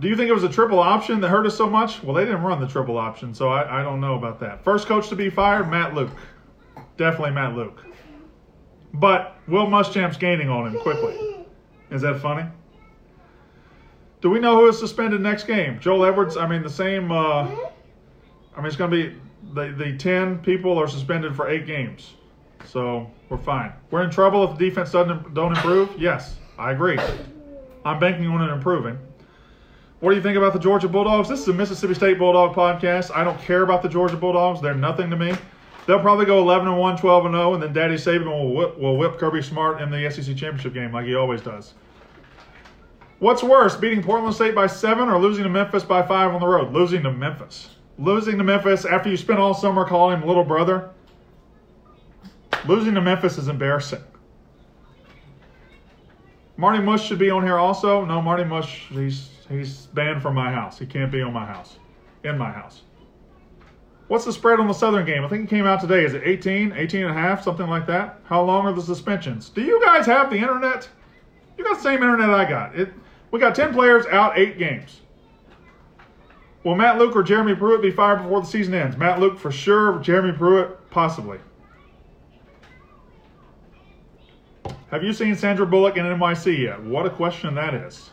Do 0.01 0.09
you 0.09 0.17
think 0.17 0.29
it 0.29 0.35
was 0.35 0.43
a 0.43 0.49
triple 0.49 0.81
option 0.81 1.21
that 1.21 1.29
hurt 1.29 1.47
us 1.47 1.57
so 1.57 1.71
much? 1.71 2.03
Well, 2.03 2.15
they 2.15 2.25
didn't 2.25 2.43
run 2.43 2.61
the 2.61 2.67
triple 2.67 2.99
option, 2.99 3.35
so 3.35 3.49
I, 3.49 3.81
I 3.81 3.83
don't 3.85 4.01
know 4.01 4.17
about 4.17 4.41
that. 4.41 4.65
First 4.65 4.89
coach 4.89 5.09
to 5.11 5.17
be 5.17 5.31
fired, 5.31 5.71
Matt 5.71 5.95
Luke. 5.95 6.11
Definitely 6.97 7.31
Matt 7.31 7.55
Luke. 7.55 7.85
But 8.95 9.37
Will 9.47 9.67
Muschamp's 9.67 10.17
gaining 10.17 10.49
on 10.49 10.67
him 10.67 10.81
quickly. 10.81 11.47
Is 11.91 12.03
that 12.03 12.21
funny? 12.21 12.45
Do 14.23 14.31
we 14.31 14.39
know 14.39 14.55
who 14.57 14.69
is 14.69 14.79
suspended 14.79 15.21
next 15.21 15.45
game? 15.45 15.81
Joel 15.81 16.05
Edwards. 16.05 16.37
I 16.37 16.47
mean, 16.47 16.63
the 16.63 16.71
same. 16.71 17.11
Uh, 17.11 17.43
I 17.43 18.59
mean, 18.59 18.67
it's 18.67 18.77
going 18.77 18.91
to 18.91 18.97
be 18.97 19.17
the 19.53 19.73
the 19.73 19.99
ten 19.99 20.39
people 20.39 20.79
are 20.79 20.87
suspended 20.87 21.35
for 21.35 21.49
eight 21.51 21.67
games, 21.67 22.15
so 22.65 23.11
we're 23.29 23.37
fine. 23.37 23.73
We're 23.91 24.05
in 24.05 24.11
trouble 24.11 24.45
if 24.45 24.57
the 24.57 24.69
defense 24.71 24.93
doesn't 24.93 25.35
don't 25.35 25.51
improve. 25.51 25.91
Yes, 25.99 26.37
I 26.57 26.71
agree. 26.71 26.99
I'm 27.85 27.99
banking 27.99 28.29
on 28.29 28.49
it 28.49 28.53
improving. 28.53 28.97
What 29.99 30.11
do 30.11 30.17
you 30.17 30.23
think 30.23 30.37
about 30.37 30.53
the 30.53 30.61
Georgia 30.61 30.89
Bulldogs? 30.89 31.29
This 31.29 31.41
is 31.41 31.49
a 31.49 31.53
Mississippi 31.53 31.95
State 31.95 32.19
Bulldog 32.19 32.55
podcast. 32.55 33.15
I 33.15 33.25
don't 33.25 33.41
care 33.41 33.63
about 33.63 33.83
the 33.83 33.89
Georgia 33.89 34.17
Bulldogs. 34.17 34.61
They're 34.61 34.75
nothing 34.75 35.11
to 35.11 35.17
me. 35.17 35.35
They'll 35.87 36.01
probably 36.01 36.27
go 36.27 36.39
11 36.39 36.69
and 36.69 36.79
1, 36.79 36.97
12 36.97 37.27
and 37.27 37.35
0, 37.35 37.55
and 37.55 37.63
then 37.63 37.73
Daddy 37.73 37.95
Saban 37.95 38.27
will 38.27 38.55
whip, 38.55 38.79
will 38.79 38.97
whip 38.97 39.19
Kirby 39.19 39.43
Smart 39.43 39.81
in 39.81 39.91
the 39.91 40.09
SEC 40.11 40.37
championship 40.37 40.75
game 40.75 40.93
like 40.93 41.07
he 41.07 41.17
always 41.17 41.41
does. 41.41 41.75
What's 43.23 43.45
worse, 43.45 43.77
beating 43.77 44.03
Portland 44.03 44.35
State 44.35 44.53
by 44.53 44.67
seven 44.67 45.09
or 45.09 45.17
losing 45.17 45.45
to 45.45 45.49
Memphis 45.49 45.85
by 45.85 46.03
five 46.03 46.35
on 46.35 46.41
the 46.41 46.47
road? 46.49 46.73
Losing 46.73 47.05
to 47.05 47.13
Memphis. 47.13 47.69
Losing 47.97 48.37
to 48.37 48.43
Memphis 48.43 48.85
after 48.85 49.09
you 49.09 49.17
spent 49.17 49.39
all 49.39 49.55
summer 49.55 49.87
calling 49.87 50.21
him 50.21 50.27
little 50.27 50.43
brother. 50.43 50.91
Losing 52.67 52.95
to 52.95 53.01
Memphis 53.01 53.39
is 53.39 53.47
embarrassing. 53.47 54.03
Marty 56.57 56.83
Mush 56.83 57.07
should 57.07 57.21
be 57.21 57.31
on 57.31 57.45
here 57.45 57.59
also. 57.59 58.05
No, 58.05 58.21
Marty 58.21 58.43
Mush, 58.43 58.89
he's 58.89 59.31
he's 59.49 59.87
banned 59.95 60.21
from 60.21 60.35
my 60.35 60.51
house. 60.51 60.81
He 60.81 60.87
can't 60.87 61.13
be 61.13 61.23
on 61.23 61.33
my 61.33 61.47
house. 61.47 61.79
In 62.25 62.37
my 62.37 62.51
house. 62.51 62.83
What's 64.09 64.25
the 64.25 64.33
spread 64.33 64.59
on 64.59 64.67
the 64.67 64.75
Southern 64.75 65.07
game? 65.07 65.25
I 65.25 65.29
think 65.29 65.45
it 65.45 65.49
came 65.49 65.65
out 65.65 65.81
today. 65.81 66.05
Is 66.05 66.15
it 66.15 66.23
18, 66.25 66.73
18 66.73 67.03
and 67.03 67.11
a 67.13 67.15
half, 67.15 67.45
something 67.45 67.69
like 67.69 67.87
that? 67.87 68.19
How 68.25 68.43
long 68.43 68.67
are 68.67 68.73
the 68.73 68.83
suspensions? 68.83 69.49
Do 69.49 69.63
you 69.63 69.81
guys 69.81 70.07
have 70.07 70.29
the 70.29 70.39
internet? 70.39 70.89
You 71.57 71.63
got 71.63 71.77
the 71.77 71.83
same 71.85 72.03
internet 72.03 72.29
I 72.29 72.51
got. 72.51 72.75
It 72.75 72.93
we 73.33 73.41
got 73.41 73.57
10 73.57 73.73
players 73.73 74.07
out, 74.07 74.39
8 74.39 74.59
games. 74.59 75.01
Will 76.63 76.77
Matt 76.77 76.99
Luke 76.99 77.17
or 77.17 77.25
Jeremy 77.25 77.57
Pruitt 77.57 77.83
be 77.83 77.91
fired 77.91 78.23
before 78.23 78.41
the 78.41 78.47
season 78.47 78.75
ends? 78.75 78.97
Matt 78.97 79.19
Luke 79.19 79.39
for 79.39 79.51
sure, 79.51 79.99
Jeremy 79.99 80.33
Pruitt 80.33 80.91
possibly. 80.91 81.39
Have 84.91 85.03
you 85.03 85.13
seen 85.13 85.35
Sandra 85.35 85.67
Bullock 85.67 85.97
in 85.97 86.05
NYC 86.05 86.59
yet? 86.59 86.81
What 86.85 87.07
a 87.07 87.11
question 87.11 87.55
that 87.57 87.75
is. 87.75 88.11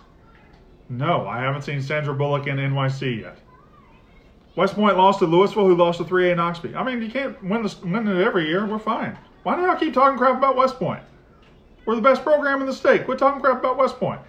No, 0.88 1.28
I 1.28 1.42
haven't 1.42 1.62
seen 1.62 1.82
Sandra 1.82 2.16
Bullock 2.16 2.48
in 2.48 2.56
NYC 2.56 3.22
yet. 3.22 3.38
West 4.56 4.74
Point 4.74 4.98
lost 4.98 5.20
to 5.20 5.26
Louisville, 5.26 5.68
who 5.68 5.76
lost 5.76 6.00
to 6.00 6.06
3A 6.06 6.36
Noxubee. 6.36 6.76
I 6.76 6.84
mean, 6.84 7.02
you 7.02 7.12
can't 7.12 7.42
win, 7.44 7.62
this, 7.62 7.80
win 7.82 8.08
it 8.08 8.22
every 8.22 8.48
year. 8.48 8.66
We're 8.66 8.80
fine. 8.80 9.18
Why 9.44 9.56
do 9.56 9.62
y'all 9.62 9.76
keep 9.76 9.94
talking 9.94 10.18
crap 10.18 10.38
about 10.38 10.56
West 10.56 10.78
Point? 10.78 11.04
We're 11.86 11.96
the 11.96 12.02
best 12.02 12.24
program 12.24 12.62
in 12.62 12.68
the 12.68 12.74
state. 12.74 13.06
Quit 13.06 13.20
talking 13.20 13.42
crap 13.42 13.60
about 13.60 13.78
West 13.78 14.00
Point. 14.00 14.22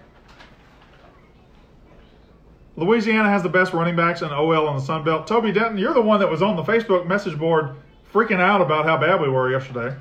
Louisiana 2.77 3.29
has 3.29 3.43
the 3.43 3.49
best 3.49 3.73
running 3.73 3.95
backs 3.95 4.21
in 4.21 4.29
OL 4.29 4.69
in 4.69 4.75
the 4.75 4.81
Sun 4.81 5.03
Belt. 5.03 5.27
Toby 5.27 5.51
Denton, 5.51 5.77
you're 5.77 5.93
the 5.93 6.01
one 6.01 6.19
that 6.19 6.29
was 6.29 6.41
on 6.41 6.55
the 6.55 6.63
Facebook 6.63 7.05
message 7.05 7.37
board 7.37 7.75
freaking 8.13 8.39
out 8.39 8.61
about 8.61 8.85
how 8.85 8.97
bad 8.97 9.19
we 9.19 9.29
were 9.29 9.51
yesterday. 9.51 9.95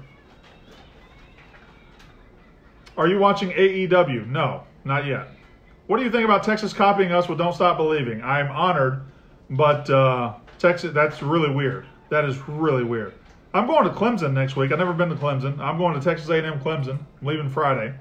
Are 2.96 3.08
you 3.08 3.18
watching 3.18 3.50
AEW? 3.50 4.26
No, 4.28 4.64
not 4.84 5.06
yet. 5.06 5.28
What 5.86 5.96
do 5.96 6.04
you 6.04 6.10
think 6.10 6.24
about 6.24 6.44
Texas 6.44 6.72
copying 6.72 7.10
us 7.10 7.28
with 7.28 7.38
Don't 7.38 7.54
Stop 7.54 7.76
Believing? 7.76 8.22
I'm 8.22 8.50
honored, 8.50 9.02
but 9.48 9.90
uh, 9.90 10.34
Texas, 10.58 10.92
that's 10.92 11.22
really 11.22 11.52
weird. 11.52 11.86
That 12.10 12.24
is 12.24 12.36
really 12.46 12.84
weird. 12.84 13.14
I'm 13.52 13.66
going 13.66 13.84
to 13.84 13.90
Clemson 13.90 14.32
next 14.32 14.54
week. 14.54 14.70
I've 14.70 14.78
never 14.78 14.92
been 14.92 15.08
to 15.08 15.16
Clemson. 15.16 15.58
I'm 15.58 15.76
going 15.76 15.98
to 15.98 16.00
Texas 16.00 16.28
A&M 16.28 16.60
Clemson. 16.60 16.98
I'm 17.20 17.26
leaving 17.26 17.48
Friday. 17.48 17.92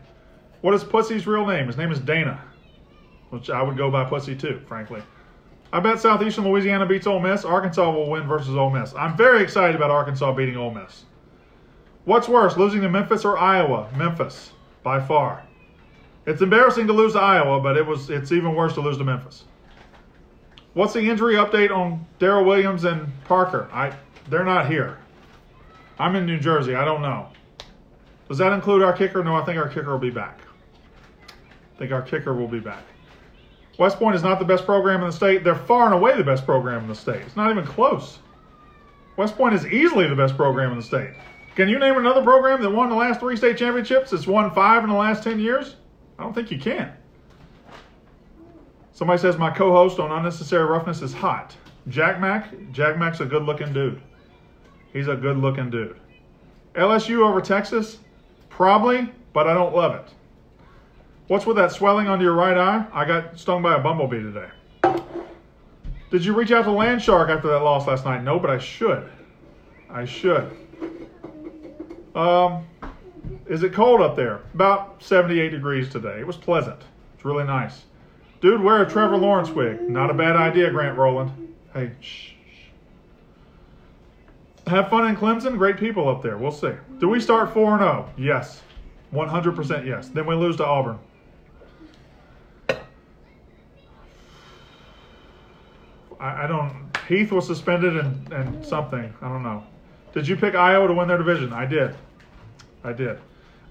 What 0.62 0.76
is 0.76 0.84
Pussy's 0.84 1.26
real 1.26 1.48
name? 1.48 1.66
His 1.66 1.78
name 1.78 1.92
is 1.92 2.00
Dana 2.00 2.40
which 3.30 3.50
I 3.50 3.62
would 3.62 3.78
go 3.78 3.90
by 3.92 4.06
pussy 4.06 4.36
too, 4.36 4.62
frankly. 4.68 5.02
I 5.72 5.80
bet 5.80 6.00
Southeastern 6.00 6.46
Louisiana 6.46 6.86
beats 6.86 7.06
Ole 7.06 7.20
Miss. 7.20 7.46
Arkansas 7.46 7.92
will 7.92 8.10
win 8.10 8.28
versus 8.28 8.56
Ole 8.56 8.72
Miss. 8.72 8.94
I'm 8.96 9.16
very 9.16 9.44
excited 9.44 9.76
about 9.76 9.92
Arkansas 9.92 10.34
beating 10.34 10.58
Ole 10.58 10.72
Miss. 10.72 11.06
What's 12.06 12.28
worse, 12.28 12.58
losing 12.58 12.82
to 12.82 12.90
Memphis 12.90 13.24
or 13.24 13.38
Iowa? 13.38 13.88
Memphis, 13.96 14.52
by 14.82 15.00
far. 15.00 15.44
It's 16.26 16.42
embarrassing 16.42 16.88
to 16.88 16.94
lose 16.94 17.14
to 17.14 17.20
Iowa, 17.20 17.60
but 17.60 17.78
it 17.78 17.86
was 17.86 18.10
it's 18.10 18.32
even 18.32 18.56
worse 18.56 18.74
to 18.74 18.82
lose 18.82 18.98
to 18.98 19.04
Memphis. 19.04 19.44
What's 20.74 20.94
the 20.94 21.02
injury 21.02 21.36
update 21.36 21.72
on 21.72 22.06
Darryl 22.20 22.46
Williams 22.46 22.84
and 22.84 23.12
Parker? 23.26 23.70
I 23.72 23.96
they're 24.30 24.44
not 24.44 24.70
here. 24.70 24.98
I'm 26.00 26.16
in 26.16 26.26
New 26.26 26.40
Jersey. 26.40 26.76
I 26.76 26.86
don't 26.86 27.02
know. 27.02 27.28
Does 28.28 28.38
that 28.38 28.54
include 28.54 28.84
our 28.84 28.94
kicker? 28.94 29.24
No, 29.24 29.36
I 29.36 29.44
think 29.44 29.58
our 29.58 29.68
kicker 29.68 29.92
will 29.92 30.00
be 30.00 30.12
back. 30.12 30.40
I 31.28 31.80
think 31.80 31.92
our 31.92 32.02
kicker 32.02 32.34
will 32.34 32.48
be 32.48 32.60
back. 32.60 32.84
West 33.80 33.98
Point 33.98 34.14
is 34.14 34.22
not 34.22 34.40
the 34.40 34.46
best 34.46 34.66
program 34.66 35.00
in 35.00 35.08
the 35.08 35.16
state. 35.16 35.46
They're 35.46 35.56
far 35.56 35.86
and 35.86 35.94
away 35.94 36.16
the 36.18 36.24
best 36.24 36.46
program 36.46 36.84
in 36.84 36.90
the 36.90 36.96
state. 36.96 37.22
It's 37.22 37.38
not 37.38 37.50
even 37.50 37.66
close. 37.66 38.20
West 39.16 39.38
Point 39.38 39.56
is 39.56 39.66
easily 39.68 40.06
the 40.08 40.16
best 40.16 40.36
program 40.36 40.72
in 40.72 40.78
the 40.78 40.84
state. 40.84 41.12
Can 41.56 41.70
you 41.70 41.80
name 41.80 41.98
another 41.98 42.22
program 42.22 42.62
that 42.62 42.70
won 42.70 42.90
the 42.90 42.96
last 42.96 43.22
three 43.22 43.38
state 43.38 43.58
championships? 43.58 44.12
It's 44.12 44.28
won 44.28 44.52
five 44.52 44.84
in 44.84 44.90
the 44.90 44.96
last 44.96 45.24
10 45.24 45.40
years? 45.40 45.78
I 46.18 46.24
don't 46.24 46.34
think 46.34 46.52
you 46.52 46.60
can. 46.60 46.92
Somebody 48.92 49.22
says 49.22 49.38
my 49.38 49.50
co 49.50 49.72
host 49.72 49.98
on 49.98 50.12
Unnecessary 50.12 50.66
Roughness 50.66 51.02
is 51.02 51.14
hot. 51.14 51.56
Jack 51.88 52.20
Mack? 52.20 52.54
Jack 52.74 52.98
Mack's 52.98 53.22
a 53.22 53.26
good 53.26 53.44
looking 53.44 53.72
dude. 53.72 54.02
He's 54.92 55.08
a 55.08 55.16
good 55.16 55.38
looking 55.38 55.70
dude. 55.70 55.98
LSU 56.76 57.26
over 57.26 57.40
Texas? 57.40 58.00
Probably, 58.50 59.10
but 59.32 59.48
I 59.48 59.54
don't 59.54 59.74
love 59.74 59.96
it. 59.96 60.14
What's 61.30 61.46
with 61.46 61.58
that 61.58 61.72
swelling 61.72 62.08
under 62.08 62.26
your 62.26 62.34
right 62.34 62.58
eye? 62.58 62.88
I 62.92 63.06
got 63.06 63.38
stung 63.38 63.62
by 63.62 63.76
a 63.76 63.80
bumblebee 63.80 64.24
today. 64.24 64.50
Did 66.10 66.26
you 66.26 66.34
reach 66.34 66.52
out 66.52 66.64
to 66.64 66.72
Landshark 66.72 67.30
after 67.30 67.50
that 67.50 67.60
loss 67.60 67.86
last 67.86 68.04
night? 68.04 68.24
No, 68.24 68.40
but 68.40 68.50
I 68.50 68.58
should. 68.58 69.08
I 69.92 70.06
should. 70.06 70.52
Um, 72.16 72.66
is 73.46 73.62
it 73.62 73.74
cold 73.74 74.02
up 74.02 74.16
there? 74.16 74.42
About 74.56 75.04
78 75.04 75.50
degrees 75.50 75.88
today. 75.88 76.20
It 76.20 76.26
was 76.26 76.36
pleasant. 76.36 76.82
It's 77.14 77.24
really 77.24 77.44
nice. 77.44 77.84
Dude, 78.42 78.64
wear 78.64 78.82
a 78.82 78.90
Trevor 78.90 79.18
Lawrence 79.18 79.52
wig. 79.52 79.88
Not 79.88 80.10
a 80.10 80.16
bad 80.16 80.36
idea, 80.36 80.72
Grant 80.72 80.98
Rowland. 80.98 81.54
Hey, 81.76 81.92
shh. 82.02 82.32
Have 84.66 84.90
fun 84.90 85.08
in 85.08 85.16
Clemson. 85.16 85.60
Great 85.60 85.78
people 85.78 86.10
up 86.10 86.24
there. 86.24 86.40
We'll 86.40 86.52
see. 86.52 86.74
Do 86.98 87.08
we 87.08 87.20
start 87.20 87.54
4 87.54 87.78
0? 87.78 88.10
Yes. 88.18 88.64
100% 89.14 89.86
yes. 89.86 90.08
Then 90.10 90.26
we 90.26 90.34
lose 90.34 90.56
to 90.58 90.66
Auburn. 90.66 90.98
I, 96.20 96.44
I 96.44 96.48
don't. 96.48 96.90
Heath 97.08 97.32
was 97.32 97.48
suspended 97.48 97.98
and, 97.98 98.34
and 98.34 98.66
something. 98.66 99.14
I 99.22 99.30
don't 99.30 99.44
know. 99.44 99.64
Did 100.14 100.28
you 100.28 100.36
pick 100.36 100.56
Iowa 100.56 100.88
to 100.88 100.94
win 100.94 101.08
their 101.08 101.18
division? 101.18 101.54
I 101.54 101.66
did. 101.66 101.96
I 102.84 102.94
did. 102.94 103.20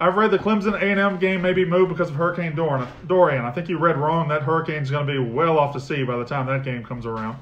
I've 0.00 0.14
read 0.14 0.30
the 0.30 0.38
Clemson 0.38 0.80
A&M 0.80 1.18
game 1.18 1.42
may 1.42 1.52
be 1.52 1.64
moved 1.64 1.90
because 1.90 2.08
of 2.08 2.14
Hurricane 2.14 2.54
Dorian. 2.54 3.44
I 3.44 3.50
think 3.50 3.68
you 3.68 3.78
read 3.78 3.96
wrong. 3.96 4.28
That 4.28 4.42
hurricane's 4.42 4.90
going 4.90 5.06
to 5.06 5.12
be 5.12 5.18
well 5.18 5.58
off 5.58 5.74
to 5.74 5.80
sea 5.80 6.04
by 6.04 6.16
the 6.16 6.24
time 6.24 6.46
that 6.46 6.62
game 6.62 6.84
comes 6.84 7.04
around. 7.04 7.36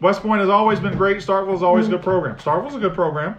West 0.00 0.22
Point 0.22 0.40
has 0.40 0.48
always 0.48 0.80
been 0.80 0.96
great. 0.96 1.18
Starkville's 1.18 1.62
always 1.62 1.88
a 1.88 1.90
good 1.90 2.02
program. 2.02 2.36
Starkville's 2.36 2.74
a 2.74 2.78
good 2.78 2.94
program. 2.94 3.36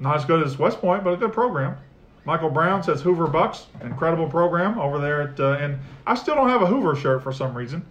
Not 0.00 0.16
as 0.16 0.24
good 0.24 0.44
as 0.46 0.58
West 0.58 0.80
Point, 0.80 1.02
but 1.02 1.14
a 1.14 1.16
good 1.16 1.32
program. 1.32 1.76
Michael 2.24 2.50
Brown 2.50 2.82
says 2.82 3.00
Hoover 3.00 3.26
Bucks, 3.26 3.66
incredible 3.82 4.28
program 4.28 4.78
over 4.78 4.98
there 4.98 5.22
at, 5.22 5.40
uh, 5.40 5.52
and 5.54 5.78
I 6.06 6.14
still 6.14 6.34
don't 6.34 6.48
have 6.48 6.62
a 6.62 6.66
Hoover 6.66 6.94
shirt 6.94 7.22
for 7.22 7.32
some 7.32 7.56
reason. 7.56 7.84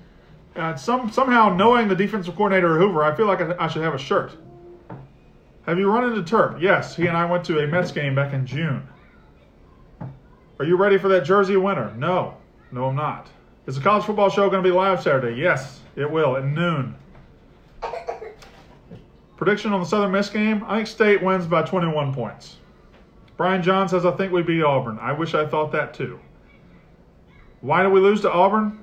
Uh, 0.56 0.76
some 0.76 1.12
somehow 1.12 1.54
knowing 1.56 1.88
the 1.88 1.96
defensive 1.96 2.36
coordinator 2.36 2.78
Hoover, 2.78 3.04
I 3.04 3.16
feel 3.16 3.26
like 3.26 3.40
I, 3.40 3.56
I, 3.58 3.68
should 3.68 3.84
have 3.84 3.94
a 3.94 3.98
shirt. 3.98 4.36
Have 5.66 5.80
you 5.80 5.90
run 5.90 6.10
into 6.10 6.24
Turk? 6.24 6.58
Yes, 6.60 6.96
he 6.96 7.08
and 7.08 7.16
I 7.16 7.24
went 7.24 7.46
to 7.46 7.60
a 7.60 7.68
Mets 7.68 7.92
game 7.92 8.16
back 8.16 8.34
in 8.34 8.46
June. 8.46 8.86
Are 10.60 10.66
you 10.66 10.76
ready 10.76 10.98
for 10.98 11.08
that 11.08 11.24
Jersey 11.24 11.56
winner? 11.56 11.94
No, 11.96 12.36
no, 12.72 12.88
I'm 12.88 12.96
not. 12.96 13.30
Is 13.66 13.76
the 13.76 13.82
college 13.82 14.04
football 14.04 14.30
show 14.30 14.50
going 14.50 14.62
to 14.62 14.70
be 14.70 14.76
live 14.76 15.02
Saturday? 15.02 15.40
Yes, 15.40 15.80
it 15.96 16.10
will 16.10 16.36
at 16.36 16.46
noon. 16.46 16.96
Prediction 19.38 19.72
on 19.72 19.80
the 19.80 19.86
Southern 19.86 20.12
Miss 20.12 20.30
game? 20.30 20.64
I 20.68 20.76
think 20.78 20.88
State 20.88 21.24
wins 21.24 21.48
by 21.48 21.64
21 21.64 22.14
points. 22.14 22.58
Brian 23.38 23.64
John 23.64 23.90
says, 23.90 24.06
I 24.06 24.12
think 24.12 24.32
we 24.32 24.44
beat 24.44 24.62
Auburn. 24.62 25.00
I 25.00 25.14
wish 25.14 25.34
I 25.34 25.48
thought 25.48 25.72
that 25.72 25.94
too. 25.94 26.20
Why 27.62 27.82
did 27.82 27.92
we 27.92 28.00
lose 28.00 28.22
to 28.22 28.32
Auburn? 28.32 28.80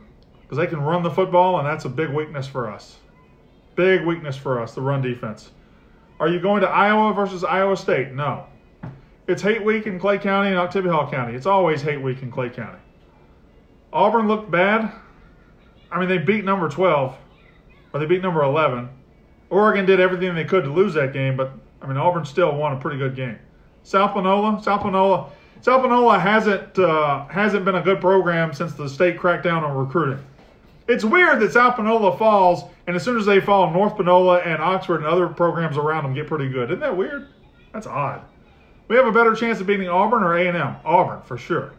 Because 0.49 0.57
they 0.57 0.67
can 0.67 0.81
run 0.81 1.03
the 1.03 1.11
football, 1.11 1.59
and 1.59 1.67
that's 1.69 1.85
a 1.85 1.91
big 1.91 2.09
weakness 2.09 2.47
for 2.47 2.71
us. 2.71 2.97
Big 3.77 4.07
weakness 4.07 4.35
for 4.35 4.63
us, 4.63 4.75
the 4.75 4.81
run 4.81 5.03
defense. 5.03 5.51
Are 6.19 6.29
you 6.29 6.41
going 6.41 6.63
to 6.63 6.69
Iowa 6.69 7.13
versus 7.13 7.45
Iowa 7.45 7.77
State? 7.77 8.13
No. 8.13 8.47
It's 9.27 9.43
hate 9.43 9.63
week 9.63 9.87
in 9.87 10.01
Clay 10.01 10.17
County 10.17 10.49
and 10.49 10.57
Oktibbeha 10.57 11.11
County. 11.11 11.35
It's 11.35 11.45
always 11.45 11.83
hate 11.83 11.99
week 11.99 12.23
in 12.23 12.31
Clay 12.31 12.49
County. 12.49 12.79
Auburn 13.93 14.27
looked 14.27 14.51
bad. 14.51 14.91
I 15.93 16.01
mean, 16.01 16.09
they 16.09 16.17
beat 16.17 16.47
number 16.47 16.69
12, 16.71 17.15
or 17.93 18.01
they 18.01 18.07
beat 18.07 18.23
number 18.23 18.43
11. 18.43 18.89
Oregon 19.51 19.85
did 19.85 20.01
everything 20.01 20.35
they 20.35 20.45
could 20.45 20.65
to 20.65 20.73
lose 20.73 20.95
that 20.95 21.13
game, 21.13 21.37
but 21.37 21.53
I 21.83 21.87
mean, 21.87 21.99
Auburn 21.99 22.25
still 22.25 22.57
won 22.57 22.73
a 22.73 22.81
pretty 22.81 22.99
good 22.99 23.15
game. 23.15 23.39
South 23.83 24.15
Panola, 24.15 24.63
South 24.63 24.81
Panola, 24.81 25.31
South 25.61 25.83
Panola 25.83 26.19
hasn't 26.19 26.79
uh, 26.79 27.27
hasn't 27.27 27.65
been 27.65 27.75
a 27.75 27.83
good 27.83 28.01
program 28.01 28.53
since 28.53 28.75
the 28.75 28.89
state 28.89 29.19
cracked 29.19 29.45
down 29.45 29.65
on 29.65 29.77
recruiting. 29.77 30.25
It's 30.89 31.05
weird 31.05 31.41
that 31.41 31.53
South 31.53 31.77
Panola 31.77 32.17
falls, 32.17 32.65
and 32.87 32.97
as 32.97 33.03
soon 33.03 33.19
as 33.19 33.27
they 33.27 33.41
fall, 33.41 33.71
North 33.71 33.97
Panola 33.97 34.39
and 34.39 34.63
Oxford 34.63 34.97
and 34.97 35.07
other 35.07 35.29
programs 35.29 35.77
around 35.77 36.05
them 36.05 36.15
get 36.15 36.27
pretty 36.27 36.49
good. 36.49 36.71
Isn't 36.71 36.81
that 36.81 36.97
weird? 36.97 37.29
That's 37.75 37.87
odd. 37.87 38.23
We 38.89 38.97
have 38.97 39.07
a 39.07 39.13
better 39.13 39.35
chance 39.35 39.61
of 39.61 39.67
beating 39.67 39.89
Auburn 39.89 40.23
or 40.23 40.39
A&M. 40.39 40.77
Auburn, 40.87 41.21
for 41.23 41.37
sure. 41.37 41.75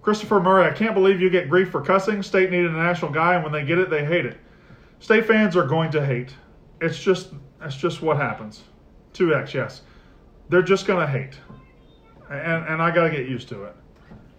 Christopher 0.00 0.40
Murray, 0.40 0.64
I 0.64 0.72
can't 0.72 0.94
believe 0.94 1.20
you 1.20 1.28
get 1.28 1.50
grief 1.50 1.70
for 1.70 1.82
cussing. 1.82 2.22
State 2.22 2.50
needed 2.50 2.70
a 2.70 2.78
national 2.78 3.10
guy, 3.10 3.34
and 3.34 3.44
when 3.44 3.52
they 3.52 3.64
get 3.64 3.78
it, 3.78 3.90
they 3.90 4.02
hate 4.02 4.24
it. 4.24 4.38
State 4.98 5.26
fans 5.26 5.56
are 5.56 5.66
going 5.66 5.90
to 5.90 6.04
hate. 6.04 6.34
It's 6.80 6.98
just 6.98 7.30
that's 7.58 7.76
just 7.76 8.00
what 8.00 8.16
happens. 8.16 8.62
Two 9.12 9.34
X, 9.34 9.52
yes. 9.52 9.82
They're 10.48 10.62
just 10.62 10.86
gonna 10.86 11.06
hate, 11.06 11.38
and 12.30 12.64
and 12.66 12.80
I 12.80 12.90
gotta 12.90 13.10
get 13.10 13.28
used 13.28 13.48
to 13.50 13.64
it. 13.64 13.76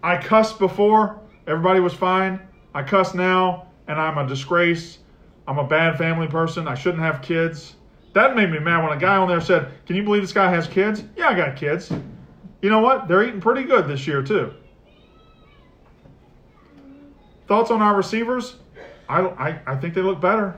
I 0.01 0.17
cussed 0.17 0.57
before. 0.57 1.19
Everybody 1.45 1.79
was 1.79 1.93
fine. 1.93 2.39
I 2.73 2.83
cuss 2.83 3.13
now, 3.13 3.67
and 3.87 3.99
I'm 3.99 4.17
a 4.17 4.27
disgrace. 4.27 4.99
I'm 5.47 5.57
a 5.57 5.67
bad 5.67 5.97
family 5.97 6.27
person. 6.27 6.67
I 6.67 6.75
shouldn't 6.75 7.03
have 7.03 7.21
kids. 7.21 7.75
That 8.13 8.35
made 8.35 8.49
me 8.51 8.59
mad 8.59 8.83
when 8.83 8.97
a 8.97 8.99
guy 8.99 9.17
on 9.17 9.27
there 9.27 9.41
said, 9.41 9.71
Can 9.85 9.95
you 9.95 10.03
believe 10.03 10.21
this 10.21 10.33
guy 10.33 10.49
has 10.49 10.67
kids? 10.67 11.03
Yeah, 11.15 11.29
I 11.29 11.33
got 11.33 11.55
kids. 11.55 11.91
You 12.61 12.69
know 12.69 12.79
what? 12.79 13.07
They're 13.07 13.23
eating 13.23 13.41
pretty 13.41 13.63
good 13.63 13.87
this 13.87 14.05
year, 14.05 14.21
too. 14.21 14.53
Thoughts 17.47 17.71
on 17.71 17.81
our 17.81 17.95
receivers? 17.95 18.55
I, 19.09 19.21
I, 19.21 19.59
I 19.65 19.75
think 19.75 19.93
they 19.93 20.01
look 20.01 20.21
better. 20.21 20.57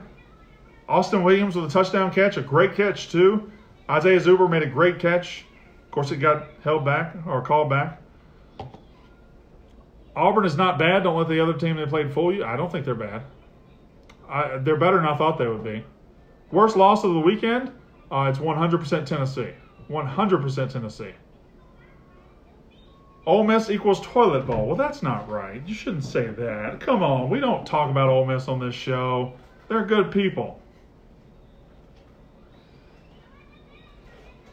Austin 0.88 1.24
Williams 1.24 1.56
with 1.56 1.64
a 1.64 1.68
touchdown 1.68 2.12
catch, 2.12 2.36
a 2.36 2.42
great 2.42 2.74
catch, 2.74 3.10
too. 3.10 3.50
Isaiah 3.88 4.20
Zuber 4.20 4.48
made 4.48 4.62
a 4.62 4.68
great 4.68 4.98
catch. 4.98 5.44
Of 5.84 5.90
course, 5.90 6.10
it 6.10 6.16
got 6.16 6.48
held 6.62 6.84
back 6.84 7.16
or 7.26 7.42
called 7.42 7.70
back. 7.70 8.00
Auburn 10.16 10.44
is 10.44 10.56
not 10.56 10.78
bad. 10.78 11.02
Don't 11.02 11.16
let 11.16 11.28
the 11.28 11.40
other 11.40 11.54
team 11.54 11.76
they 11.76 11.86
played 11.86 12.12
fool 12.12 12.32
you. 12.32 12.44
I 12.44 12.56
don't 12.56 12.70
think 12.70 12.84
they're 12.84 12.94
bad. 12.94 13.22
I, 14.28 14.58
they're 14.58 14.76
better 14.76 14.96
than 14.96 15.06
I 15.06 15.16
thought 15.16 15.38
they 15.38 15.46
would 15.46 15.64
be. 15.64 15.84
Worst 16.50 16.76
loss 16.76 17.04
of 17.04 17.14
the 17.14 17.20
weekend? 17.20 17.72
Uh, 18.10 18.30
it's 18.30 18.38
100% 18.38 19.06
Tennessee. 19.06 19.50
100% 19.90 20.70
Tennessee. 20.70 21.12
Ole 23.26 23.44
Miss 23.44 23.70
equals 23.70 24.00
toilet 24.02 24.46
bowl. 24.46 24.66
Well, 24.66 24.76
that's 24.76 25.02
not 25.02 25.28
right. 25.28 25.62
You 25.66 25.74
shouldn't 25.74 26.04
say 26.04 26.26
that. 26.26 26.80
Come 26.80 27.02
on, 27.02 27.30
we 27.30 27.40
don't 27.40 27.66
talk 27.66 27.90
about 27.90 28.08
Ole 28.08 28.26
Miss 28.26 28.48
on 28.48 28.60
this 28.60 28.74
show. 28.74 29.32
They're 29.68 29.84
good 29.84 30.10
people. 30.10 30.60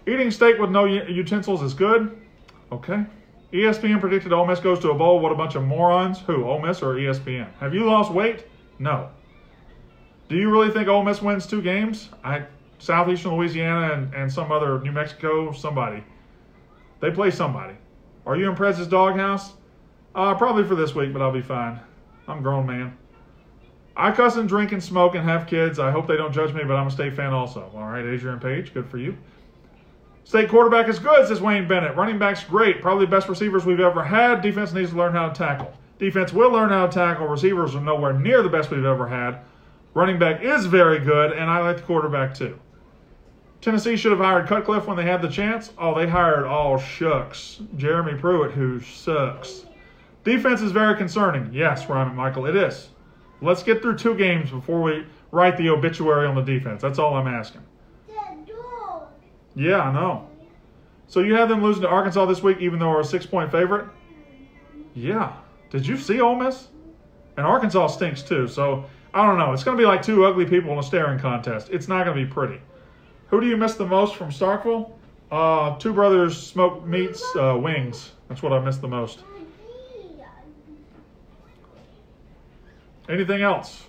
Eating 0.07 0.31
steak 0.31 0.57
with 0.57 0.71
no 0.71 0.85
utensils 0.85 1.61
is 1.61 1.73
good. 1.73 2.17
Okay. 2.71 3.05
ESPN 3.53 3.99
predicted 3.99 4.31
Ole 4.31 4.45
Miss 4.45 4.59
goes 4.59 4.79
to 4.79 4.91
a 4.91 4.93
bowl. 4.93 5.19
What 5.19 5.31
a 5.31 5.35
bunch 5.35 5.55
of 5.55 5.63
morons. 5.63 6.19
Who, 6.19 6.45
Ole 6.45 6.61
Miss 6.61 6.81
or 6.81 6.95
ESPN? 6.95 7.53
Have 7.59 7.73
you 7.73 7.85
lost 7.85 8.11
weight? 8.11 8.45
No. 8.79 9.09
Do 10.29 10.37
you 10.37 10.49
really 10.49 10.71
think 10.71 10.87
Ole 10.87 11.03
Miss 11.03 11.21
wins 11.21 11.45
two 11.45 11.61
games? 11.61 12.09
I 12.23 12.45
Southeastern 12.79 13.35
Louisiana 13.35 13.93
and, 13.93 14.13
and 14.15 14.31
some 14.31 14.51
other 14.51 14.79
New 14.79 14.91
Mexico, 14.91 15.51
somebody. 15.51 16.03
They 16.99 17.11
play 17.11 17.29
somebody. 17.29 17.75
Are 18.25 18.35
you 18.35 18.49
in 18.49 18.55
Prez's 18.55 18.87
doghouse? 18.87 19.53
Uh, 20.15 20.33
probably 20.33 20.63
for 20.63 20.75
this 20.75 20.95
week, 20.95 21.13
but 21.13 21.21
I'll 21.21 21.31
be 21.31 21.41
fine. 21.41 21.79
I'm 22.27 22.41
grown 22.41 22.65
man. 22.65 22.97
I 23.95 24.11
cuss 24.11 24.37
and 24.37 24.47
drink 24.47 24.71
and 24.71 24.83
smoke 24.83 25.15
and 25.15 25.23
have 25.25 25.45
kids. 25.45 25.77
I 25.77 25.91
hope 25.91 26.07
they 26.07 26.17
don't 26.17 26.33
judge 26.33 26.53
me, 26.53 26.63
but 26.63 26.75
I'm 26.75 26.87
a 26.87 26.91
state 26.91 27.15
fan 27.15 27.33
also. 27.33 27.69
All 27.75 27.83
right, 27.83 28.05
Adrian 28.05 28.39
Page, 28.39 28.73
good 28.73 28.89
for 28.89 28.97
you. 28.97 29.17
State 30.31 30.47
quarterback 30.47 30.87
is 30.87 30.97
good, 30.97 31.27
says 31.27 31.41
Wayne 31.41 31.67
Bennett. 31.67 31.97
Running 31.97 32.17
back's 32.17 32.41
great. 32.45 32.81
Probably 32.81 33.03
the 33.05 33.11
best 33.11 33.27
receivers 33.27 33.65
we've 33.65 33.81
ever 33.81 34.01
had. 34.01 34.41
Defense 34.41 34.71
needs 34.71 34.91
to 34.91 34.95
learn 34.95 35.11
how 35.11 35.27
to 35.27 35.35
tackle. 35.35 35.73
Defense 35.99 36.31
will 36.31 36.51
learn 36.51 36.69
how 36.69 36.87
to 36.87 36.93
tackle. 36.93 37.27
Receivers 37.27 37.75
are 37.75 37.81
nowhere 37.81 38.13
near 38.13 38.41
the 38.41 38.47
best 38.47 38.71
we've 38.71 38.85
ever 38.85 39.09
had. 39.09 39.41
Running 39.93 40.17
back 40.19 40.41
is 40.41 40.67
very 40.67 40.99
good, 40.99 41.33
and 41.33 41.49
I 41.49 41.59
like 41.59 41.75
the 41.75 41.83
quarterback 41.83 42.33
too. 42.33 42.57
Tennessee 43.59 43.97
should 43.97 44.13
have 44.13 44.21
hired 44.21 44.47
Cutcliffe 44.47 44.87
when 44.87 44.95
they 44.95 45.03
had 45.03 45.21
the 45.21 45.27
chance. 45.27 45.73
Oh, 45.77 45.93
they 45.93 46.07
hired 46.07 46.45
all 46.45 46.77
shucks. 46.77 47.59
Jeremy 47.75 48.17
Pruitt, 48.17 48.51
who 48.51 48.79
sucks. 48.79 49.65
Defense 50.23 50.61
is 50.61 50.71
very 50.71 50.95
concerning. 50.95 51.53
Yes, 51.53 51.89
Ryan 51.89 52.07
and 52.07 52.15
Michael, 52.15 52.45
it 52.45 52.55
is. 52.55 52.87
Let's 53.41 53.63
get 53.63 53.81
through 53.81 53.97
two 53.97 54.15
games 54.15 54.49
before 54.49 54.81
we 54.81 55.05
write 55.31 55.57
the 55.57 55.67
obituary 55.67 56.25
on 56.25 56.35
the 56.35 56.41
defense. 56.41 56.81
That's 56.81 56.99
all 56.99 57.15
I'm 57.15 57.27
asking. 57.27 57.63
Yeah, 59.55 59.81
I 59.81 59.93
know. 59.93 60.27
So 61.07 61.19
you 61.19 61.35
have 61.35 61.49
them 61.49 61.61
losing 61.61 61.81
to 61.81 61.89
Arkansas 61.89 62.25
this 62.25 62.41
week, 62.41 62.59
even 62.59 62.79
though 62.79 62.89
we're 62.89 63.01
a 63.01 63.05
six-point 63.05 63.51
favorite. 63.51 63.87
Yeah. 64.93 65.33
Did 65.69 65.85
you 65.85 65.97
see 65.97 66.21
Ole 66.21 66.35
Miss? 66.35 66.67
And 67.37 67.45
Arkansas 67.45 67.87
stinks 67.87 68.21
too. 68.21 68.47
So 68.47 68.85
I 69.13 69.25
don't 69.25 69.37
know. 69.37 69.51
It's 69.53 69.63
going 69.63 69.77
to 69.77 69.81
be 69.81 69.85
like 69.85 70.01
two 70.01 70.25
ugly 70.25 70.45
people 70.45 70.71
in 70.71 70.79
a 70.79 70.83
staring 70.83 71.19
contest. 71.19 71.69
It's 71.69 71.87
not 71.87 72.05
going 72.05 72.17
to 72.17 72.25
be 72.25 72.29
pretty. 72.29 72.61
Who 73.29 73.41
do 73.41 73.47
you 73.47 73.57
miss 73.57 73.75
the 73.75 73.85
most 73.85 74.15
from 74.15 74.29
Starkville? 74.29 74.91
Uh, 75.31 75.77
two 75.77 75.93
brothers 75.93 76.41
smoked 76.41 76.85
meats, 76.85 77.23
uh, 77.35 77.57
wings. 77.61 78.11
That's 78.27 78.41
what 78.41 78.51
I 78.53 78.59
miss 78.59 78.77
the 78.77 78.87
most. 78.87 79.19
Anything 83.09 83.41
else? 83.41 83.83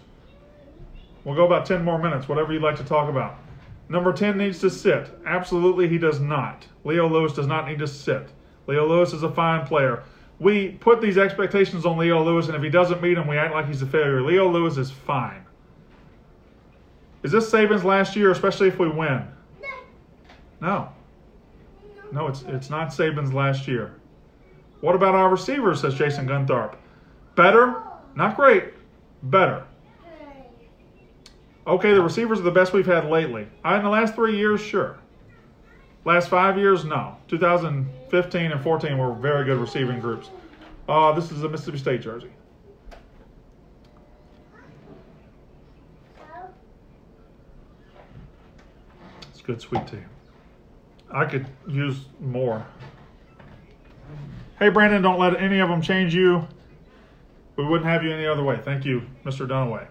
We'll 1.24 1.36
go 1.36 1.46
about 1.46 1.66
10 1.66 1.84
more 1.84 1.98
minutes, 1.98 2.28
whatever 2.28 2.52
you'd 2.52 2.62
like 2.62 2.76
to 2.76 2.84
talk 2.84 3.08
about. 3.08 3.38
Number 3.92 4.10
10 4.14 4.38
needs 4.38 4.58
to 4.60 4.70
sit. 4.70 5.10
Absolutely, 5.26 5.86
he 5.86 5.98
does 5.98 6.18
not. 6.18 6.66
Leo 6.82 7.06
Lewis 7.06 7.34
does 7.34 7.46
not 7.46 7.68
need 7.68 7.78
to 7.80 7.86
sit. 7.86 8.26
Leo 8.66 8.88
Lewis 8.88 9.12
is 9.12 9.22
a 9.22 9.30
fine 9.30 9.66
player. 9.66 10.02
We 10.40 10.70
put 10.70 11.02
these 11.02 11.18
expectations 11.18 11.84
on 11.84 11.98
Leo 11.98 12.24
Lewis, 12.24 12.46
and 12.46 12.56
if 12.56 12.62
he 12.62 12.70
doesn't 12.70 13.02
meet 13.02 13.14
them, 13.14 13.26
we 13.26 13.36
act 13.36 13.52
like 13.52 13.66
he's 13.66 13.82
a 13.82 13.86
failure. 13.86 14.22
Leo 14.22 14.50
Lewis 14.50 14.78
is 14.78 14.90
fine. 14.90 15.44
Is 17.22 17.32
this 17.32 17.50
Saban's 17.50 17.84
last 17.84 18.16
year, 18.16 18.30
especially 18.30 18.68
if 18.68 18.78
we 18.78 18.88
win? 18.88 19.28
No. 20.62 20.88
No, 22.12 22.28
it's 22.28 22.42
it's 22.48 22.70
not 22.70 22.88
Saban's 22.88 23.34
last 23.34 23.68
year. 23.68 23.94
What 24.80 24.94
about 24.94 25.14
our 25.14 25.28
receivers, 25.28 25.82
says 25.82 25.94
Jason 25.94 26.26
Gunthorpe? 26.26 26.76
Better? 27.34 27.82
Not 28.16 28.36
great. 28.36 28.72
Better. 29.24 29.66
Okay, 31.66 31.92
the 31.92 32.02
receivers 32.02 32.40
are 32.40 32.42
the 32.42 32.50
best 32.50 32.72
we've 32.72 32.86
had 32.86 33.08
lately. 33.08 33.46
in 33.64 33.82
the 33.82 33.88
last 33.88 34.14
three 34.14 34.36
years, 34.36 34.60
sure. 34.60 34.98
Last 36.04 36.28
five 36.28 36.58
years, 36.58 36.84
no. 36.84 37.16
2015 37.28 38.52
and 38.52 38.60
14 38.60 38.98
were 38.98 39.12
very 39.14 39.44
good 39.44 39.58
receiving 39.58 40.00
groups. 40.00 40.30
Uh, 40.88 41.12
this 41.12 41.30
is 41.30 41.44
a 41.44 41.48
Mississippi 41.48 41.78
State 41.78 42.00
jersey. 42.00 42.30
It's 49.30 49.40
good 49.42 49.60
sweet 49.60 49.86
tea. 49.86 49.98
I 51.12 51.26
could 51.26 51.46
use 51.68 52.06
more. 52.20 52.66
Hey, 54.58 54.70
Brandon, 54.70 55.02
don't 55.02 55.20
let 55.20 55.40
any 55.40 55.60
of 55.60 55.68
them 55.68 55.80
change 55.80 56.14
you. 56.14 56.46
We 57.54 57.64
wouldn't 57.64 57.88
have 57.88 58.02
you 58.02 58.12
any 58.12 58.26
other 58.26 58.42
way. 58.42 58.58
Thank 58.64 58.84
you, 58.84 59.02
Mr. 59.24 59.46
Dunaway. 59.46 59.86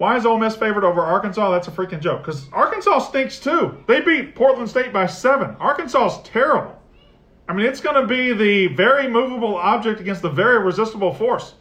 Why 0.00 0.16
is 0.16 0.24
Ole 0.24 0.38
Miss 0.38 0.56
favored 0.56 0.82
over 0.82 1.02
Arkansas? 1.02 1.50
That's 1.50 1.68
a 1.68 1.70
freaking 1.70 2.00
joke. 2.00 2.22
Because 2.22 2.48
Arkansas 2.54 3.00
stinks 3.00 3.38
too. 3.38 3.76
They 3.86 4.00
beat 4.00 4.34
Portland 4.34 4.70
State 4.70 4.94
by 4.94 5.04
seven. 5.04 5.54
Arkansas 5.60 6.06
is 6.06 6.26
terrible. 6.26 6.80
I 7.46 7.52
mean, 7.52 7.66
it's 7.66 7.82
going 7.82 8.00
to 8.00 8.06
be 8.06 8.32
the 8.32 8.74
very 8.74 9.06
movable 9.10 9.56
object 9.56 10.00
against 10.00 10.22
the 10.22 10.30
very 10.30 10.58
resistible 10.64 11.12
force. 11.12 11.52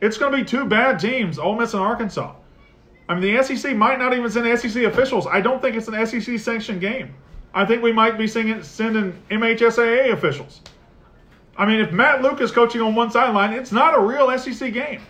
It's 0.00 0.16
going 0.16 0.32
to 0.32 0.38
be 0.38 0.42
two 0.42 0.64
bad 0.64 1.00
teams, 1.00 1.38
Ole 1.38 1.54
Miss 1.54 1.74
and 1.74 1.82
Arkansas. 1.82 2.34
I 3.10 3.14
mean, 3.14 3.36
the 3.36 3.42
SEC 3.42 3.76
might 3.76 3.98
not 3.98 4.16
even 4.16 4.30
send 4.30 4.58
SEC 4.58 4.84
officials. 4.84 5.26
I 5.26 5.42
don't 5.42 5.60
think 5.60 5.76
it's 5.76 5.88
an 5.88 6.06
SEC 6.06 6.38
sanctioned 6.38 6.80
game. 6.80 7.14
I 7.52 7.66
think 7.66 7.82
we 7.82 7.92
might 7.92 8.16
be 8.16 8.26
sending, 8.26 8.62
sending 8.62 9.12
MHSAA 9.30 10.14
officials. 10.14 10.62
I 11.58 11.66
mean, 11.66 11.80
if 11.80 11.92
Matt 11.92 12.22
Luke 12.22 12.40
is 12.40 12.52
coaching 12.52 12.80
on 12.80 12.94
one 12.94 13.10
sideline, 13.10 13.52
it's 13.52 13.70
not 13.70 13.94
a 13.94 14.00
real 14.00 14.34
SEC 14.38 14.72
game. 14.72 15.02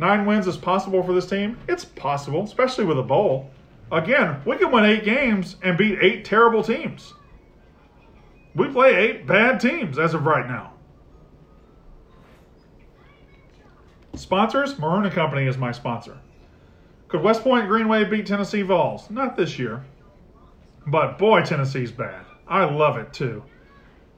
Nine 0.00 0.24
wins 0.24 0.46
is 0.46 0.56
possible 0.56 1.02
for 1.02 1.12
this 1.12 1.26
team. 1.26 1.58
It's 1.68 1.84
possible, 1.84 2.42
especially 2.44 2.86
with 2.86 2.98
a 2.98 3.02
bowl. 3.02 3.50
Again, 3.92 4.40
we 4.46 4.56
can 4.56 4.72
win 4.72 4.86
eight 4.86 5.04
games 5.04 5.56
and 5.62 5.76
beat 5.76 5.98
eight 6.00 6.24
terrible 6.24 6.64
teams. 6.64 7.12
We 8.54 8.68
play 8.68 8.94
eight 8.96 9.26
bad 9.26 9.60
teams 9.60 9.98
as 9.98 10.14
of 10.14 10.24
right 10.24 10.48
now. 10.48 10.72
Sponsors, 14.14 14.78
Maroon 14.78 15.08
& 15.10 15.12
Company 15.12 15.46
is 15.46 15.58
my 15.58 15.70
sponsor. 15.70 16.16
Could 17.08 17.22
West 17.22 17.42
Point 17.42 17.68
Green 17.68 17.86
Wave 17.86 18.08
beat 18.08 18.24
Tennessee 18.24 18.62
Vols? 18.62 19.10
Not 19.10 19.36
this 19.36 19.58
year. 19.58 19.84
But 20.86 21.18
boy, 21.18 21.42
Tennessee's 21.42 21.92
bad. 21.92 22.24
I 22.48 22.64
love 22.64 22.96
it 22.96 23.12
too. 23.12 23.42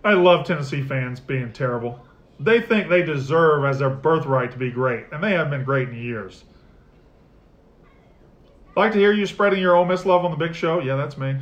I 0.05 0.13
love 0.13 0.47
Tennessee 0.47 0.83
fans 0.83 1.19
being 1.19 1.53
terrible. 1.53 2.07
They 2.43 2.61
think 2.61 2.89
they 2.89 3.03
deserve 3.03 3.65
as 3.65 3.79
their 3.79 3.91
birthright 3.91 4.51
to 4.53 4.59
be 4.59 4.71
great, 4.71 5.07
and 5.13 5.23
they 5.23 5.33
haven't 5.33 5.51
been 5.51 5.65
great 5.65 5.89
in 5.89 5.95
years. 5.95 6.45
Like 8.77 8.93
to 8.93 8.99
hear 8.99 9.13
you 9.13 9.27
spreading 9.27 9.61
your 9.61 9.77
Ole 9.77 9.85
Miss 9.85 10.07
love 10.07 10.25
on 10.25 10.31
the 10.31 10.37
big 10.37 10.55
show? 10.55 10.81
Yeah, 10.81 10.97
that's 10.97 11.19
me. 11.19 11.37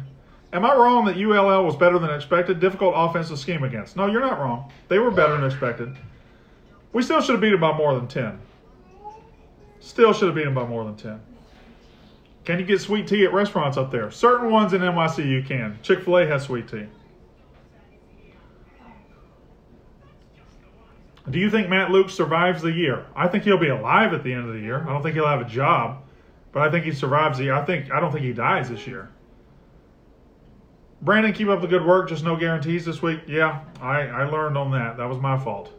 Am 0.53 0.65
I 0.65 0.75
wrong 0.75 1.05
that 1.05 1.17
ULL 1.17 1.65
was 1.65 1.77
better 1.77 1.99
than 1.99 2.11
expected? 2.11 2.59
Difficult 2.59 2.95
offensive 2.97 3.39
scheme 3.39 3.63
against. 3.63 3.97
No, 3.97 4.07
you're 4.07 4.21
not 4.21 4.41
wrong. 4.41 4.71
They 4.89 4.99
were 4.99 5.13
better 5.13 5.37
than 5.37 5.45
expected. 5.45 5.97
We 6.93 7.03
still 7.03 7.21
should 7.21 7.35
have 7.35 7.41
beat 7.41 7.51
them 7.51 7.61
by 7.61 7.77
more 7.77 7.95
than 7.95 8.09
10. 8.09 8.39
Still 9.79 10.13
should 10.13 10.27
have 10.27 10.35
beat 10.35 10.45
them 10.45 10.55
by 10.55 10.67
more 10.67 10.85
than 10.85 10.97
10. 10.97 11.21
Can 12.45 12.59
you 12.59 12.65
get 12.65 12.81
sweet 12.81 13.07
tea 13.07 13.25
at 13.25 13.33
restaurants 13.33 13.77
up 13.77 13.93
there? 13.93 14.11
Certain 14.11 14.51
ones 14.51 14.73
in 14.73 14.81
NYC 14.81 15.25
you 15.25 15.43
can. 15.45 15.79
Chick 15.83 16.03
fil 16.03 16.19
A 16.19 16.27
has 16.27 16.43
sweet 16.43 16.67
tea. 16.69 16.87
Do 21.31 21.39
you 21.39 21.51
think 21.51 21.69
Matt 21.69 21.91
Luke 21.91 22.11
survives 22.11 22.63
the 22.63 22.73
year? 22.73 23.07
I 23.15 23.29
think 23.29 23.45
he'll 23.45 23.59
be 23.59 23.69
alive 23.69 24.13
at 24.13 24.25
the 24.25 24.33
end 24.33 24.49
of 24.49 24.55
the 24.55 24.61
year. 24.61 24.83
I 24.83 24.93
don't 24.93 25.03
think 25.03 25.15
he'll 25.15 25.27
have 25.27 25.41
a 25.41 25.49
job, 25.49 26.03
but 26.53 26.63
I 26.63 26.71
think 26.71 26.85
he 26.85 26.93
survives 26.93 27.39
the 27.39 27.45
year. 27.45 27.55
I 27.55 27.65
think 27.65 27.93
I 27.93 28.01
don't 28.01 28.11
think 28.11 28.25
he 28.25 28.33
dies 28.33 28.69
this 28.69 28.87
year. 28.87 29.11
Brandon, 31.03 31.33
keep 31.33 31.49
up 31.49 31.61
the 31.61 31.67
good 31.67 31.85
work. 31.85 32.09
Just 32.09 32.25
no 32.25 32.37
guarantees 32.37 32.85
this 32.85 33.01
week. 33.01 33.21
Yeah, 33.27 33.61
I, 33.81 34.03
I 34.03 34.25
learned 34.25 34.59
on 34.59 34.71
that. 34.73 34.97
That 34.97 35.09
was 35.09 35.19
my 35.19 35.39
fault. 35.39 35.73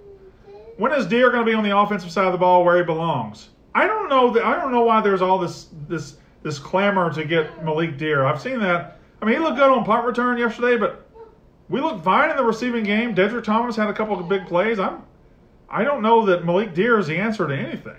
When 0.78 0.92
is 0.94 1.06
Dear 1.06 1.30
going 1.30 1.46
to 1.46 1.52
be 1.52 1.56
on 1.56 1.64
the 1.64 1.78
offensive 1.78 2.12
side 2.12 2.26
of 2.26 2.32
the 2.32 2.40
ball 2.40 2.64
where 2.64 2.78
he 2.78 2.84
belongs? 2.84 3.50
I 3.76 3.86
don't 3.88 4.10
know. 4.10 4.32
That, 4.32 4.44
I 4.44 4.56
don't 4.56 4.72
know 4.72 4.84
why 4.84 5.02
there's 5.02 5.22
all 5.22 5.38
this 5.38 5.68
this 5.88 6.18
this 6.44 6.58
clamor 6.58 7.14
to 7.14 7.26
get 7.26 7.64
Malik 7.64 7.98
Dear. 7.98 8.26
I've 8.26 8.42
seen 8.42 8.60
that. 8.62 9.00
I 9.22 9.26
mean, 9.26 9.36
he 9.36 9.42
looked 9.42 9.58
good 9.58 9.70
on 9.70 9.84
punt 9.86 10.06
return 10.06 10.38
yesterday, 10.38 10.78
but 10.78 11.08
we 11.70 11.82
looked 11.82 12.04
fine 12.04 12.32
in 12.32 12.38
the 12.38 12.44
receiving 12.44 12.84
game. 12.84 13.14
Deddrick 13.14 13.44
Thomas 13.44 13.76
had 13.76 13.90
a 13.90 13.94
couple 13.94 14.20
of 14.20 14.28
big 14.28 14.48
plays. 14.48 14.80
I'm 14.80 15.04
I 15.72 15.86
don't 15.86 16.02
know 16.02 16.26
that 16.26 16.46
Malik 16.46 16.74
Dear 16.74 17.00
is 17.00 17.08
the 17.08 17.18
answer 17.18 17.48
to 17.48 17.56
anything. 17.56 17.96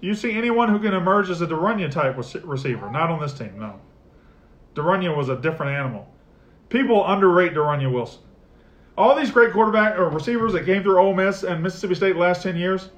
Do 0.00 0.06
you 0.06 0.14
see 0.14 0.32
anyone 0.32 0.68
who 0.68 0.80
can 0.80 0.92
emerge 0.92 1.30
as 1.30 1.40
a 1.40 1.46
De'Runnya 1.46 1.90
type 1.90 2.16
receiver? 2.44 2.90
Not 2.90 3.10
on 3.10 3.20
this 3.20 3.32
team, 3.32 3.58
no. 3.58 3.80
De'Runnya 4.74 5.16
was 5.16 5.28
a 5.28 5.36
different 5.36 5.72
animal. 5.72 6.12
People 6.68 7.06
underrate 7.06 7.54
De'Runnya 7.54 7.92
Wilson. 7.92 8.22
All 8.96 9.14
these 9.14 9.30
great 9.30 9.52
quarterback 9.52 9.96
or 9.96 10.08
receivers 10.08 10.52
that 10.52 10.66
came 10.66 10.82
through 10.82 10.98
Ole 10.98 11.14
Miss 11.14 11.44
and 11.44 11.62
Mississippi 11.62 11.94
State 11.94 12.14
the 12.14 12.18
last 12.18 12.42
10 12.42 12.56
years, 12.56 12.90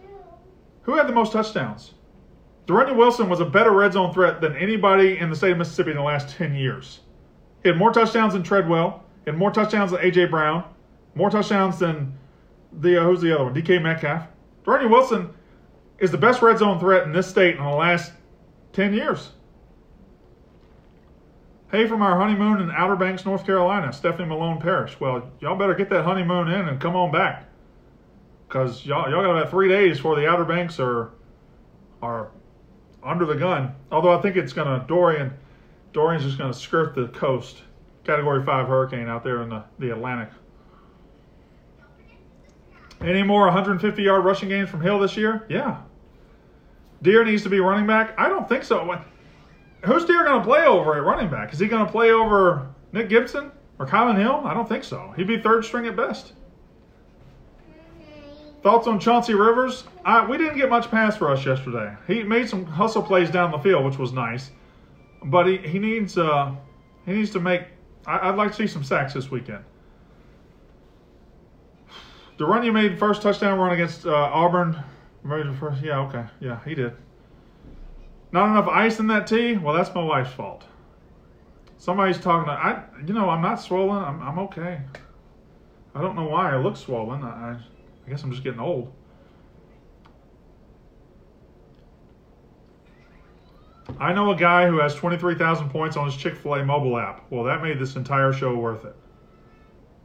who 0.82 0.96
had 0.96 1.06
the 1.06 1.12
most 1.12 1.32
touchdowns? 1.32 1.92
De'Runnya 2.66 2.96
Wilson 2.96 3.28
was 3.28 3.40
a 3.40 3.44
better 3.44 3.72
red 3.72 3.92
zone 3.92 4.12
threat 4.12 4.40
than 4.40 4.56
anybody 4.56 5.18
in 5.18 5.28
the 5.28 5.36
state 5.36 5.52
of 5.52 5.58
Mississippi 5.58 5.90
in 5.90 5.98
the 5.98 6.02
last 6.02 6.34
10 6.36 6.54
years. 6.54 7.00
He 7.62 7.68
had 7.68 7.76
more 7.76 7.92
touchdowns 7.92 8.32
than 8.32 8.42
Treadwell, 8.42 9.04
he 9.24 9.30
had 9.30 9.38
more 9.38 9.50
touchdowns 9.50 9.90
than 9.90 10.00
A.J. 10.00 10.26
Brown, 10.26 10.64
more 11.14 11.28
touchdowns 11.28 11.78
than 11.78 12.18
the 12.72 13.00
uh, 13.00 13.04
who's 13.04 13.20
the 13.20 13.34
other 13.34 13.44
one? 13.44 13.54
DK 13.54 13.82
Metcalf. 13.82 14.26
De'Runnya 14.64 14.90
Wilson 14.90 15.30
is 15.98 16.10
the 16.10 16.18
best 16.18 16.42
red 16.42 16.58
zone 16.58 16.78
threat 16.78 17.04
in 17.04 17.12
this 17.12 17.26
state 17.26 17.56
in 17.56 17.62
the 17.62 17.70
last 17.70 18.12
10 18.72 18.94
years. 18.94 19.30
Hey, 21.70 21.86
from 21.86 22.02
our 22.02 22.18
honeymoon 22.18 22.60
in 22.60 22.70
Outer 22.72 22.96
Banks, 22.96 23.24
North 23.24 23.46
Carolina, 23.46 23.92
Stephanie 23.92 24.28
Malone 24.28 24.60
Parish. 24.60 24.98
Well, 24.98 25.30
y'all 25.40 25.56
better 25.56 25.74
get 25.74 25.88
that 25.90 26.04
honeymoon 26.04 26.48
in 26.48 26.68
and 26.68 26.80
come 26.80 26.96
on 26.96 27.12
back. 27.12 27.46
Because 28.48 28.84
y'all, 28.84 29.08
y'all 29.08 29.22
got 29.22 29.30
about 29.30 29.50
three 29.50 29.68
days 29.68 29.98
before 29.98 30.16
the 30.16 30.26
Outer 30.26 30.44
Banks 30.44 30.80
are, 30.80 31.12
are 32.02 32.30
under 33.04 33.24
the 33.24 33.36
gun. 33.36 33.72
Although 33.92 34.18
I 34.18 34.20
think 34.20 34.36
it's 34.36 34.52
to, 34.54 34.84
Dorian, 34.88 35.32
Dorian's 35.92 36.24
just 36.24 36.38
to 36.38 36.52
skirt 36.52 36.96
the 36.96 37.06
coast. 37.08 37.62
Category 38.02 38.44
5 38.44 38.66
hurricane 38.66 39.08
out 39.08 39.22
there 39.22 39.42
in 39.42 39.50
the, 39.50 39.62
the 39.78 39.92
Atlantic. 39.92 40.30
Any 43.00 43.22
more 43.22 43.44
150 43.44 44.02
yard 44.02 44.24
rushing 44.24 44.48
games 44.48 44.68
from 44.68 44.80
Hill 44.82 44.98
this 44.98 45.16
year? 45.16 45.46
Yeah. 45.48 45.78
Dear 47.02 47.24
needs 47.24 47.42
to 47.44 47.48
be 47.48 47.60
running 47.60 47.86
back? 47.86 48.14
I 48.18 48.28
don't 48.28 48.48
think 48.48 48.62
so. 48.62 49.00
Who's 49.84 50.04
Dear 50.04 50.24
going 50.24 50.40
to 50.40 50.46
play 50.46 50.66
over 50.66 50.96
at 50.96 51.02
running 51.02 51.30
back? 51.30 51.52
Is 51.52 51.58
he 51.58 51.66
going 51.66 51.84
to 51.84 51.90
play 51.90 52.10
over 52.10 52.68
Nick 52.92 53.08
Gibson 53.08 53.50
or 53.78 53.86
Kylan 53.86 54.18
Hill? 54.18 54.42
I 54.44 54.52
don't 54.52 54.68
think 54.68 54.84
so. 54.84 55.12
He'd 55.16 55.26
be 55.26 55.40
third 55.40 55.64
string 55.64 55.86
at 55.86 55.96
best. 55.96 56.34
Thoughts 58.62 58.86
on 58.86 59.00
Chauncey 59.00 59.32
Rivers? 59.32 59.84
Uh, 60.04 60.26
we 60.28 60.36
didn't 60.36 60.58
get 60.58 60.68
much 60.68 60.90
pass 60.90 61.18
rush 61.18 61.46
yesterday. 61.46 61.96
He 62.06 62.22
made 62.22 62.46
some 62.46 62.66
hustle 62.66 63.02
plays 63.02 63.30
down 63.30 63.50
the 63.50 63.58
field, 63.58 63.86
which 63.86 63.96
was 63.96 64.12
nice, 64.12 64.50
but 65.24 65.46
he, 65.46 65.56
he 65.56 65.78
needs 65.78 66.18
uh, 66.18 66.54
he 67.06 67.12
needs 67.12 67.30
to 67.30 67.40
make. 67.40 67.62
I, 68.06 68.30
would 68.30 68.36
like 68.36 68.50
to 68.50 68.56
see 68.56 68.66
some 68.66 68.84
sacks 68.84 69.14
this 69.14 69.30
weekend. 69.30 69.64
The 72.40 72.46
run 72.46 72.64
you 72.64 72.72
made 72.72 72.98
first 72.98 73.20
touchdown 73.20 73.58
run 73.58 73.72
against 73.72 74.06
uh, 74.06 74.14
Auburn. 74.14 74.82
First, 75.58 75.82
yeah, 75.82 75.98
okay, 75.98 76.24
yeah, 76.40 76.58
he 76.64 76.74
did. 76.74 76.96
Not 78.32 78.46
enough 78.46 78.66
ice 78.66 78.98
in 78.98 79.08
that 79.08 79.26
tea. 79.26 79.58
Well, 79.58 79.74
that's 79.74 79.94
my 79.94 80.02
wife's 80.02 80.32
fault. 80.32 80.64
Somebody's 81.76 82.16
talking. 82.18 82.46
To, 82.46 82.52
I, 82.52 82.82
you 83.06 83.12
know, 83.12 83.28
I'm 83.28 83.42
not 83.42 83.56
swollen. 83.56 84.02
I'm, 84.02 84.22
I'm 84.22 84.38
okay. 84.38 84.80
I 85.94 86.00
don't 86.00 86.16
know 86.16 86.28
why 86.28 86.54
I 86.54 86.56
look 86.56 86.78
swollen. 86.78 87.22
I, 87.22 87.58
I 88.06 88.08
guess 88.08 88.22
I'm 88.22 88.30
just 88.30 88.42
getting 88.42 88.58
old. 88.58 88.90
I 93.98 94.14
know 94.14 94.30
a 94.30 94.34
guy 94.34 94.66
who 94.66 94.80
has 94.80 94.94
23,000 94.94 95.68
points 95.68 95.98
on 95.98 96.06
his 96.06 96.16
Chick 96.16 96.38
fil 96.38 96.54
A 96.54 96.64
mobile 96.64 96.96
app. 96.96 97.22
Well, 97.28 97.44
that 97.44 97.62
made 97.62 97.78
this 97.78 97.96
entire 97.96 98.32
show 98.32 98.56
worth 98.56 98.86
it. 98.86 98.96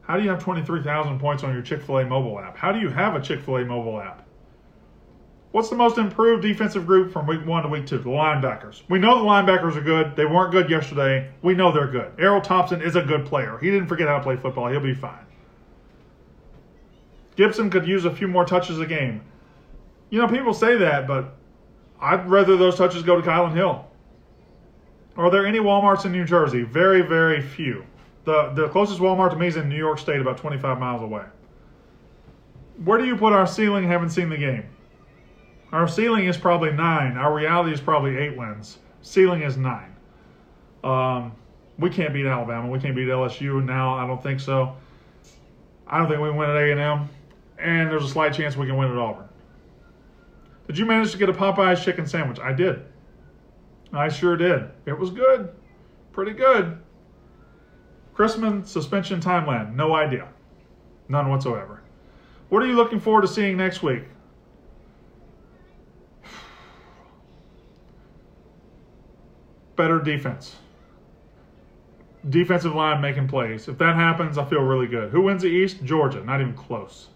How 0.06 0.16
do 0.16 0.22
you 0.22 0.30
have 0.30 0.42
23,000 0.42 1.18
points 1.18 1.42
on 1.42 1.52
your 1.52 1.62
Chick 1.62 1.82
fil 1.82 1.98
A 1.98 2.04
mobile 2.04 2.38
app? 2.38 2.56
How 2.56 2.70
do 2.70 2.78
you 2.78 2.88
have 2.88 3.16
a 3.16 3.20
Chick 3.20 3.40
fil 3.40 3.56
A 3.56 3.64
mobile 3.64 4.00
app? 4.00 4.24
What's 5.50 5.68
the 5.68 5.76
most 5.76 5.98
improved 5.98 6.42
defensive 6.42 6.86
group 6.86 7.12
from 7.12 7.26
week 7.26 7.44
one 7.44 7.62
to 7.62 7.68
week 7.68 7.86
two? 7.86 7.98
The 7.98 8.10
linebackers. 8.10 8.82
We 8.88 8.98
know 8.98 9.18
the 9.18 9.24
linebackers 9.24 9.74
are 9.74 9.80
good. 9.80 10.14
They 10.14 10.24
weren't 10.26 10.52
good 10.52 10.70
yesterday. 10.70 11.30
We 11.42 11.54
know 11.54 11.72
they're 11.72 11.90
good. 11.90 12.16
Erroll 12.18 12.42
Thompson 12.42 12.82
is 12.82 12.94
a 12.94 13.02
good 13.02 13.26
player. 13.26 13.58
He 13.58 13.70
didn't 13.70 13.88
forget 13.88 14.06
how 14.06 14.18
to 14.18 14.22
play 14.22 14.36
football. 14.36 14.68
He'll 14.68 14.80
be 14.80 14.94
fine. 14.94 15.24
Gibson 17.34 17.70
could 17.70 17.86
use 17.86 18.04
a 18.04 18.14
few 18.14 18.28
more 18.28 18.44
touches 18.44 18.78
a 18.78 18.86
game. 18.86 19.22
You 20.10 20.20
know, 20.20 20.28
people 20.28 20.54
say 20.54 20.76
that, 20.76 21.08
but 21.08 21.34
I'd 22.00 22.28
rather 22.28 22.56
those 22.56 22.76
touches 22.76 23.02
go 23.02 23.20
to 23.20 23.26
Kylan 23.26 23.54
Hill. 23.54 23.84
Are 25.16 25.30
there 25.30 25.46
any 25.46 25.58
Walmarts 25.58 26.04
in 26.04 26.12
New 26.12 26.24
Jersey? 26.24 26.62
Very, 26.62 27.02
very 27.02 27.40
few. 27.40 27.84
The 28.26 28.50
the 28.54 28.68
closest 28.68 28.98
Walmart 29.00 29.30
to 29.30 29.36
me 29.36 29.46
is 29.46 29.56
in 29.56 29.68
New 29.68 29.76
York 29.76 30.00
State, 30.00 30.20
about 30.20 30.36
25 30.36 30.78
miles 30.78 31.00
away. 31.00 31.24
Where 32.84 32.98
do 32.98 33.06
you 33.06 33.16
put 33.16 33.32
our 33.32 33.46
ceiling? 33.46 33.86
Haven't 33.86 34.10
seen 34.10 34.28
the 34.28 34.36
game. 34.36 34.64
Our 35.72 35.86
ceiling 35.86 36.26
is 36.26 36.36
probably 36.36 36.72
nine. 36.72 37.16
Our 37.16 37.32
reality 37.32 37.72
is 37.72 37.80
probably 37.80 38.18
eight 38.18 38.36
wins. 38.36 38.78
Ceiling 39.00 39.42
is 39.42 39.56
nine. 39.56 39.94
Um, 40.82 41.32
we 41.78 41.88
can't 41.88 42.12
beat 42.12 42.26
Alabama. 42.26 42.68
We 42.68 42.80
can't 42.80 42.96
beat 42.96 43.08
LSU 43.08 43.64
now. 43.64 43.94
I 43.94 44.06
don't 44.06 44.22
think 44.22 44.40
so. 44.40 44.76
I 45.86 45.98
don't 45.98 46.08
think 46.08 46.20
we 46.20 46.30
win 46.30 46.50
at 46.50 46.56
A 46.56 46.72
and 46.72 46.80
M, 46.80 47.08
and 47.58 47.88
there's 47.88 48.04
a 48.04 48.08
slight 48.08 48.34
chance 48.34 48.56
we 48.56 48.66
can 48.66 48.76
win 48.76 48.90
at 48.90 48.98
Auburn. 48.98 49.28
Did 50.66 50.78
you 50.78 50.84
manage 50.84 51.12
to 51.12 51.18
get 51.18 51.28
a 51.28 51.32
Popeyes 51.32 51.84
chicken 51.84 52.06
sandwich? 52.06 52.40
I 52.40 52.52
did. 52.52 52.82
I 53.92 54.08
sure 54.08 54.36
did. 54.36 54.68
It 54.84 54.98
was 54.98 55.10
good. 55.10 55.54
Pretty 56.12 56.32
good. 56.32 56.78
Chrisman 58.16 58.66
suspension 58.66 59.20
timeline, 59.20 59.74
no 59.74 59.94
idea. 59.94 60.28
None 61.08 61.28
whatsoever. 61.28 61.82
What 62.48 62.62
are 62.62 62.66
you 62.66 62.74
looking 62.74 62.98
forward 62.98 63.22
to 63.22 63.28
seeing 63.28 63.56
next 63.56 63.82
week? 63.82 64.04
Better 69.76 70.00
defense. 70.00 70.56
Defensive 72.30 72.74
line 72.74 73.00
making 73.02 73.28
plays. 73.28 73.68
If 73.68 73.76
that 73.78 73.94
happens, 73.94 74.38
I 74.38 74.44
feel 74.46 74.62
really 74.62 74.86
good. 74.86 75.10
Who 75.10 75.20
wins 75.20 75.42
the 75.42 75.48
East? 75.48 75.84
Georgia. 75.84 76.24
Not 76.24 76.40
even 76.40 76.54
close. 76.54 77.08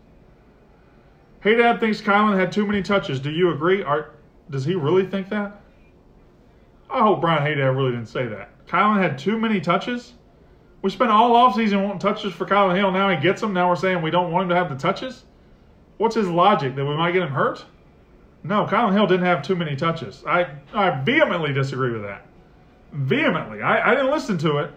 Hey, 1.40 1.56
Dad 1.56 1.80
thinks 1.80 2.02
Kylan 2.02 2.38
had 2.38 2.52
too 2.52 2.66
many 2.66 2.82
touches. 2.82 3.18
Do 3.18 3.30
you 3.30 3.50
agree? 3.50 3.82
Are, 3.82 4.10
does 4.50 4.66
he 4.66 4.74
really 4.74 5.06
think 5.06 5.30
that? 5.30 5.62
I 6.90 7.00
hope 7.00 7.22
Brian 7.22 7.42
Haydad 7.42 7.74
really 7.74 7.92
didn't 7.92 8.08
say 8.08 8.26
that. 8.26 8.66
Kylan 8.66 9.00
had 9.00 9.16
too 9.16 9.38
many 9.38 9.60
touches? 9.60 10.12
We 10.82 10.90
spent 10.90 11.10
all 11.10 11.32
offseason 11.32 11.82
wanting 11.82 11.98
touches 11.98 12.32
for 12.32 12.46
Kylan 12.46 12.76
Hill. 12.76 12.90
Now 12.90 13.10
he 13.10 13.16
gets 13.20 13.40
them. 13.40 13.52
Now 13.52 13.68
we're 13.68 13.76
saying 13.76 14.00
we 14.02 14.10
don't 14.10 14.32
want 14.32 14.44
him 14.44 14.48
to 14.50 14.54
have 14.54 14.70
the 14.70 14.76
touches? 14.76 15.24
What's 15.98 16.14
his 16.14 16.28
logic? 16.28 16.74
That 16.74 16.86
we 16.86 16.96
might 16.96 17.12
get 17.12 17.22
him 17.22 17.30
hurt? 17.30 17.64
No, 18.42 18.64
Kylan 18.64 18.94
Hill 18.94 19.06
didn't 19.06 19.26
have 19.26 19.42
too 19.42 19.54
many 19.54 19.76
touches. 19.76 20.24
I, 20.26 20.46
I 20.72 21.02
vehemently 21.02 21.52
disagree 21.52 21.92
with 21.92 22.02
that. 22.02 22.26
Vehemently. 22.92 23.60
I, 23.60 23.90
I 23.90 23.94
didn't 23.94 24.10
listen 24.10 24.38
to 24.38 24.58
it, 24.58 24.70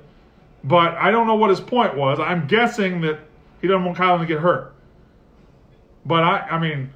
but 0.65 0.95
I 0.95 1.11
don't 1.11 1.27
know 1.27 1.35
what 1.35 1.49
his 1.49 1.61
point 1.61 1.95
was. 1.95 2.19
I'm 2.19 2.47
guessing 2.47 2.99
that 3.01 3.19
he 3.61 3.67
doesn't 3.67 3.85
want 3.85 3.97
Kylan 3.97 4.19
to 4.19 4.25
get 4.25 4.39
hurt. 4.39 4.73
But 6.05 6.23
I, 6.23 6.39
I 6.39 6.59
mean, 6.59 6.89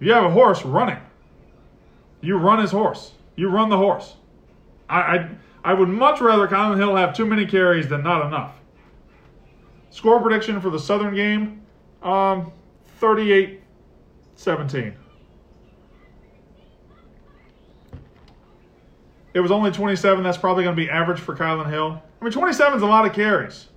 you 0.00 0.12
have 0.12 0.24
a 0.24 0.30
horse 0.30 0.62
running, 0.62 0.98
you 2.20 2.36
run 2.36 2.60
his 2.60 2.70
horse. 2.70 3.12
You 3.36 3.48
run 3.48 3.70
the 3.70 3.76
horse. 3.76 4.16
I, 4.90 5.00
I 5.00 5.28
I 5.64 5.74
would 5.74 5.88
much 5.88 6.20
rather 6.20 6.46
Kylan 6.46 6.76
Hill 6.76 6.96
have 6.96 7.14
too 7.14 7.26
many 7.26 7.46
carries 7.46 7.88
than 7.88 8.02
not 8.02 8.26
enough. 8.26 8.54
Score 9.90 10.20
prediction 10.20 10.60
for 10.60 10.70
the 10.70 10.78
Southern 10.78 11.14
game 11.14 11.62
um, 12.02 12.52
38 12.98 13.62
17. 14.36 14.94
It 19.34 19.40
was 19.40 19.50
only 19.50 19.70
27. 19.70 20.24
That's 20.24 20.38
probably 20.38 20.64
going 20.64 20.76
to 20.76 20.82
be 20.82 20.90
average 20.90 21.20
for 21.20 21.36
Kylan 21.36 21.68
Hill. 21.70 22.02
I 22.20 22.24
mean, 22.24 22.32
27 22.32 22.76
is 22.76 22.82
a 22.82 22.86
lot 22.86 23.06
of 23.06 23.12
carries. 23.12 23.68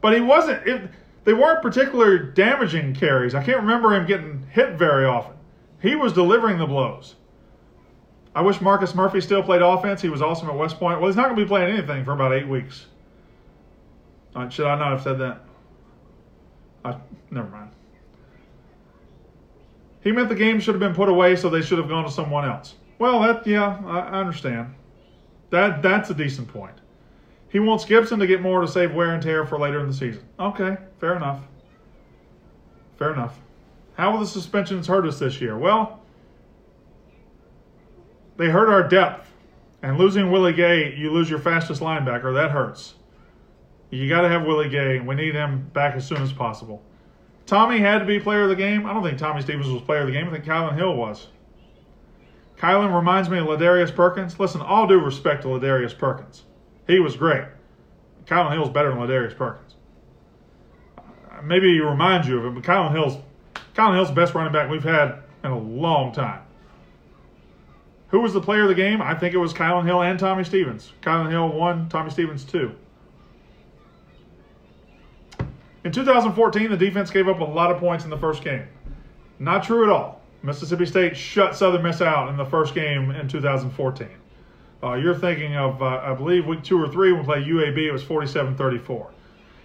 But 0.00 0.14
he 0.14 0.20
wasn't, 0.20 0.90
they 1.24 1.34
weren't 1.34 1.62
particularly 1.62 2.32
damaging 2.34 2.94
carries. 2.94 3.34
I 3.34 3.42
can't 3.42 3.58
remember 3.58 3.94
him 3.94 4.06
getting 4.06 4.46
hit 4.50 4.78
very 4.78 5.04
often. 5.04 5.36
He 5.80 5.94
was 5.94 6.12
delivering 6.12 6.58
the 6.58 6.66
blows. 6.66 7.16
I 8.38 8.40
wish 8.40 8.60
Marcus 8.60 8.94
Murphy 8.94 9.20
still 9.20 9.42
played 9.42 9.62
offense. 9.62 10.00
He 10.00 10.08
was 10.08 10.22
awesome 10.22 10.48
at 10.48 10.54
West 10.54 10.78
Point. 10.78 11.00
Well, 11.00 11.08
he's 11.08 11.16
not 11.16 11.24
going 11.24 11.34
to 11.34 11.42
be 11.42 11.48
playing 11.48 11.76
anything 11.76 12.04
for 12.04 12.12
about 12.12 12.32
eight 12.32 12.46
weeks. 12.46 12.86
Uh, 14.32 14.48
should 14.48 14.68
I 14.68 14.78
not 14.78 14.92
have 14.92 15.02
said 15.02 15.18
that? 15.18 15.40
I, 16.84 16.96
never 17.32 17.48
mind. 17.48 17.70
He 20.04 20.12
meant 20.12 20.28
the 20.28 20.36
game 20.36 20.60
should 20.60 20.76
have 20.76 20.78
been 20.78 20.94
put 20.94 21.08
away, 21.08 21.34
so 21.34 21.50
they 21.50 21.62
should 21.62 21.78
have 21.78 21.88
gone 21.88 22.04
to 22.04 22.12
someone 22.12 22.44
else. 22.44 22.76
Well, 23.00 23.18
that 23.22 23.44
yeah, 23.44 23.82
I, 23.84 23.98
I 23.98 24.20
understand. 24.20 24.72
That 25.50 25.82
that's 25.82 26.10
a 26.10 26.14
decent 26.14 26.46
point. 26.46 26.76
He 27.48 27.58
wants 27.58 27.84
Gibson 27.84 28.20
to 28.20 28.26
get 28.28 28.40
more 28.40 28.60
to 28.60 28.68
save 28.68 28.94
wear 28.94 29.14
and 29.14 29.20
tear 29.20 29.46
for 29.46 29.58
later 29.58 29.80
in 29.80 29.88
the 29.88 29.92
season. 29.92 30.22
Okay, 30.38 30.76
fair 31.00 31.16
enough. 31.16 31.40
Fair 33.00 33.12
enough. 33.12 33.40
How 33.94 34.12
will 34.12 34.20
the 34.20 34.26
suspensions 34.28 34.86
hurt 34.86 35.08
us 35.08 35.18
this 35.18 35.40
year? 35.40 35.58
Well, 35.58 35.98
they 38.38 38.48
hurt 38.48 38.70
our 38.70 38.88
depth. 38.88 39.26
And 39.82 39.96
losing 39.96 40.32
Willie 40.32 40.54
Gay, 40.54 40.94
you 40.96 41.12
lose 41.12 41.30
your 41.30 41.38
fastest 41.38 41.80
linebacker. 41.80 42.34
That 42.34 42.50
hurts. 42.50 42.94
You 43.90 44.08
got 44.08 44.22
to 44.22 44.28
have 44.28 44.44
Willie 44.44 44.68
Gay. 44.68 44.98
We 44.98 45.14
need 45.14 45.34
him 45.34 45.70
back 45.72 45.94
as 45.94 46.04
soon 46.06 46.20
as 46.20 46.32
possible. 46.32 46.82
Tommy 47.46 47.78
had 47.78 48.00
to 48.00 48.04
be 48.04 48.18
player 48.18 48.42
of 48.42 48.48
the 48.48 48.56
game. 48.56 48.86
I 48.86 48.92
don't 48.92 49.02
think 49.02 49.18
Tommy 49.18 49.40
Stevens 49.40 49.68
was 49.68 49.80
player 49.82 50.00
of 50.00 50.06
the 50.06 50.12
game. 50.12 50.28
I 50.28 50.32
think 50.32 50.44
Kylan 50.44 50.74
Hill 50.76 50.96
was. 50.96 51.28
Kylan 52.58 52.94
reminds 52.94 53.30
me 53.30 53.38
of 53.38 53.46
Ladarius 53.46 53.94
Perkins. 53.94 54.38
Listen, 54.38 54.60
all 54.60 54.86
due 54.86 54.98
respect 54.98 55.42
to 55.42 55.48
Ladarius 55.48 55.96
Perkins. 55.96 56.42
He 56.88 56.98
was 56.98 57.16
great. 57.16 57.44
Kylan 58.26 58.52
Hill's 58.52 58.68
better 58.68 58.90
than 58.90 58.98
Ladarius 58.98 59.36
Perkins. 59.36 59.76
Maybe 61.44 61.72
he 61.72 61.80
reminds 61.80 62.26
you 62.26 62.38
of 62.38 62.44
him, 62.44 62.54
but 62.54 62.64
Kylan 62.64 62.90
Hill's 62.92 63.16
Kylan 63.74 63.94
Hill's 63.94 64.08
the 64.08 64.14
best 64.14 64.34
running 64.34 64.52
back 64.52 64.68
we've 64.68 64.82
had 64.82 65.20
in 65.44 65.52
a 65.52 65.58
long 65.58 66.12
time. 66.12 66.42
Who 68.08 68.20
was 68.20 68.32
the 68.32 68.40
player 68.40 68.62
of 68.62 68.68
the 68.68 68.74
game? 68.74 69.02
I 69.02 69.14
think 69.14 69.34
it 69.34 69.38
was 69.38 69.52
Kylan 69.52 69.84
Hill 69.84 70.02
and 70.02 70.18
Tommy 70.18 70.44
Stevens. 70.44 70.92
Kylan 71.02 71.30
Hill 71.30 71.48
one, 71.48 71.88
Tommy 71.88 72.10
Stevens 72.10 72.44
two. 72.44 72.74
In 75.84 75.92
2014, 75.92 76.70
the 76.70 76.76
defense 76.76 77.10
gave 77.10 77.28
up 77.28 77.40
a 77.40 77.44
lot 77.44 77.70
of 77.70 77.78
points 77.78 78.04
in 78.04 78.10
the 78.10 78.18
first 78.18 78.42
game. 78.42 78.66
Not 79.38 79.62
true 79.62 79.84
at 79.84 79.90
all. 79.90 80.20
Mississippi 80.42 80.86
State 80.86 81.16
shut 81.16 81.54
Southern 81.54 81.82
Miss 81.82 82.00
out 82.00 82.28
in 82.28 82.36
the 82.36 82.44
first 82.44 82.74
game 82.74 83.10
in 83.10 83.28
2014. 83.28 84.08
Uh, 84.82 84.94
you're 84.94 85.14
thinking 85.14 85.56
of, 85.56 85.82
uh, 85.82 86.00
I 86.04 86.14
believe, 86.14 86.46
week 86.46 86.62
two 86.62 86.80
or 86.80 86.88
three, 86.88 87.12
when 87.12 87.22
we 87.22 87.26
played 87.26 87.46
UAB, 87.46 87.78
it 87.78 87.92
was 87.92 88.02
47 88.02 88.56
34. 88.56 89.10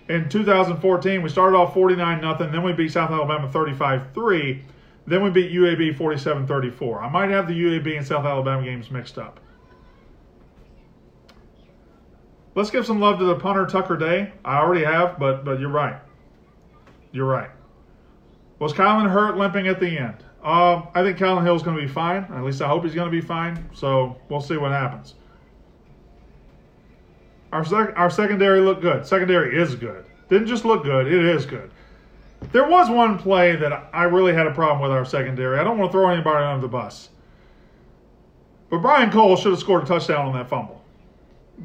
In 0.09 0.27
2014, 0.27 1.21
we 1.21 1.29
started 1.29 1.55
off 1.55 1.73
49 1.73 2.19
0, 2.19 2.51
then 2.51 2.63
we 2.63 2.73
beat 2.73 2.91
South 2.91 3.11
Alabama 3.11 3.49
35 3.49 4.13
3. 4.13 4.61
Then 5.05 5.21
we 5.21 5.29
beat 5.29 5.51
UAB 5.51 5.97
47 5.97 6.47
34. 6.47 7.01
I 7.01 7.09
might 7.09 7.29
have 7.29 7.47
the 7.47 7.53
UAB 7.53 7.97
and 7.97 8.05
South 8.05 8.25
Alabama 8.25 8.63
games 8.63 8.89
mixed 8.89 9.17
up. 9.17 9.39
Let's 12.55 12.69
give 12.69 12.85
some 12.85 12.99
love 12.99 13.19
to 13.19 13.25
the 13.25 13.35
punter 13.35 13.65
Tucker 13.65 13.97
Day. 13.97 14.31
I 14.45 14.59
already 14.59 14.85
have, 14.85 15.19
but 15.19 15.43
but 15.43 15.59
you're 15.59 15.69
right. 15.69 15.99
You're 17.11 17.25
right. 17.25 17.49
Was 18.59 18.73
Kylan 18.73 19.09
hurt 19.09 19.37
limping 19.37 19.67
at 19.67 19.79
the 19.79 19.97
end? 19.97 20.23
Uh, 20.43 20.83
I 20.93 21.03
think 21.03 21.17
Kylan 21.17 21.43
Hill's 21.43 21.63
going 21.63 21.77
to 21.77 21.81
be 21.81 21.87
fine. 21.87 22.23
At 22.25 22.43
least 22.43 22.61
I 22.61 22.67
hope 22.67 22.83
he's 22.83 22.93
going 22.93 23.11
to 23.11 23.21
be 23.21 23.25
fine. 23.25 23.69
So 23.73 24.17
we'll 24.29 24.41
see 24.41 24.57
what 24.57 24.71
happens. 24.71 25.15
Our, 27.51 27.63
sec- 27.63 27.93
our 27.95 28.09
secondary 28.09 28.61
looked 28.61 28.81
good. 28.81 29.05
Secondary 29.05 29.59
is 29.61 29.75
good. 29.75 30.05
Didn't 30.29 30.47
just 30.47 30.65
look 30.65 30.83
good, 30.83 31.07
it 31.07 31.23
is 31.23 31.45
good. 31.45 31.69
There 32.51 32.67
was 32.67 32.89
one 32.89 33.17
play 33.17 33.55
that 33.55 33.89
I 33.93 34.03
really 34.03 34.33
had 34.33 34.47
a 34.47 34.51
problem 34.51 34.81
with 34.81 34.91
our 34.91 35.05
secondary. 35.05 35.59
I 35.59 35.63
don't 35.63 35.77
want 35.77 35.91
to 35.91 35.97
throw 35.97 36.09
anybody 36.09 36.45
under 36.45 36.61
the 36.61 36.67
bus. 36.67 37.09
But 38.69 38.81
Brian 38.81 39.11
Cole 39.11 39.35
should 39.35 39.51
have 39.51 39.59
scored 39.59 39.83
a 39.83 39.85
touchdown 39.85 40.25
on 40.25 40.33
that 40.33 40.49
fumble. 40.49 40.81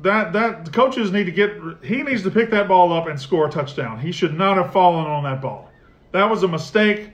That 0.02 0.32
that 0.34 0.66
the 0.66 0.70
coaches 0.70 1.10
need 1.10 1.24
to 1.24 1.32
get 1.32 1.56
he 1.82 2.02
needs 2.02 2.22
to 2.24 2.30
pick 2.30 2.50
that 2.50 2.68
ball 2.68 2.92
up 2.92 3.06
and 3.06 3.18
score 3.18 3.48
a 3.48 3.50
touchdown. 3.50 3.98
He 3.98 4.12
should 4.12 4.36
not 4.36 4.58
have 4.58 4.72
fallen 4.72 5.06
on 5.06 5.24
that 5.24 5.40
ball. 5.40 5.70
That 6.12 6.28
was 6.28 6.42
a 6.42 6.48
mistake. 6.48 7.10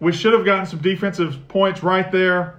We 0.00 0.12
should 0.12 0.32
have 0.32 0.44
gotten 0.44 0.66
some 0.66 0.80
defensive 0.80 1.46
points 1.46 1.84
right 1.84 2.10
there. 2.10 2.58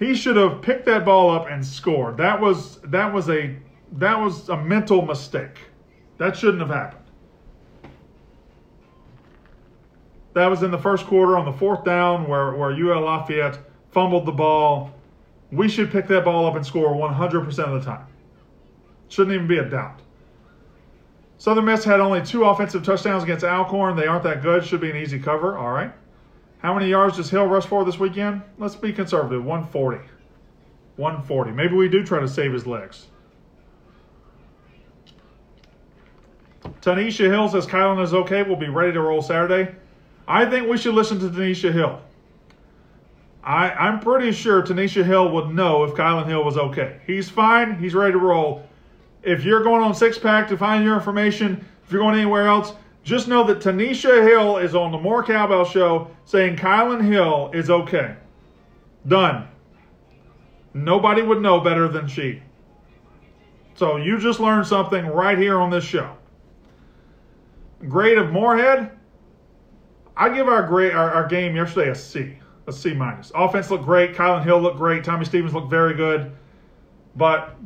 He 0.00 0.14
should 0.14 0.34
have 0.36 0.62
picked 0.62 0.86
that 0.86 1.04
ball 1.04 1.30
up 1.30 1.48
and 1.48 1.64
scored. 1.64 2.16
That 2.16 2.40
was 2.40 2.78
that 2.78 3.12
was 3.12 3.28
a 3.28 3.56
that 3.92 4.18
was 4.18 4.48
a 4.48 4.56
mental 4.56 5.02
mistake. 5.02 5.58
That 6.18 6.36
shouldn't 6.36 6.60
have 6.60 6.70
happened. 6.70 6.99
That 10.34 10.46
was 10.46 10.62
in 10.62 10.70
the 10.70 10.78
first 10.78 11.06
quarter 11.06 11.36
on 11.36 11.44
the 11.44 11.52
fourth 11.52 11.84
down 11.84 12.28
where, 12.28 12.54
where 12.54 12.70
UL 12.70 13.02
Lafayette 13.02 13.58
fumbled 13.90 14.26
the 14.26 14.32
ball. 14.32 14.92
We 15.50 15.68
should 15.68 15.90
pick 15.90 16.06
that 16.08 16.24
ball 16.24 16.46
up 16.46 16.54
and 16.54 16.64
score 16.64 16.94
100% 16.94 17.58
of 17.58 17.82
the 17.82 17.90
time. 17.90 18.06
Shouldn't 19.08 19.34
even 19.34 19.48
be 19.48 19.58
a 19.58 19.68
doubt. 19.68 20.00
Southern 21.38 21.64
Miss 21.64 21.84
had 21.84 22.00
only 22.00 22.22
two 22.22 22.44
offensive 22.44 22.84
touchdowns 22.84 23.24
against 23.24 23.44
Alcorn. 23.44 23.96
They 23.96 24.06
aren't 24.06 24.22
that 24.24 24.42
good. 24.42 24.64
Should 24.64 24.82
be 24.82 24.90
an 24.90 24.96
easy 24.96 25.18
cover. 25.18 25.58
All 25.58 25.72
right. 25.72 25.90
How 26.58 26.74
many 26.74 26.88
yards 26.88 27.16
does 27.16 27.30
Hill 27.30 27.46
rush 27.46 27.64
for 27.64 27.84
this 27.84 27.98
weekend? 27.98 28.42
Let's 28.58 28.76
be 28.76 28.92
conservative. 28.92 29.42
140. 29.42 30.06
140. 30.96 31.50
Maybe 31.52 31.74
we 31.74 31.88
do 31.88 32.04
try 32.04 32.20
to 32.20 32.28
save 32.28 32.52
his 32.52 32.66
legs. 32.66 33.06
Tanisha 36.82 37.30
Hill 37.30 37.48
says 37.48 37.66
Kylan 37.66 38.02
is 38.02 38.12
okay. 38.12 38.42
We'll 38.42 38.56
be 38.56 38.68
ready 38.68 38.92
to 38.92 39.00
roll 39.00 39.22
Saturday. 39.22 39.74
I 40.30 40.48
think 40.48 40.68
we 40.68 40.78
should 40.78 40.94
listen 40.94 41.18
to 41.18 41.28
Tanisha 41.28 41.72
Hill. 41.72 42.00
I, 43.42 43.70
I'm 43.70 43.98
pretty 43.98 44.30
sure 44.30 44.62
Tanisha 44.62 45.04
Hill 45.04 45.32
would 45.32 45.52
know 45.52 45.82
if 45.82 45.94
Kylan 45.94 46.26
Hill 46.26 46.44
was 46.44 46.56
okay. 46.56 47.00
He's 47.04 47.28
fine. 47.28 47.76
He's 47.76 47.94
ready 47.94 48.12
to 48.12 48.18
roll. 48.18 48.64
If 49.24 49.42
you're 49.42 49.64
going 49.64 49.82
on 49.82 49.92
Six 49.92 50.18
Pack 50.18 50.46
to 50.48 50.56
find 50.56 50.84
your 50.84 50.94
information, 50.94 51.66
if 51.84 51.90
you're 51.90 52.00
going 52.00 52.14
anywhere 52.14 52.46
else, 52.46 52.74
just 53.02 53.26
know 53.26 53.42
that 53.42 53.58
Tanisha 53.58 54.22
Hill 54.22 54.58
is 54.58 54.76
on 54.76 54.92
the 54.92 54.98
More 54.98 55.24
Cowbell 55.24 55.64
Show 55.64 56.12
saying 56.26 56.54
Kylan 56.54 57.02
Hill 57.02 57.50
is 57.52 57.68
okay. 57.68 58.14
Done. 59.08 59.48
Nobody 60.74 61.22
would 61.22 61.42
know 61.42 61.58
better 61.58 61.88
than 61.88 62.06
she. 62.06 62.40
So 63.74 63.96
you 63.96 64.16
just 64.16 64.38
learned 64.38 64.68
something 64.68 65.06
right 65.06 65.38
here 65.38 65.58
on 65.58 65.70
this 65.70 65.82
show. 65.82 66.16
Grade 67.88 68.18
of 68.18 68.30
Moorhead, 68.30 68.92
I 70.20 70.28
give 70.28 70.48
our 70.48 70.62
grade 70.62 70.92
our, 70.92 71.10
our 71.10 71.26
game 71.26 71.56
yesterday 71.56 71.88
a 71.90 71.94
C, 71.94 72.36
a 72.66 72.72
C 72.72 72.92
minus. 72.92 73.32
Offense 73.34 73.70
looked 73.70 73.86
great. 73.86 74.14
Kylan 74.14 74.44
Hill 74.44 74.60
looked 74.60 74.76
great. 74.76 75.02
Tommy 75.02 75.24
Stevens 75.24 75.54
looked 75.54 75.70
very 75.70 75.94
good, 75.94 76.30
but 77.16 77.56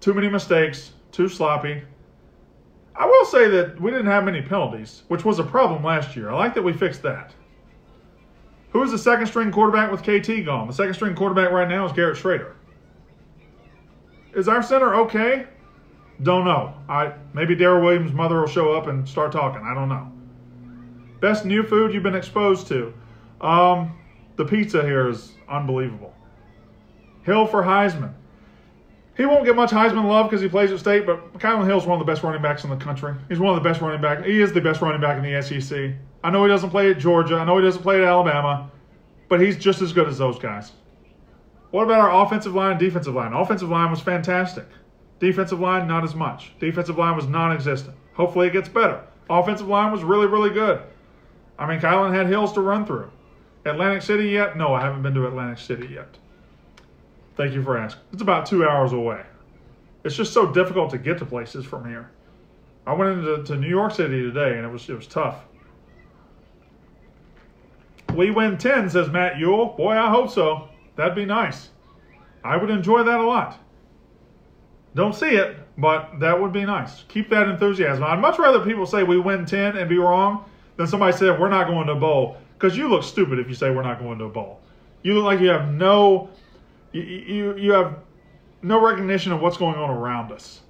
too 0.00 0.12
many 0.12 0.28
mistakes, 0.28 0.90
too 1.12 1.28
sloppy. 1.28 1.84
I 2.96 3.06
will 3.06 3.24
say 3.26 3.46
that 3.50 3.80
we 3.80 3.92
didn't 3.92 4.06
have 4.06 4.24
many 4.24 4.42
penalties, 4.42 5.04
which 5.06 5.24
was 5.24 5.38
a 5.38 5.44
problem 5.44 5.84
last 5.84 6.16
year. 6.16 6.30
I 6.30 6.34
like 6.34 6.52
that 6.54 6.62
we 6.62 6.72
fixed 6.72 7.00
that. 7.02 7.32
Who 8.70 8.82
is 8.82 8.90
the 8.90 8.98
second 8.98 9.28
string 9.28 9.52
quarterback 9.52 9.92
with 9.92 10.02
KT 10.02 10.44
gone? 10.44 10.66
The 10.66 10.74
second 10.74 10.94
string 10.94 11.14
quarterback 11.14 11.52
right 11.52 11.68
now 11.68 11.86
is 11.86 11.92
Garrett 11.92 12.18
Shrader. 12.18 12.54
Is 14.34 14.48
our 14.48 14.64
center 14.64 14.96
okay? 14.96 15.46
Don't 16.24 16.44
know. 16.44 16.74
I 16.88 17.12
maybe 17.34 17.54
Darryl 17.54 17.84
Williams' 17.84 18.12
mother 18.12 18.40
will 18.40 18.48
show 18.48 18.72
up 18.72 18.88
and 18.88 19.08
start 19.08 19.30
talking. 19.30 19.62
I 19.64 19.74
don't 19.74 19.88
know. 19.88 20.10
Best 21.20 21.44
new 21.44 21.62
food 21.62 21.92
you've 21.92 22.02
been 22.02 22.14
exposed 22.14 22.66
to? 22.68 22.94
Um, 23.40 23.98
the 24.36 24.44
pizza 24.44 24.82
here 24.82 25.08
is 25.08 25.32
unbelievable. 25.48 26.14
Hill 27.22 27.46
for 27.46 27.62
Heisman. 27.62 28.14
He 29.16 29.26
won't 29.26 29.44
get 29.44 29.54
much 29.54 29.70
Heisman 29.70 30.08
love 30.08 30.30
because 30.30 30.40
he 30.40 30.48
plays 30.48 30.72
at 30.72 30.78
state, 30.78 31.04
but 31.04 31.34
Kylan 31.34 31.66
Hill's 31.66 31.86
one 31.86 32.00
of 32.00 32.06
the 32.06 32.10
best 32.10 32.22
running 32.22 32.40
backs 32.40 32.64
in 32.64 32.70
the 32.70 32.76
country. 32.76 33.14
He's 33.28 33.38
one 33.38 33.54
of 33.54 33.62
the 33.62 33.68
best 33.68 33.82
running 33.82 34.00
backs. 34.00 34.24
He 34.24 34.40
is 34.40 34.52
the 34.52 34.62
best 34.62 34.80
running 34.80 35.00
back 35.00 35.22
in 35.22 35.30
the 35.30 35.42
SEC. 35.42 35.92
I 36.24 36.30
know 36.30 36.42
he 36.42 36.48
doesn't 36.48 36.70
play 36.70 36.90
at 36.90 36.98
Georgia. 36.98 37.36
I 37.36 37.44
know 37.44 37.58
he 37.58 37.64
doesn't 37.64 37.82
play 37.82 37.96
at 37.96 38.08
Alabama, 38.08 38.70
but 39.28 39.40
he's 39.40 39.58
just 39.58 39.82
as 39.82 39.92
good 39.92 40.08
as 40.08 40.16
those 40.16 40.38
guys. 40.38 40.72
What 41.70 41.84
about 41.84 42.00
our 42.00 42.24
offensive 42.24 42.54
line, 42.54 42.72
and 42.72 42.80
defensive 42.80 43.14
line? 43.14 43.32
Offensive 43.32 43.68
line 43.68 43.90
was 43.90 44.00
fantastic. 44.00 44.66
Defensive 45.18 45.60
line, 45.60 45.86
not 45.86 46.02
as 46.02 46.14
much. 46.14 46.52
Defensive 46.58 46.96
line 46.96 47.14
was 47.14 47.26
non 47.26 47.52
existent. 47.52 47.96
Hopefully 48.14 48.48
it 48.48 48.52
gets 48.52 48.68
better. 48.68 49.04
Offensive 49.28 49.68
line 49.68 49.92
was 49.92 50.02
really, 50.02 50.26
really 50.26 50.50
good. 50.50 50.80
I 51.60 51.66
mean, 51.66 51.78
Kylan 51.78 52.14
had 52.14 52.26
hills 52.26 52.54
to 52.54 52.62
run 52.62 52.86
through. 52.86 53.10
Atlantic 53.66 54.00
City 54.00 54.30
yet? 54.30 54.56
No, 54.56 54.72
I 54.72 54.80
haven't 54.80 55.02
been 55.02 55.12
to 55.12 55.26
Atlantic 55.26 55.58
City 55.58 55.88
yet. 55.92 56.16
Thank 57.36 57.52
you 57.52 57.62
for 57.62 57.76
asking. 57.76 58.02
It's 58.14 58.22
about 58.22 58.46
two 58.46 58.66
hours 58.66 58.92
away. 58.92 59.22
It's 60.02 60.16
just 60.16 60.32
so 60.32 60.50
difficult 60.50 60.90
to 60.90 60.98
get 60.98 61.18
to 61.18 61.26
places 61.26 61.66
from 61.66 61.86
here. 61.86 62.10
I 62.86 62.94
went 62.94 63.18
into 63.18 63.44
to 63.44 63.56
New 63.56 63.68
York 63.68 63.94
City 63.94 64.22
today, 64.22 64.56
and 64.56 64.64
it 64.64 64.70
was 64.70 64.88
it 64.88 64.94
was 64.94 65.06
tough. 65.06 65.44
We 68.14 68.30
win 68.30 68.56
ten, 68.56 68.88
says 68.88 69.10
Matt 69.10 69.38
Yule. 69.38 69.66
Boy, 69.76 69.92
I 69.92 70.08
hope 70.08 70.30
so. 70.30 70.70
That'd 70.96 71.14
be 71.14 71.26
nice. 71.26 71.68
I 72.42 72.56
would 72.56 72.70
enjoy 72.70 73.02
that 73.02 73.20
a 73.20 73.26
lot. 73.26 73.58
Don't 74.94 75.14
see 75.14 75.36
it, 75.36 75.58
but 75.76 76.18
that 76.20 76.40
would 76.40 76.54
be 76.54 76.64
nice. 76.64 77.04
Keep 77.08 77.28
that 77.30 77.48
enthusiasm. 77.48 78.02
I'd 78.02 78.18
much 78.18 78.38
rather 78.38 78.64
people 78.64 78.86
say 78.86 79.02
we 79.02 79.20
win 79.20 79.44
10 79.44 79.76
and 79.76 79.88
be 79.88 79.98
wrong 79.98 80.46
than 80.80 80.86
somebody 80.86 81.14
said 81.14 81.38
we're 81.38 81.50
not 81.50 81.66
going 81.66 81.86
to 81.88 81.92
a 81.92 81.96
bowl. 81.96 82.38
Because 82.58 82.74
you 82.74 82.88
look 82.88 83.02
stupid 83.02 83.38
if 83.38 83.48
you 83.48 83.54
say 83.54 83.68
we're 83.68 83.82
not 83.82 83.98
going 83.98 84.18
to 84.18 84.24
a 84.24 84.28
bowl. 84.30 84.60
You 85.02 85.14
look 85.14 85.24
like 85.24 85.38
you 85.40 85.48
have 85.48 85.68
no 85.68 86.30
you, 86.92 87.02
you, 87.02 87.56
you 87.58 87.72
have 87.72 87.98
no 88.62 88.80
recognition 88.80 89.30
of 89.32 89.42
what's 89.42 89.58
going 89.58 89.76
on 89.76 89.90
around 89.90 90.32
us. 90.32 90.62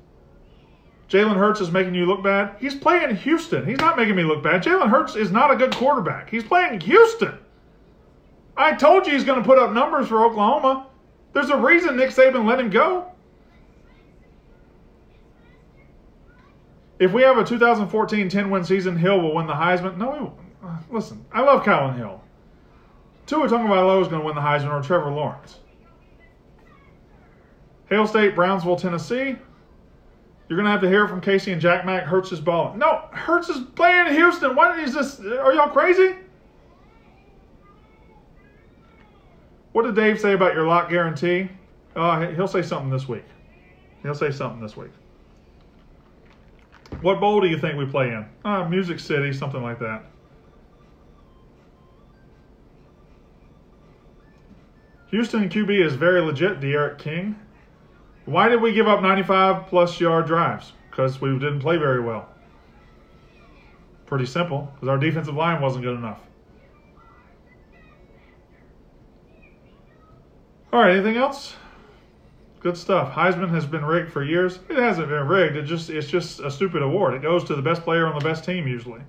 Jalen 1.08 1.36
Hurts 1.36 1.60
is 1.60 1.70
making 1.70 1.94
you 1.94 2.06
look 2.06 2.24
bad. 2.24 2.56
He's 2.58 2.74
playing 2.74 3.14
Houston. 3.14 3.64
He's 3.64 3.78
not 3.78 3.96
making 3.96 4.16
me 4.16 4.24
look 4.24 4.42
bad. 4.42 4.64
Jalen 4.64 4.90
Hurts 4.90 5.14
is 5.14 5.30
not 5.30 5.52
a 5.52 5.56
good 5.56 5.74
quarterback. 5.74 6.28
He's 6.28 6.44
playing 6.44 6.80
Houston. 6.80 7.38
I 8.56 8.74
told 8.74 9.06
you 9.06 9.12
he's 9.12 9.24
going 9.24 9.40
to 9.40 9.46
put 9.46 9.58
up 9.58 9.72
numbers 9.72 10.08
for 10.08 10.24
Oklahoma. 10.24 10.88
There's 11.34 11.50
a 11.50 11.56
reason 11.56 11.96
Nick 11.96 12.10
Saban 12.10 12.46
let 12.46 12.58
him 12.58 12.70
go. 12.70 13.12
If 17.00 17.12
we 17.12 17.22
have 17.22 17.38
a 17.38 17.44
2014 17.44 18.28
10 18.28 18.50
win 18.50 18.62
season, 18.62 18.94
Hill 18.94 19.20
will 19.20 19.34
win 19.34 19.46
the 19.46 19.54
Heisman. 19.54 19.96
No, 19.96 20.10
we 20.10 20.18
won't. 20.18 20.34
Uh, 20.62 20.76
listen, 20.90 21.24
I 21.32 21.40
love 21.40 21.64
Kylan 21.64 21.96
Hill. 21.96 22.22
Tua 23.26 23.48
Tagovailoa 23.48 24.02
is 24.02 24.08
going 24.08 24.20
to 24.20 24.26
win 24.26 24.34
the 24.34 24.42
Heisman 24.42 24.70
or 24.70 24.82
Trevor 24.82 25.10
Lawrence. 25.10 25.60
Hail 27.88 28.06
State, 28.06 28.34
Brownsville, 28.34 28.76
Tennessee. 28.76 29.36
You're 30.48 30.56
going 30.56 30.66
to 30.66 30.70
have 30.70 30.82
to 30.82 30.88
hear 30.88 31.08
from 31.08 31.22
Casey 31.22 31.52
and 31.52 31.60
Jack 31.60 31.86
Mack. 31.86 32.04
Hurts 32.04 32.32
is 32.32 32.40
balling. 32.40 32.78
No, 32.78 33.08
Hurts 33.12 33.48
is 33.48 33.64
playing 33.74 34.08
in 34.08 34.14
Houston. 34.14 34.54
Why 34.54 34.82
is 34.82 34.92
this? 34.92 35.20
Are 35.20 35.54
y'all 35.54 35.70
crazy? 35.70 36.16
What 39.72 39.84
did 39.84 39.94
Dave 39.94 40.20
say 40.20 40.34
about 40.34 40.52
your 40.52 40.66
lock 40.66 40.90
guarantee? 40.90 41.48
Uh, 41.96 42.26
he'll 42.32 42.48
say 42.48 42.62
something 42.62 42.90
this 42.90 43.08
week. 43.08 43.24
He'll 44.02 44.14
say 44.14 44.30
something 44.30 44.60
this 44.60 44.76
week. 44.76 44.90
What 47.02 47.18
bowl 47.18 47.40
do 47.40 47.46
you 47.46 47.58
think 47.58 47.78
we 47.78 47.86
play 47.86 48.08
in? 48.08 48.26
Uh, 48.44 48.68
Music 48.68 49.00
City, 49.00 49.32
something 49.32 49.62
like 49.62 49.78
that. 49.78 50.04
Houston 55.10 55.48
QB 55.48 55.84
is 55.84 55.94
very 55.94 56.20
legit, 56.20 56.60
Derek 56.60 56.98
King. 56.98 57.36
Why 58.26 58.48
did 58.48 58.60
we 58.60 58.72
give 58.72 58.86
up 58.86 59.02
95 59.02 59.66
plus 59.66 59.98
yard 59.98 60.26
drives? 60.26 60.72
Because 60.90 61.20
we 61.20 61.32
didn't 61.32 61.60
play 61.60 61.78
very 61.78 62.00
well. 62.00 62.28
Pretty 64.06 64.26
simple, 64.26 64.70
because 64.74 64.88
our 64.88 64.98
defensive 64.98 65.34
line 65.34 65.60
wasn't 65.60 65.84
good 65.84 65.96
enough. 65.96 66.20
All 70.72 70.80
right, 70.80 70.92
anything 70.92 71.16
else? 71.16 71.54
Good 72.60 72.76
stuff. 72.76 73.12
Heisman 73.14 73.48
has 73.50 73.64
been 73.64 73.84
rigged 73.84 74.12
for 74.12 74.22
years. 74.22 74.58
It 74.68 74.76
hasn't 74.76 75.08
been 75.08 75.26
rigged. 75.26 75.56
It 75.56 75.62
just 75.62 75.88
it's 75.88 76.08
just 76.08 76.40
a 76.40 76.50
stupid 76.50 76.82
award. 76.82 77.14
It 77.14 77.22
goes 77.22 77.42
to 77.44 77.56
the 77.56 77.62
best 77.62 77.82
player 77.82 78.06
on 78.06 78.18
the 78.18 78.24
best 78.24 78.44
team 78.44 78.68
usually. 78.68 79.00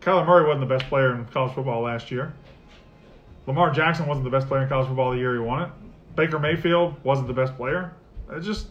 Kyler 0.00 0.26
Murray 0.26 0.44
wasn't 0.44 0.68
the 0.68 0.74
best 0.74 0.88
player 0.88 1.14
in 1.14 1.24
college 1.26 1.54
football 1.54 1.82
last 1.82 2.10
year. 2.10 2.34
Lamar 3.46 3.70
Jackson 3.70 4.06
wasn't 4.06 4.24
the 4.24 4.30
best 4.30 4.48
player 4.48 4.62
in 4.62 4.68
college 4.68 4.88
football 4.88 5.12
the 5.12 5.18
year 5.18 5.34
he 5.34 5.38
won 5.38 5.62
it. 5.62 5.68
Baker 6.16 6.38
Mayfield 6.38 6.96
wasn't 7.04 7.28
the 7.28 7.32
best 7.32 7.56
player. 7.56 7.92
It 8.30 8.40
just 8.40 8.66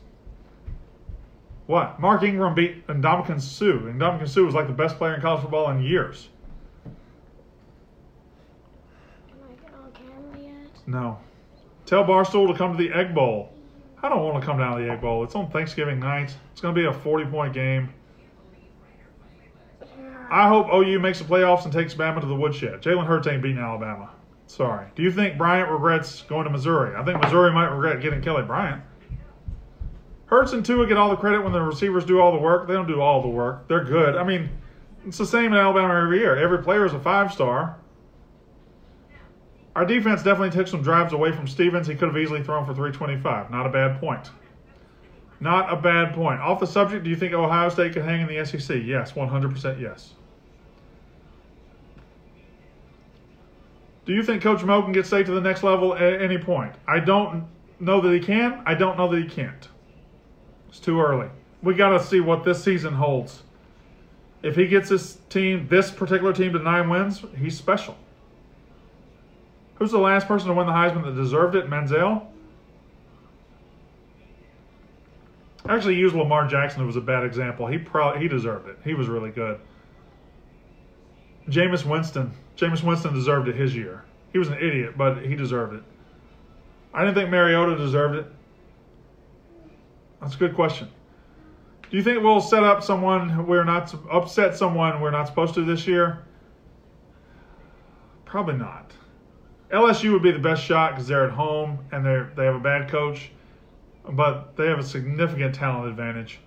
what? 1.67 1.97
Mark 1.99 2.23
Ingram 2.23 2.55
beat 2.55 2.85
Ndamukong 2.87 3.41
Suh. 3.41 3.65
Ndamukong 3.65 4.27
Suh 4.27 4.43
was 4.43 4.53
like 4.53 4.67
the 4.67 4.73
best 4.73 4.97
player 4.97 5.15
in 5.15 5.21
college 5.21 5.41
football 5.41 5.71
in 5.71 5.81
years. 5.81 6.27
Can 9.29 9.37
I 9.41 9.77
on 9.77 9.91
camera 9.93 10.39
yet? 10.41 10.87
No. 10.87 11.19
Tell 11.85 12.03
Barstool 12.03 12.51
to 12.51 12.57
come 12.57 12.75
to 12.75 12.83
the 12.83 12.91
Egg 12.93 13.15
Bowl. 13.15 13.52
I 14.03 14.09
don't 14.09 14.21
want 14.21 14.41
to 14.41 14.45
come 14.45 14.57
down 14.57 14.77
to 14.77 14.83
the 14.83 14.91
Egg 14.91 14.99
Bowl. 14.99 15.23
It's 15.23 15.33
on 15.33 15.49
Thanksgiving 15.49 15.99
night. 15.99 16.35
It's 16.51 16.59
going 16.59 16.75
to 16.75 16.79
be 16.79 16.85
a 16.85 16.93
40 16.93 17.25
point 17.27 17.53
game. 17.53 17.93
I 20.29 20.49
hope 20.49 20.67
OU 20.73 20.99
makes 20.99 21.19
the 21.19 21.25
playoffs 21.25 21.63
and 21.63 21.71
takes 21.71 21.93
Bama 21.93 22.19
to 22.19 22.27
the 22.27 22.35
woodshed. 22.35 22.81
Jalen 22.81 23.05
Hurts 23.05 23.27
ain't 23.27 23.41
beating 23.41 23.59
Alabama. 23.59 24.09
Sorry. 24.47 24.87
Do 24.95 25.03
you 25.03 25.11
think 25.11 25.37
Bryant 25.37 25.71
regrets 25.71 26.23
going 26.23 26.43
to 26.43 26.49
Missouri? 26.49 26.95
I 26.95 27.03
think 27.05 27.21
Missouri 27.21 27.51
might 27.53 27.67
regret 27.67 28.01
getting 28.01 28.21
Kelly 28.21 28.43
Bryant. 28.43 28.81
Hurts 30.25 30.51
and 30.51 30.65
Tua 30.65 30.85
get 30.87 30.97
all 30.97 31.09
the 31.09 31.15
credit 31.15 31.41
when 31.41 31.53
the 31.53 31.61
receivers 31.61 32.03
do 32.03 32.19
all 32.19 32.31
the 32.31 32.39
work. 32.39 32.67
They 32.67 32.73
don't 32.73 32.87
do 32.87 32.99
all 32.99 33.21
the 33.21 33.27
work. 33.29 33.67
They're 33.67 33.83
good. 33.83 34.15
I 34.15 34.23
mean, 34.23 34.49
it's 35.05 35.17
the 35.17 35.25
same 35.25 35.53
in 35.53 35.53
Alabama 35.53 35.93
every 35.93 36.19
year. 36.19 36.35
Every 36.35 36.61
player 36.61 36.85
is 36.85 36.93
a 36.93 36.99
five 36.99 37.31
star. 37.31 37.77
Our 39.75 39.85
defense 39.85 40.21
definitely 40.21 40.51
took 40.51 40.67
some 40.67 40.83
drives 40.83 41.13
away 41.13 41.31
from 41.31 41.47
Stevens. 41.47 41.87
He 41.87 41.95
could 41.95 42.09
have 42.09 42.17
easily 42.17 42.43
thrown 42.43 42.65
for 42.65 42.73
325. 42.73 43.49
Not 43.49 43.65
a 43.65 43.69
bad 43.69 43.99
point. 43.99 44.29
Not 45.39 45.73
a 45.73 45.75
bad 45.75 46.13
point. 46.13 46.39
Off 46.39 46.59
the 46.59 46.67
subject, 46.67 47.03
do 47.03 47.09
you 47.09 47.15
think 47.15 47.33
Ohio 47.33 47.69
State 47.69 47.93
could 47.93 48.03
hang 48.03 48.21
in 48.21 48.27
the 48.27 48.45
SEC? 48.45 48.81
Yes, 48.85 49.13
100% 49.13 49.81
yes. 49.81 50.13
Do 54.05 54.13
you 54.13 54.21
think 54.21 54.43
Coach 54.43 54.63
Mo 54.63 54.81
can 54.83 54.91
get 54.91 55.05
State 55.05 55.25
to 55.25 55.31
the 55.31 55.41
next 55.41 55.63
level 55.63 55.95
at 55.95 56.21
any 56.21 56.37
point? 56.37 56.75
I 56.87 56.99
don't 56.99 57.47
know 57.79 57.99
that 58.01 58.13
he 58.13 58.19
can. 58.19 58.61
I 58.65 58.73
don't 58.75 58.97
know 58.97 59.09
that 59.09 59.21
he 59.21 59.27
can't. 59.27 59.67
It's 60.69 60.79
too 60.79 61.01
early. 61.01 61.29
We 61.61 61.73
got 61.73 61.89
to 61.89 62.03
see 62.03 62.19
what 62.19 62.43
this 62.43 62.63
season 62.63 62.93
holds. 62.93 63.43
If 64.43 64.55
he 64.55 64.67
gets 64.67 64.89
this 64.89 65.17
team, 65.29 65.67
this 65.69 65.89
particular 65.89 66.33
team, 66.33 66.51
to 66.53 66.59
nine 66.59 66.89
wins, 66.89 67.23
he's 67.37 67.57
special. 67.57 67.97
Who's 69.75 69.91
the 69.91 69.99
last 69.99 70.27
person 70.27 70.47
to 70.49 70.53
win 70.53 70.67
the 70.67 70.73
Heisman 70.73 71.03
that 71.03 71.15
deserved 71.15 71.55
it? 71.55 71.69
Manziel? 71.69 72.27
I 75.65 75.75
actually 75.75 75.95
used 75.95 76.13
Lamar 76.13 76.47
Jackson, 76.47 76.85
was 76.85 76.95
a 76.95 77.01
bad 77.01 77.23
example. 77.23 77.67
He 77.67 77.77
probably 77.77 78.21
he 78.21 78.27
deserved 78.27 78.67
it. 78.67 78.77
He 78.83 78.93
was 78.93 79.07
really 79.07 79.31
good. 79.31 79.59
Jameis 81.47 81.85
Winston. 81.85 82.31
Jameis 82.57 82.83
Winston 82.83 83.13
deserved 83.13 83.47
it 83.47 83.55
his 83.55 83.75
year. 83.75 84.03
He 84.31 84.39
was 84.39 84.49
an 84.49 84.55
idiot, 84.55 84.97
but 84.97 85.23
he 85.23 85.35
deserved 85.35 85.75
it. 85.75 85.83
I 86.93 87.03
didn't 87.03 87.15
think 87.15 87.29
Mariota 87.29 87.77
deserved 87.77 88.15
it. 88.15 88.25
That's 90.21 90.35
a 90.35 90.37
good 90.37 90.55
question. 90.55 90.89
Do 91.89 91.97
you 91.97 92.03
think 92.03 92.23
we'll 92.23 92.41
set 92.41 92.63
up 92.63 92.83
someone 92.83 93.45
we're 93.45 93.63
not 93.63 93.93
upset 94.11 94.55
someone 94.55 95.01
we're 95.01 95.11
not 95.11 95.27
supposed 95.27 95.53
to 95.55 95.63
this 95.63 95.87
year? 95.87 96.23
Probably 98.25 98.55
not. 98.55 98.91
LSU 99.73 100.13
would 100.13 100.21
be 100.21 100.31
the 100.31 100.39
best 100.39 100.63
shot 100.63 100.91
because 100.91 101.07
they're 101.07 101.25
at 101.25 101.31
home 101.31 101.79
and 101.91 102.05
they 102.05 102.23
they 102.35 102.45
have 102.45 102.55
a 102.55 102.59
bad 102.59 102.89
coach, 102.89 103.31
but 104.07 104.55
they 104.55 104.67
have 104.67 104.79
a 104.79 104.83
significant 104.83 105.55
talent 105.55 105.89
advantage. 105.89 106.39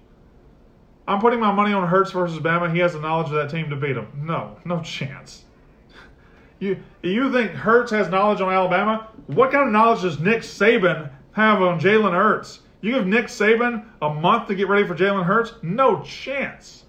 I'm 1.08 1.20
putting 1.20 1.40
my 1.40 1.52
money 1.52 1.72
on 1.72 1.86
Hurts 1.88 2.12
versus 2.12 2.38
Bama. 2.38 2.72
He 2.72 2.78
has 2.80 2.92
the 2.92 3.00
knowledge 3.00 3.28
of 3.28 3.34
that 3.34 3.50
team 3.50 3.68
to 3.70 3.76
beat 3.76 3.94
them. 3.94 4.08
No, 4.24 4.58
no 4.64 4.80
chance. 4.80 5.44
You 6.60 6.78
you 7.02 7.32
think 7.32 7.50
Hurts 7.50 7.90
has 7.90 8.08
knowledge 8.08 8.40
on 8.40 8.52
Alabama? 8.52 9.08
What 9.26 9.50
kind 9.50 9.66
of 9.66 9.72
knowledge 9.72 10.02
does 10.02 10.20
Nick 10.20 10.42
Saban 10.42 11.10
have 11.32 11.60
on 11.60 11.80
Jalen 11.80 12.12
Hurts? 12.12 12.60
You 12.80 12.92
give 12.92 13.06
Nick 13.06 13.26
Saban 13.26 13.84
a 14.00 14.08
month 14.08 14.46
to 14.48 14.54
get 14.54 14.68
ready 14.68 14.86
for 14.86 14.94
Jalen 14.94 15.24
Hurts? 15.24 15.52
No 15.62 16.00
chance. 16.02 16.84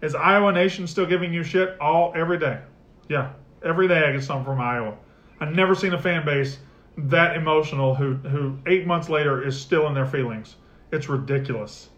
Is 0.00 0.14
Iowa 0.14 0.52
Nation 0.52 0.86
still 0.86 1.06
giving 1.06 1.32
you 1.32 1.42
shit 1.42 1.76
all 1.80 2.12
every 2.14 2.38
day? 2.38 2.60
Yeah, 3.08 3.32
every 3.64 3.88
day 3.88 4.04
I 4.04 4.12
get 4.12 4.22
something 4.22 4.44
from 4.44 4.60
Iowa. 4.60 4.96
I've 5.42 5.56
never 5.56 5.74
seen 5.74 5.92
a 5.92 6.00
fan 6.00 6.24
base 6.24 6.58
that 6.96 7.36
emotional 7.36 7.96
who 7.96 8.14
who 8.14 8.56
eight 8.68 8.86
months 8.86 9.08
later 9.08 9.42
is 9.42 9.60
still 9.60 9.88
in 9.88 9.94
their 9.94 10.06
feelings. 10.06 10.54
It's 10.92 11.08
ridiculous. 11.08 11.88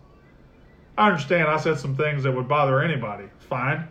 I 0.96 1.08
understand 1.08 1.48
I 1.48 1.58
said 1.58 1.78
some 1.78 1.94
things 1.94 2.22
that 2.22 2.32
would 2.32 2.48
bother 2.48 2.80
anybody. 2.80 3.24
Fine. 3.40 3.86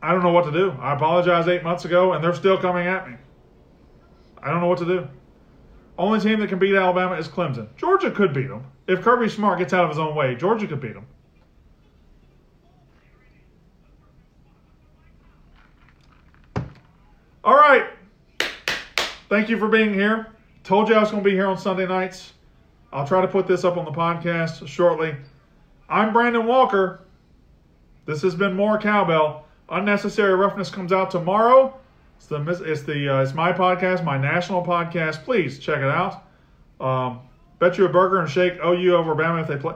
I 0.00 0.12
don't 0.12 0.22
know 0.22 0.30
what 0.30 0.44
to 0.44 0.52
do. 0.52 0.70
I 0.80 0.94
apologized 0.94 1.48
eight 1.48 1.64
months 1.64 1.86
ago 1.86 2.12
and 2.12 2.22
they're 2.22 2.36
still 2.36 2.56
coming 2.56 2.86
at 2.86 3.10
me. 3.10 3.16
I 4.40 4.48
don't 4.48 4.60
know 4.60 4.68
what 4.68 4.78
to 4.78 4.84
do. 4.84 5.08
Only 5.98 6.20
team 6.20 6.38
that 6.38 6.48
can 6.48 6.60
beat 6.60 6.76
Alabama 6.76 7.16
is 7.16 7.26
Clemson. 7.26 7.74
Georgia 7.74 8.12
could 8.12 8.32
beat 8.32 8.46
them. 8.46 8.64
If 8.86 9.02
Kirby 9.02 9.28
Smart 9.28 9.58
gets 9.58 9.72
out 9.72 9.82
of 9.82 9.90
his 9.90 9.98
own 9.98 10.14
way, 10.14 10.36
Georgia 10.36 10.68
could 10.68 10.80
beat 10.80 10.94
them. 10.94 11.06
All 17.42 17.56
right. 17.56 17.93
Thank 19.34 19.48
you 19.48 19.58
for 19.58 19.66
being 19.66 19.92
here. 19.92 20.28
Told 20.62 20.88
you 20.88 20.94
I 20.94 21.00
was 21.00 21.10
going 21.10 21.24
to 21.24 21.28
be 21.28 21.34
here 21.34 21.48
on 21.48 21.58
Sunday 21.58 21.88
nights. 21.88 22.34
I'll 22.92 23.04
try 23.04 23.20
to 23.20 23.26
put 23.26 23.48
this 23.48 23.64
up 23.64 23.76
on 23.76 23.84
the 23.84 23.90
podcast 23.90 24.64
shortly. 24.68 25.16
I'm 25.88 26.12
Brandon 26.12 26.46
Walker. 26.46 27.00
This 28.06 28.22
has 28.22 28.36
been 28.36 28.54
more 28.54 28.78
cowbell. 28.78 29.46
Unnecessary 29.70 30.36
roughness 30.36 30.70
comes 30.70 30.92
out 30.92 31.10
tomorrow. 31.10 31.76
It's 32.16 32.26
the 32.26 32.42
it's 32.64 32.82
the 32.82 33.08
uh, 33.08 33.22
it's 33.22 33.34
my 33.34 33.52
podcast, 33.52 34.04
my 34.04 34.16
national 34.16 34.64
podcast. 34.64 35.24
Please 35.24 35.58
check 35.58 35.78
it 35.78 35.90
out. 35.90 36.22
Um, 36.80 37.18
bet 37.58 37.76
you 37.76 37.86
a 37.86 37.88
burger 37.88 38.20
and 38.20 38.30
shake 38.30 38.60
OU 38.64 38.94
over 38.94 39.16
Bama 39.16 39.42
if 39.42 39.48
they 39.48 39.56
play. 39.56 39.74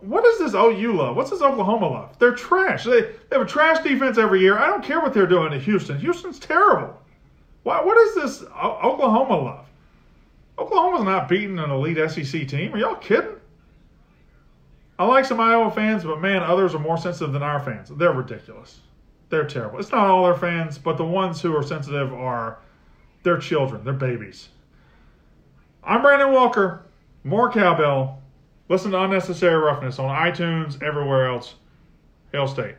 What 0.00 0.24
is 0.24 0.40
this 0.40 0.54
OU 0.54 0.94
love? 0.94 1.14
What's 1.14 1.30
this 1.30 1.40
Oklahoma 1.40 1.88
love? 1.88 2.18
They're 2.18 2.34
trash. 2.34 2.82
They, 2.82 3.02
they 3.02 3.12
have 3.30 3.42
a 3.42 3.46
trash 3.46 3.78
defense 3.84 4.18
every 4.18 4.40
year. 4.40 4.58
I 4.58 4.66
don't 4.66 4.82
care 4.82 4.98
what 4.98 5.14
they're 5.14 5.28
doing 5.28 5.52
in 5.52 5.60
Houston. 5.60 6.00
Houston's 6.00 6.40
terrible. 6.40 6.98
Why, 7.68 7.84
what 7.84 7.98
is 7.98 8.14
this 8.14 8.42
Oklahoma 8.50 9.36
love? 9.36 9.66
Oklahoma's 10.58 11.04
not 11.04 11.28
beating 11.28 11.58
an 11.58 11.70
elite 11.70 11.98
SEC 12.10 12.48
team. 12.48 12.72
Are 12.72 12.78
y'all 12.78 12.94
kidding? 12.94 13.36
I 14.98 15.04
like 15.04 15.26
some 15.26 15.38
Iowa 15.38 15.70
fans, 15.70 16.02
but 16.02 16.18
man, 16.18 16.42
others 16.42 16.74
are 16.74 16.78
more 16.78 16.96
sensitive 16.96 17.34
than 17.34 17.42
our 17.42 17.60
fans. 17.60 17.90
They're 17.90 18.14
ridiculous. 18.14 18.80
They're 19.28 19.46
terrible. 19.46 19.80
It's 19.80 19.92
not 19.92 20.06
all 20.06 20.24
their 20.24 20.34
fans, 20.34 20.78
but 20.78 20.96
the 20.96 21.04
ones 21.04 21.42
who 21.42 21.54
are 21.54 21.62
sensitive 21.62 22.10
are 22.10 22.58
their 23.22 23.36
children, 23.36 23.84
their 23.84 23.92
babies. 23.92 24.48
I'm 25.84 26.00
Brandon 26.00 26.32
Walker. 26.32 26.86
More 27.22 27.52
cowbell. 27.52 28.22
Listen 28.70 28.92
to 28.92 29.02
Unnecessary 29.02 29.56
Roughness 29.56 29.98
on 29.98 30.08
iTunes, 30.08 30.82
everywhere 30.82 31.28
else. 31.28 31.56
Hail 32.32 32.48
State. 32.48 32.76